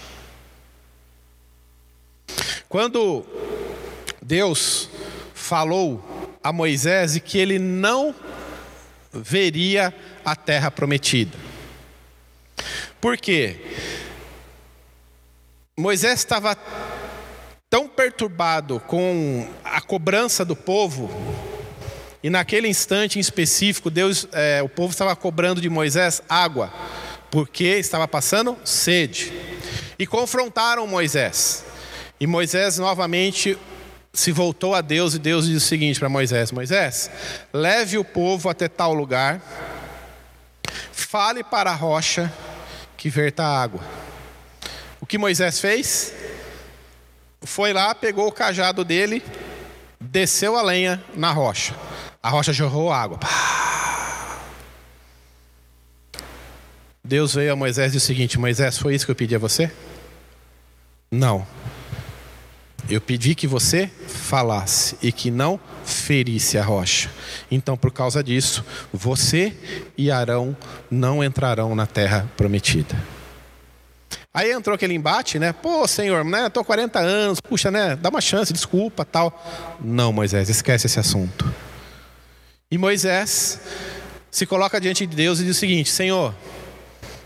Quando 2.67 3.23
Deus 4.21 4.89
falou 5.33 6.03
a 6.43 6.51
Moisés 6.51 7.19
que 7.19 7.37
ele 7.37 7.59
não 7.59 8.15
veria 9.13 9.93
a 10.25 10.35
terra 10.35 10.71
prometida. 10.71 11.37
Por 12.99 13.17
quê? 13.17 13.57
Moisés 15.77 16.19
estava 16.19 16.57
tão 17.69 17.87
perturbado 17.87 18.79
com 18.81 19.47
a 19.63 19.81
cobrança 19.81 20.45
do 20.45 20.55
povo, 20.55 21.09
e 22.21 22.29
naquele 22.29 22.67
instante 22.67 23.17
em 23.17 23.21
específico, 23.21 23.89
Deus, 23.89 24.27
é, 24.31 24.61
o 24.61 24.69
povo 24.69 24.91
estava 24.91 25.15
cobrando 25.15 25.59
de 25.59 25.69
Moisés 25.69 26.21
água, 26.29 26.71
porque 27.29 27.65
estava 27.65 28.07
passando 28.07 28.57
sede. 28.63 29.33
e 29.97 30.07
confrontaram 30.07 30.87
Moisés. 30.87 31.65
E 32.19 32.27
Moisés 32.27 32.77
novamente 32.77 33.57
se 34.13 34.31
voltou 34.31 34.75
a 34.75 34.81
Deus 34.81 35.15
e 35.15 35.19
Deus 35.19 35.45
disse 35.45 35.57
o 35.57 35.59
seguinte 35.59 35.99
para 35.99 36.07
Moisés: 36.07 36.51
Moisés, 36.51 37.09
leve 37.51 37.97
o 37.97 38.05
povo 38.05 38.49
até 38.49 38.67
tal 38.67 38.93
lugar, 38.93 39.41
fale 40.93 41.43
para 41.43 41.71
a 41.71 41.75
rocha 41.75 42.31
que 42.95 43.09
verta 43.09 43.43
água. 43.43 43.81
O 45.01 45.05
que 45.05 45.17
Moisés 45.17 45.59
fez? 45.59 46.13
Foi 47.41 47.73
lá, 47.73 47.93
pegou 47.93 48.27
o 48.27 48.31
cajado 48.31 48.85
dele, 48.85 49.21
desceu 49.99 50.55
a 50.55 50.61
lenha 50.61 51.03
na 51.13 51.31
rocha. 51.31 51.75
A 52.21 52.29
rocha 52.29 52.53
jorrou 52.53 52.93
água. 52.93 53.19
Deus 57.03 57.35
veio 57.35 57.51
a 57.51 57.55
Moisés 57.55 57.91
e 57.91 57.95
disse 57.95 58.05
o 58.05 58.07
seguinte: 58.07 58.39
Moisés, 58.39 58.77
foi 58.77 58.95
isso 58.95 59.05
que 59.05 59.11
eu 59.11 59.15
pedi 59.15 59.35
a 59.35 59.39
você? 59.39 59.69
Não. 61.11 61.45
Eu 62.89 62.99
pedi 62.99 63.33
que 63.33 63.47
você 63.47 63.89
falasse 64.07 64.97
e 65.01 65.11
que 65.11 65.31
não 65.31 65.59
ferisse 65.85 66.57
a 66.57 66.63
rocha. 66.63 67.09
Então, 67.49 67.77
por 67.77 67.91
causa 67.91 68.23
disso, 68.23 68.63
você 68.91 69.55
e 69.97 70.11
Arão 70.11 70.55
não 70.91 71.23
entrarão 71.23 71.75
na 71.75 71.85
terra 71.85 72.29
prometida. 72.35 72.95
Aí 74.33 74.51
entrou 74.51 74.75
aquele 74.75 74.95
embate, 74.95 75.37
né? 75.37 75.53
Pô, 75.53 75.87
Senhor, 75.87 76.25
né? 76.25 76.47
Estou 76.47 76.65
40 76.65 76.99
anos, 76.99 77.39
puxa, 77.39 77.69
né? 77.69 77.95
Dá 77.95 78.09
uma 78.09 78.21
chance, 78.21 78.51
desculpa, 78.51 79.05
tal. 79.05 79.43
Não, 79.79 80.11
Moisés, 80.11 80.49
esquece 80.49 80.87
esse 80.87 80.99
assunto. 80.99 81.53
E 82.69 82.77
Moisés 82.77 83.61
se 84.31 84.47
coloca 84.47 84.81
diante 84.81 85.05
de 85.05 85.15
Deus 85.15 85.39
e 85.39 85.43
diz 85.43 85.55
o 85.55 85.59
seguinte: 85.59 85.91
Senhor, 85.91 86.33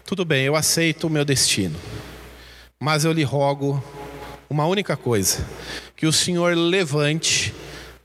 tudo 0.05 0.25
bem, 0.25 0.43
eu 0.43 0.55
aceito 0.55 1.07
o 1.07 1.09
meu 1.09 1.23
destino, 1.23 1.79
mas 2.77 3.05
eu 3.05 3.13
lhe 3.13 3.23
rogo 3.23 3.81
uma 4.49 4.65
única 4.65 4.95
coisa: 4.95 5.45
que 5.95 6.05
o 6.05 6.13
Senhor 6.13 6.55
levante 6.55 7.53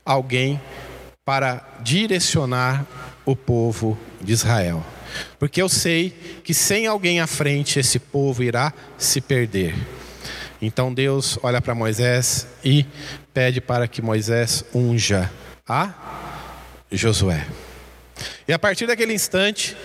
alguém 0.05 0.59
para 1.25 1.65
direcionar 1.81 2.85
o 3.25 3.35
povo 3.35 3.97
de 4.21 4.33
Israel. 4.33 4.83
Porque 5.37 5.61
eu 5.61 5.69
sei 5.69 6.09
que 6.43 6.53
sem 6.53 6.87
alguém 6.87 7.19
à 7.19 7.27
frente 7.27 7.79
esse 7.79 7.99
povo 7.99 8.43
irá 8.43 8.73
se 8.97 9.21
perder. 9.21 9.75
Então 10.61 10.93
Deus 10.93 11.37
olha 11.43 11.61
para 11.61 11.75
Moisés 11.75 12.47
e 12.63 12.85
pede 13.33 13.61
para 13.61 13.87
que 13.87 14.01
Moisés 14.01 14.65
unja 14.73 15.29
a 15.67 15.93
Josué. 16.91 17.45
E 18.47 18.53
a 18.53 18.59
partir 18.59 18.87
daquele 18.87 19.13
instante, 19.13 19.75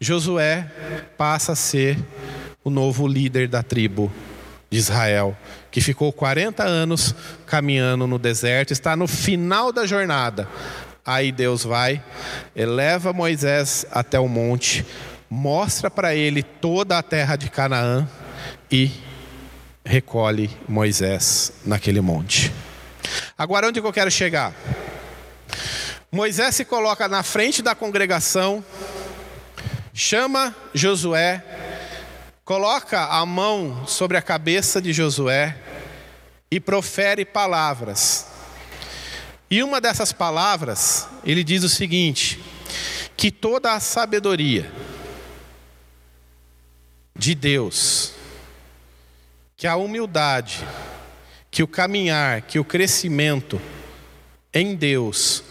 Josué 0.00 0.70
passa 1.16 1.52
a 1.52 1.56
ser 1.56 1.98
o 2.64 2.70
novo 2.70 3.06
líder 3.06 3.48
da 3.48 3.62
tribo 3.62 4.10
de 4.72 4.78
Israel, 4.78 5.36
que 5.70 5.82
ficou 5.82 6.10
40 6.10 6.64
anos 6.64 7.14
caminhando 7.44 8.06
no 8.06 8.18
deserto, 8.18 8.72
está 8.72 8.96
no 8.96 9.06
final 9.06 9.70
da 9.70 9.84
jornada. 9.84 10.48
Aí 11.04 11.30
Deus 11.30 11.62
vai, 11.62 12.02
eleva 12.56 13.12
Moisés 13.12 13.84
até 13.90 14.18
o 14.18 14.26
monte, 14.26 14.82
mostra 15.28 15.90
para 15.90 16.14
ele 16.14 16.42
toda 16.42 16.96
a 16.96 17.02
terra 17.02 17.36
de 17.36 17.50
Canaã 17.50 18.08
e 18.70 18.90
recolhe 19.84 20.50
Moisés 20.66 21.52
naquele 21.66 22.00
monte. 22.00 22.50
Agora, 23.36 23.68
onde 23.68 23.78
que 23.78 23.86
eu 23.86 23.92
quero 23.92 24.10
chegar? 24.10 24.54
Moisés 26.10 26.54
se 26.54 26.64
coloca 26.64 27.06
na 27.08 27.22
frente 27.22 27.60
da 27.60 27.74
congregação, 27.74 28.64
chama 29.92 30.56
Josué, 30.72 31.44
coloca 32.52 33.06
a 33.06 33.24
mão 33.24 33.86
sobre 33.86 34.14
a 34.14 34.20
cabeça 34.20 34.78
de 34.78 34.92
Josué 34.92 35.56
e 36.50 36.60
profere 36.60 37.24
palavras. 37.24 38.26
E 39.50 39.62
uma 39.62 39.80
dessas 39.80 40.12
palavras, 40.12 41.08
ele 41.24 41.42
diz 41.42 41.64
o 41.64 41.68
seguinte: 41.70 42.38
que 43.16 43.30
toda 43.30 43.72
a 43.72 43.80
sabedoria 43.80 44.70
de 47.16 47.34
Deus, 47.34 48.12
que 49.56 49.66
a 49.66 49.76
humildade, 49.76 50.62
que 51.50 51.62
o 51.62 51.66
caminhar, 51.66 52.42
que 52.42 52.58
o 52.58 52.64
crescimento 52.66 53.58
em 54.52 54.74
Deus, 54.74 55.42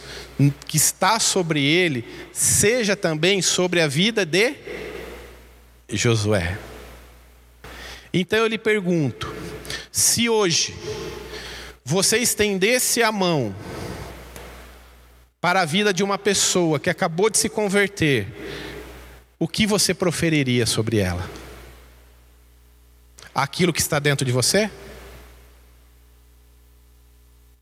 que 0.68 0.78
está 0.78 1.20
sobre 1.20 1.64
ele, 1.64 2.06
seja 2.32 2.96
também 2.96 3.42
sobre 3.42 3.82
a 3.82 3.88
vida 3.88 4.24
de 4.24 4.54
Josué. 5.90 6.60
Então 8.14 8.40
eu 8.40 8.48
lhe 8.48 8.58
pergunto: 8.58 9.34
se 9.92 10.28
hoje 10.28 10.76
você 11.84 12.18
estendesse 12.18 13.02
a 13.02 13.12
mão 13.12 13.56
para 15.40 15.62
a 15.62 15.66
vida 15.66 15.94
de 15.94 16.04
uma 16.04 16.18
pessoa 16.18 16.80
que 16.80 16.90
acabou 16.90 17.30
de 17.30 17.38
se 17.38 17.50
converter, 17.50 18.28
o 19.40 19.48
que 19.48 19.66
você 19.66 19.94
proferiria 19.94 20.66
sobre 20.66 21.00
ela? 21.00 21.28
Aquilo 23.34 23.74
que 23.74 23.82
está 23.82 23.98
dentro 23.98 24.26
de 24.26 24.32
você? 24.32 24.70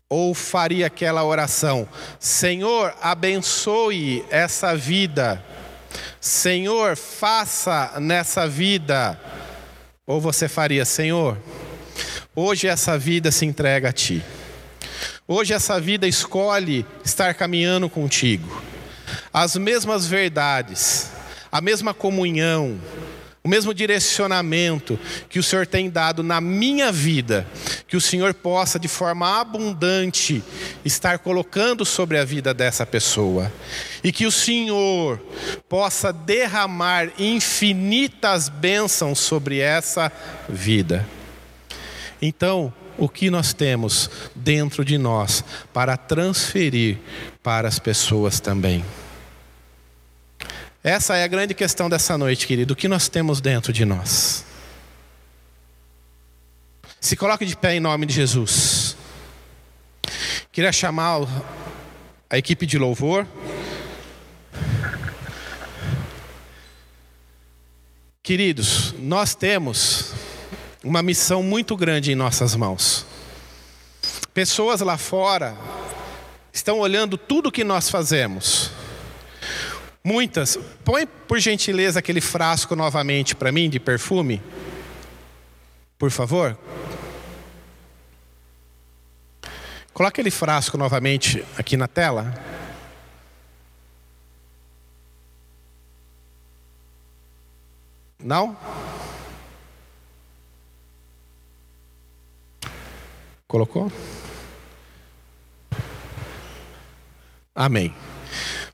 Ou 0.09 0.33
faria 0.33 0.87
aquela 0.87 1.23
oração: 1.23 1.87
Senhor, 2.19 2.95
abençoe 2.99 4.25
essa 4.31 4.75
vida. 4.75 5.45
Senhor, 6.19 6.97
faça 6.97 7.99
nessa 7.99 8.47
vida 8.47 9.17
ou 10.09 10.19
você 10.19 10.47
faria, 10.47 10.85
Senhor, 10.85 11.37
hoje 12.35 12.67
essa 12.67 12.97
vida 12.97 13.31
se 13.31 13.45
entrega 13.45 13.89
a 13.89 13.91
Ti. 13.91 14.23
Hoje 15.27 15.53
essa 15.53 15.79
vida 15.79 16.07
escolhe 16.07 16.83
estar 17.05 17.35
caminhando 17.35 17.87
contigo. 17.87 18.59
As 19.31 19.55
mesmas 19.55 20.07
verdades, 20.07 21.11
a 21.51 21.61
mesma 21.61 21.93
comunhão, 21.93 22.79
o 23.49 23.55
mesmo 23.59 23.73
direcionamento 23.73 24.99
que 25.27 25.39
o 25.39 25.43
Senhor 25.43 25.65
tem 25.65 25.89
dado 25.89 26.21
na 26.21 26.39
minha 26.39 26.91
vida, 26.91 27.47
que 27.87 27.97
o 27.97 28.01
Senhor 28.01 28.31
possa 28.31 28.77
de 28.77 28.87
forma 28.87 29.41
abundante 29.41 30.43
estar 30.85 31.17
colocando 31.17 31.83
sobre 31.83 32.19
a 32.19 32.23
vida 32.23 32.53
dessa 32.53 32.85
pessoa, 32.85 33.51
e 34.03 34.11
que 34.11 34.27
o 34.27 34.31
Senhor 34.31 35.19
possa 35.67 36.13
derramar 36.13 37.09
infinitas 37.17 38.49
bênçãos 38.49 39.17
sobre 39.17 39.57
essa 39.57 40.11
vida. 40.47 41.07
Então, 42.21 42.71
o 42.99 43.09
que 43.09 43.31
nós 43.31 43.51
temos 43.51 44.11
dentro 44.35 44.85
de 44.85 44.99
nós 44.99 45.43
para 45.73 45.97
transferir 45.97 46.99
para 47.41 47.67
as 47.67 47.79
pessoas 47.79 48.39
também? 48.39 48.85
Essa 50.83 51.17
é 51.17 51.25
a 51.25 51.27
grande 51.27 51.53
questão 51.53 51.89
dessa 51.89 52.17
noite, 52.17 52.47
querido. 52.47 52.73
O 52.73 52.75
que 52.75 52.87
nós 52.87 53.09
temos 53.09 53.41
dentro 53.41 53.73
de 53.73 53.83
nós? 53.83 54.45
Se 57.01 57.17
coloque 57.17 57.45
de 57.45 57.55
pé 57.55 57.75
em 57.75 57.81
nome 57.81 58.05
de 58.05 58.13
Jesus. 58.13 58.95
Queria 60.53 60.71
chamar 60.71 61.19
a 62.29 62.37
equipe 62.37 62.65
de 62.65 62.77
louvor. 62.77 63.27
Queridos, 68.23 68.95
nós 68.99 69.35
temos 69.35 70.13
uma 70.81 71.03
missão 71.03 71.43
muito 71.43 71.75
grande 71.75 72.13
em 72.13 72.15
nossas 72.15 72.55
mãos. 72.55 73.05
Pessoas 74.33 74.79
lá 74.79 74.97
fora 74.97 75.57
estão 76.53 76.79
olhando 76.79 77.17
tudo 77.17 77.51
que 77.51 77.65
nós 77.65 77.89
fazemos 77.89 78.78
Muitas. 80.03 80.57
Põe, 80.83 81.05
por 81.05 81.39
gentileza, 81.39 81.99
aquele 81.99 82.21
frasco 82.21 82.75
novamente 82.75 83.35
para 83.35 83.51
mim 83.51 83.69
de 83.69 83.79
perfume. 83.79 84.41
Por 85.97 86.09
favor. 86.09 86.57
Coloque 89.93 90.21
aquele 90.21 90.31
frasco 90.31 90.77
novamente 90.77 91.45
aqui 91.57 91.75
na 91.75 91.87
tela. 91.87 92.33
Não? 98.17 98.57
Colocou? 103.47 103.91
Amém. 107.53 107.93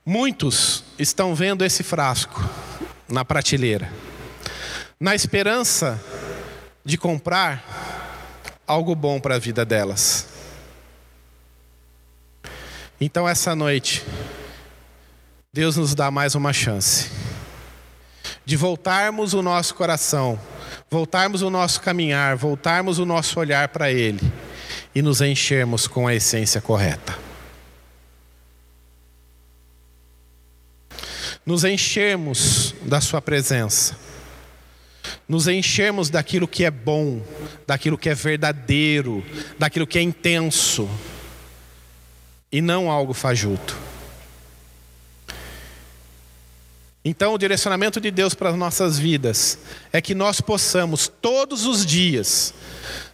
Muitos 0.05 0.83
estão 0.99 1.33
vendo 1.33 1.65
esse 1.65 1.83
frasco 1.83 2.47
na 3.09 3.25
prateleira, 3.25 3.91
na 4.99 5.15
esperança 5.15 5.99
de 6.83 6.97
comprar 6.97 7.63
algo 8.67 8.93
bom 8.95 9.19
para 9.19 9.35
a 9.35 9.39
vida 9.39 9.65
delas. 9.65 10.27
Então, 13.01 13.27
essa 13.27 13.55
noite, 13.55 14.05
Deus 15.51 15.75
nos 15.75 15.95
dá 15.95 16.11
mais 16.11 16.35
uma 16.35 16.53
chance 16.53 17.09
de 18.45 18.55
voltarmos 18.55 19.33
o 19.33 19.41
nosso 19.41 19.73
coração 19.73 20.39
voltarmos 20.89 21.41
o 21.41 21.49
nosso 21.49 21.81
caminhar, 21.81 22.35
voltarmos 22.35 22.99
o 22.99 23.05
nosso 23.05 23.39
olhar 23.39 23.67
para 23.69 23.91
Ele 23.91 24.21
e 24.93 25.01
nos 25.01 25.21
enchermos 25.21 25.87
com 25.87 26.07
a 26.07 26.15
essência 26.15 26.61
correta. 26.61 27.24
Nos 31.45 31.63
enchermos 31.63 32.73
da 32.81 32.99
Sua 32.99 33.21
presença, 33.21 33.95
nos 35.27 35.47
enchermos 35.47 36.09
daquilo 36.09 36.47
que 36.47 36.65
é 36.65 36.71
bom, 36.71 37.21
daquilo 37.67 37.97
que 37.97 38.09
é 38.09 38.15
verdadeiro, 38.15 39.23
daquilo 39.57 39.85
que 39.85 39.99
é 39.99 40.01
intenso 40.01 40.89
e 42.51 42.61
não 42.61 42.89
algo 42.89 43.13
fajuto. 43.13 43.77
Então, 47.07 47.35
o 47.35 47.37
direcionamento 47.37 48.01
de 48.01 48.09
Deus 48.09 48.33
para 48.33 48.49
as 48.49 48.55
nossas 48.55 48.97
vidas 48.97 49.59
é 49.93 50.01
que 50.01 50.15
nós 50.15 50.41
possamos 50.41 51.07
todos 51.07 51.67
os 51.67 51.85
dias, 51.85 52.51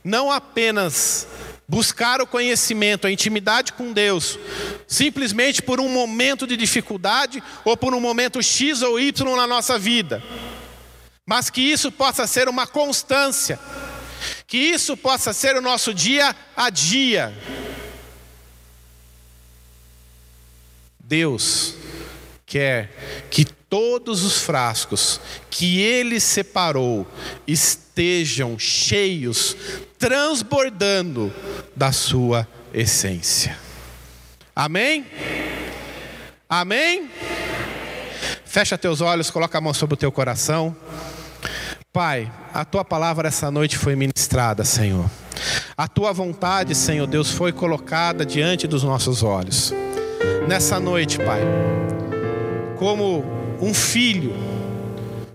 não 0.01 0.31
apenas 0.31 1.27
buscar 1.71 2.19
o 2.19 2.27
conhecimento, 2.27 3.07
a 3.07 3.11
intimidade 3.11 3.71
com 3.71 3.93
Deus, 3.93 4.37
simplesmente 4.85 5.61
por 5.61 5.79
um 5.79 5.87
momento 5.87 6.45
de 6.45 6.57
dificuldade 6.57 7.41
ou 7.63 7.77
por 7.77 7.95
um 7.95 8.01
momento 8.01 8.43
X 8.43 8.81
ou 8.81 8.99
Y 8.99 9.37
na 9.37 9.47
nossa 9.47 9.79
vida, 9.79 10.21
mas 11.25 11.49
que 11.49 11.61
isso 11.61 11.89
possa 11.89 12.27
ser 12.27 12.49
uma 12.49 12.67
constância, 12.67 13.57
que 14.45 14.57
isso 14.57 14.97
possa 14.97 15.31
ser 15.31 15.55
o 15.55 15.61
nosso 15.61 15.93
dia 15.93 16.35
a 16.57 16.69
dia. 16.69 17.33
Deus 20.99 21.75
quer 22.51 22.89
que 23.29 23.45
todos 23.45 24.25
os 24.25 24.41
frascos 24.41 25.21
que 25.49 25.79
ele 25.79 26.19
separou 26.19 27.07
estejam 27.47 28.59
cheios, 28.59 29.55
transbordando 29.97 31.33
da 31.73 31.93
sua 31.93 32.45
essência. 32.73 33.57
Amém? 34.53 35.05
Amém? 36.49 37.09
Fecha 38.43 38.77
teus 38.77 38.99
olhos, 38.99 39.31
coloca 39.31 39.57
a 39.57 39.61
mão 39.61 39.73
sobre 39.73 39.93
o 39.93 39.97
teu 39.97 40.11
coração. 40.11 40.75
Pai, 41.93 42.29
a 42.53 42.65
tua 42.65 42.83
palavra 42.83 43.29
essa 43.29 43.49
noite 43.49 43.77
foi 43.77 43.95
ministrada, 43.95 44.65
Senhor. 44.65 45.09
A 45.77 45.87
tua 45.87 46.11
vontade, 46.11 46.75
Senhor 46.75 47.07
Deus, 47.07 47.31
foi 47.31 47.53
colocada 47.53 48.25
diante 48.25 48.67
dos 48.67 48.83
nossos 48.83 49.23
olhos. 49.23 49.73
Nessa 50.47 50.79
noite, 50.81 51.17
Pai, 51.17 51.39
como 52.81 53.23
um 53.61 53.75
filho, 53.75 54.33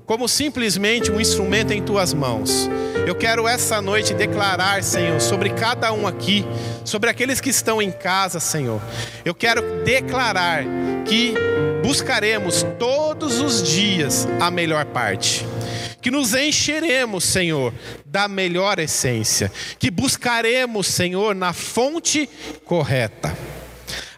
como 0.05 0.27
simplesmente 0.27 1.13
um 1.13 1.21
instrumento 1.21 1.73
em 1.73 1.81
tuas 1.81 2.13
mãos. 2.13 2.69
Eu 3.07 3.15
quero 3.15 3.47
essa 3.47 3.81
noite 3.81 4.13
declarar, 4.15 4.83
Senhor, 4.83 5.21
sobre 5.21 5.51
cada 5.51 5.93
um 5.93 6.09
aqui, 6.09 6.45
sobre 6.85 7.09
aqueles 7.09 7.41
que 7.41 7.49
estão 7.49 7.81
em 7.81 7.93
casa, 7.93 8.41
Senhor. 8.41 8.83
Eu 9.25 9.33
quero 9.33 9.63
declarar 9.85 10.65
que 11.05 11.35
buscaremos 11.85 12.67
todos 12.81 13.39
os 13.39 13.63
dias 13.63 14.27
a 14.41 14.51
melhor 14.51 14.85
parte 14.87 15.47
que 16.03 16.11
nos 16.11 16.35
encheremos, 16.35 17.25
Senhor, 17.25 17.75
da 18.05 18.29
melhor 18.29 18.79
essência, 18.79 19.51
que 19.77 19.91
buscaremos, 19.91 20.87
Senhor, 20.87 21.35
na 21.35 21.53
fonte 21.53 22.29
correta. 22.65 23.37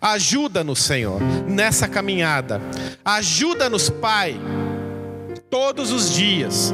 Ajuda-nos, 0.01 0.83
Senhor, 0.83 1.21
nessa 1.47 1.89
caminhada. 1.89 2.61
Ajuda-nos, 3.05 3.91
Pai, 3.91 4.39
todos 5.51 5.91
os 5.91 6.13
dias, 6.13 6.73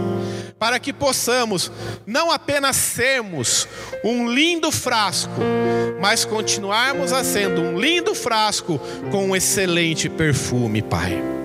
para 0.58 0.78
que 0.78 0.92
possamos 0.92 1.70
não 2.06 2.30
apenas 2.30 2.76
sermos 2.76 3.68
um 4.04 4.28
lindo 4.28 4.70
frasco, 4.70 5.40
mas 6.00 6.24
continuarmos 6.24 7.12
a 7.12 7.24
sendo 7.24 7.60
um 7.60 7.78
lindo 7.78 8.14
frasco 8.14 8.80
com 9.10 9.28
um 9.28 9.36
excelente 9.36 10.08
perfume, 10.08 10.82
Pai. 10.82 11.43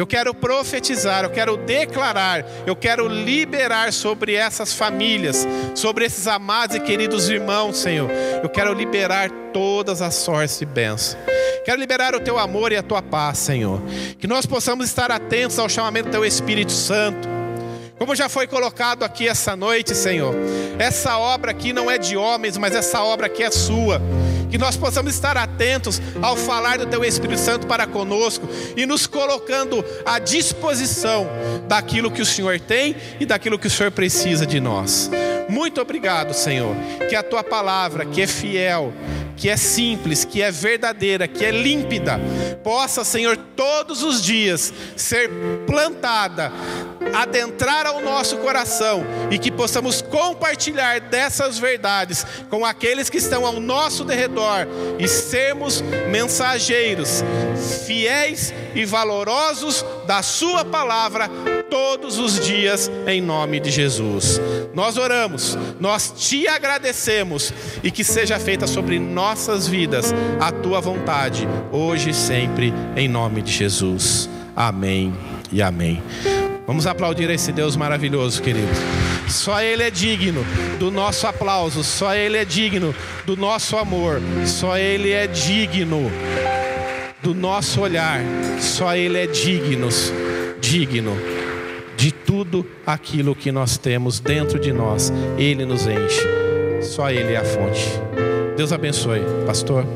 Eu 0.00 0.06
quero 0.06 0.32
profetizar, 0.32 1.24
eu 1.24 1.30
quero 1.30 1.58
declarar, 1.58 2.42
eu 2.66 2.74
quero 2.74 3.06
liberar 3.06 3.92
sobre 3.92 4.34
essas 4.34 4.72
famílias, 4.72 5.46
sobre 5.74 6.06
esses 6.06 6.26
amados 6.26 6.74
e 6.74 6.80
queridos 6.80 7.28
irmãos, 7.28 7.76
Senhor. 7.76 8.10
Eu 8.42 8.48
quero 8.48 8.72
liberar 8.72 9.28
todas 9.52 10.00
as 10.00 10.14
sortes 10.14 10.58
de 10.58 10.64
bênção. 10.64 11.20
Quero 11.66 11.78
liberar 11.78 12.14
o 12.14 12.20
teu 12.20 12.38
amor 12.38 12.72
e 12.72 12.78
a 12.78 12.82
tua 12.82 13.02
paz, 13.02 13.36
Senhor. 13.40 13.78
Que 14.18 14.26
nós 14.26 14.46
possamos 14.46 14.86
estar 14.86 15.10
atentos 15.10 15.58
ao 15.58 15.68
chamamento 15.68 16.08
do 16.08 16.12
teu 16.12 16.24
Espírito 16.24 16.72
Santo. 16.72 17.28
Como 17.98 18.16
já 18.16 18.30
foi 18.30 18.46
colocado 18.46 19.02
aqui 19.02 19.28
essa 19.28 19.54
noite, 19.54 19.94
Senhor, 19.94 20.34
essa 20.78 21.18
obra 21.18 21.50
aqui 21.50 21.74
não 21.74 21.90
é 21.90 21.98
de 21.98 22.16
homens, 22.16 22.56
mas 22.56 22.74
essa 22.74 23.04
obra 23.04 23.26
aqui 23.26 23.42
é 23.42 23.50
sua 23.50 24.00
que 24.50 24.58
nós 24.58 24.76
possamos 24.76 25.14
estar 25.14 25.36
atentos 25.36 26.00
ao 26.20 26.36
falar 26.36 26.78
do 26.78 26.86
Teu 26.86 27.04
Espírito 27.04 27.40
Santo 27.40 27.66
para 27.66 27.86
conosco 27.86 28.48
e 28.76 28.84
nos 28.84 29.06
colocando 29.06 29.84
à 30.04 30.18
disposição 30.18 31.26
daquilo 31.68 32.10
que 32.10 32.22
o 32.22 32.26
Senhor 32.26 32.58
tem 32.60 32.96
e 33.18 33.26
daquilo 33.26 33.58
que 33.58 33.66
o 33.66 33.70
Senhor 33.70 33.90
precisa 33.90 34.44
de 34.44 34.60
nós. 34.60 35.10
Muito 35.48 35.80
obrigado, 35.80 36.32
Senhor, 36.32 36.74
que 37.08 37.16
a 37.16 37.22
Tua 37.22 37.42
palavra, 37.42 38.04
que 38.04 38.22
é 38.22 38.26
fiel, 38.26 38.92
que 39.40 39.48
é 39.48 39.56
simples, 39.56 40.22
que 40.22 40.42
é 40.42 40.50
verdadeira, 40.50 41.26
que 41.26 41.42
é 41.42 41.50
límpida, 41.50 42.20
possa, 42.62 43.02
Senhor, 43.02 43.38
todos 43.56 44.02
os 44.02 44.22
dias 44.22 44.70
ser 44.94 45.30
plantada, 45.66 46.52
adentrar 47.14 47.86
ao 47.86 48.02
nosso 48.02 48.36
coração 48.36 49.02
e 49.30 49.38
que 49.38 49.50
possamos 49.50 50.02
compartilhar 50.02 51.00
dessas 51.00 51.58
verdades 51.58 52.26
com 52.50 52.66
aqueles 52.66 53.08
que 53.08 53.16
estão 53.16 53.46
ao 53.46 53.58
nosso 53.58 54.04
derredor 54.04 54.66
e 54.98 55.08
sermos 55.08 55.80
mensageiros 56.10 57.24
fiéis 57.86 58.52
e 58.74 58.84
valorosos 58.84 59.84
da 60.06 60.22
Sua 60.22 60.64
palavra 60.64 61.30
todos 61.70 62.18
os 62.18 62.38
dias, 62.40 62.90
em 63.06 63.20
nome 63.20 63.60
de 63.60 63.70
Jesus. 63.70 64.40
Nós 64.74 64.96
oramos, 64.96 65.56
nós 65.78 66.12
te 66.16 66.46
agradecemos 66.48 67.52
e 67.82 67.90
que 67.90 68.04
seja 68.04 68.38
feita 68.38 68.66
sobre 68.66 68.98
nossas 69.30 69.68
vidas 69.68 70.12
a 70.40 70.50
tua 70.50 70.80
vontade, 70.80 71.46
hoje 71.70 72.10
e 72.10 72.14
sempre, 72.14 72.74
em 72.96 73.06
nome 73.06 73.40
de 73.42 73.52
Jesus. 73.52 74.28
Amém 74.56 75.14
e 75.52 75.62
amém. 75.62 76.02
Vamos 76.66 76.84
aplaudir 76.84 77.30
esse 77.30 77.52
Deus 77.52 77.76
maravilhoso, 77.76 78.42
querido. 78.42 78.66
Só 79.28 79.62
Ele 79.62 79.84
é 79.84 79.90
digno 79.90 80.44
do 80.80 80.90
nosso 80.90 81.28
aplauso, 81.28 81.84
só 81.84 82.12
Ele 82.12 82.38
é 82.38 82.44
digno 82.44 82.92
do 83.24 83.36
nosso 83.36 83.76
amor, 83.76 84.20
só 84.44 84.76
Ele 84.76 85.12
é 85.12 85.28
digno 85.28 86.10
do 87.22 87.32
nosso 87.32 87.82
olhar, 87.82 88.20
só 88.58 88.96
Ele 88.96 89.16
é 89.16 89.28
digno, 89.28 89.88
digno 90.60 91.16
de 91.96 92.10
tudo 92.10 92.66
aquilo 92.84 93.36
que 93.36 93.52
nós 93.52 93.78
temos 93.78 94.18
dentro 94.18 94.58
de 94.58 94.72
nós. 94.72 95.12
Ele 95.38 95.64
nos 95.64 95.86
enche. 95.86 96.26
Só 96.82 97.08
Ele 97.12 97.34
é 97.34 97.36
a 97.36 97.44
fonte. 97.44 98.39
Deus 98.60 98.72
abençoe. 98.72 99.22
Pastor. 99.46 99.86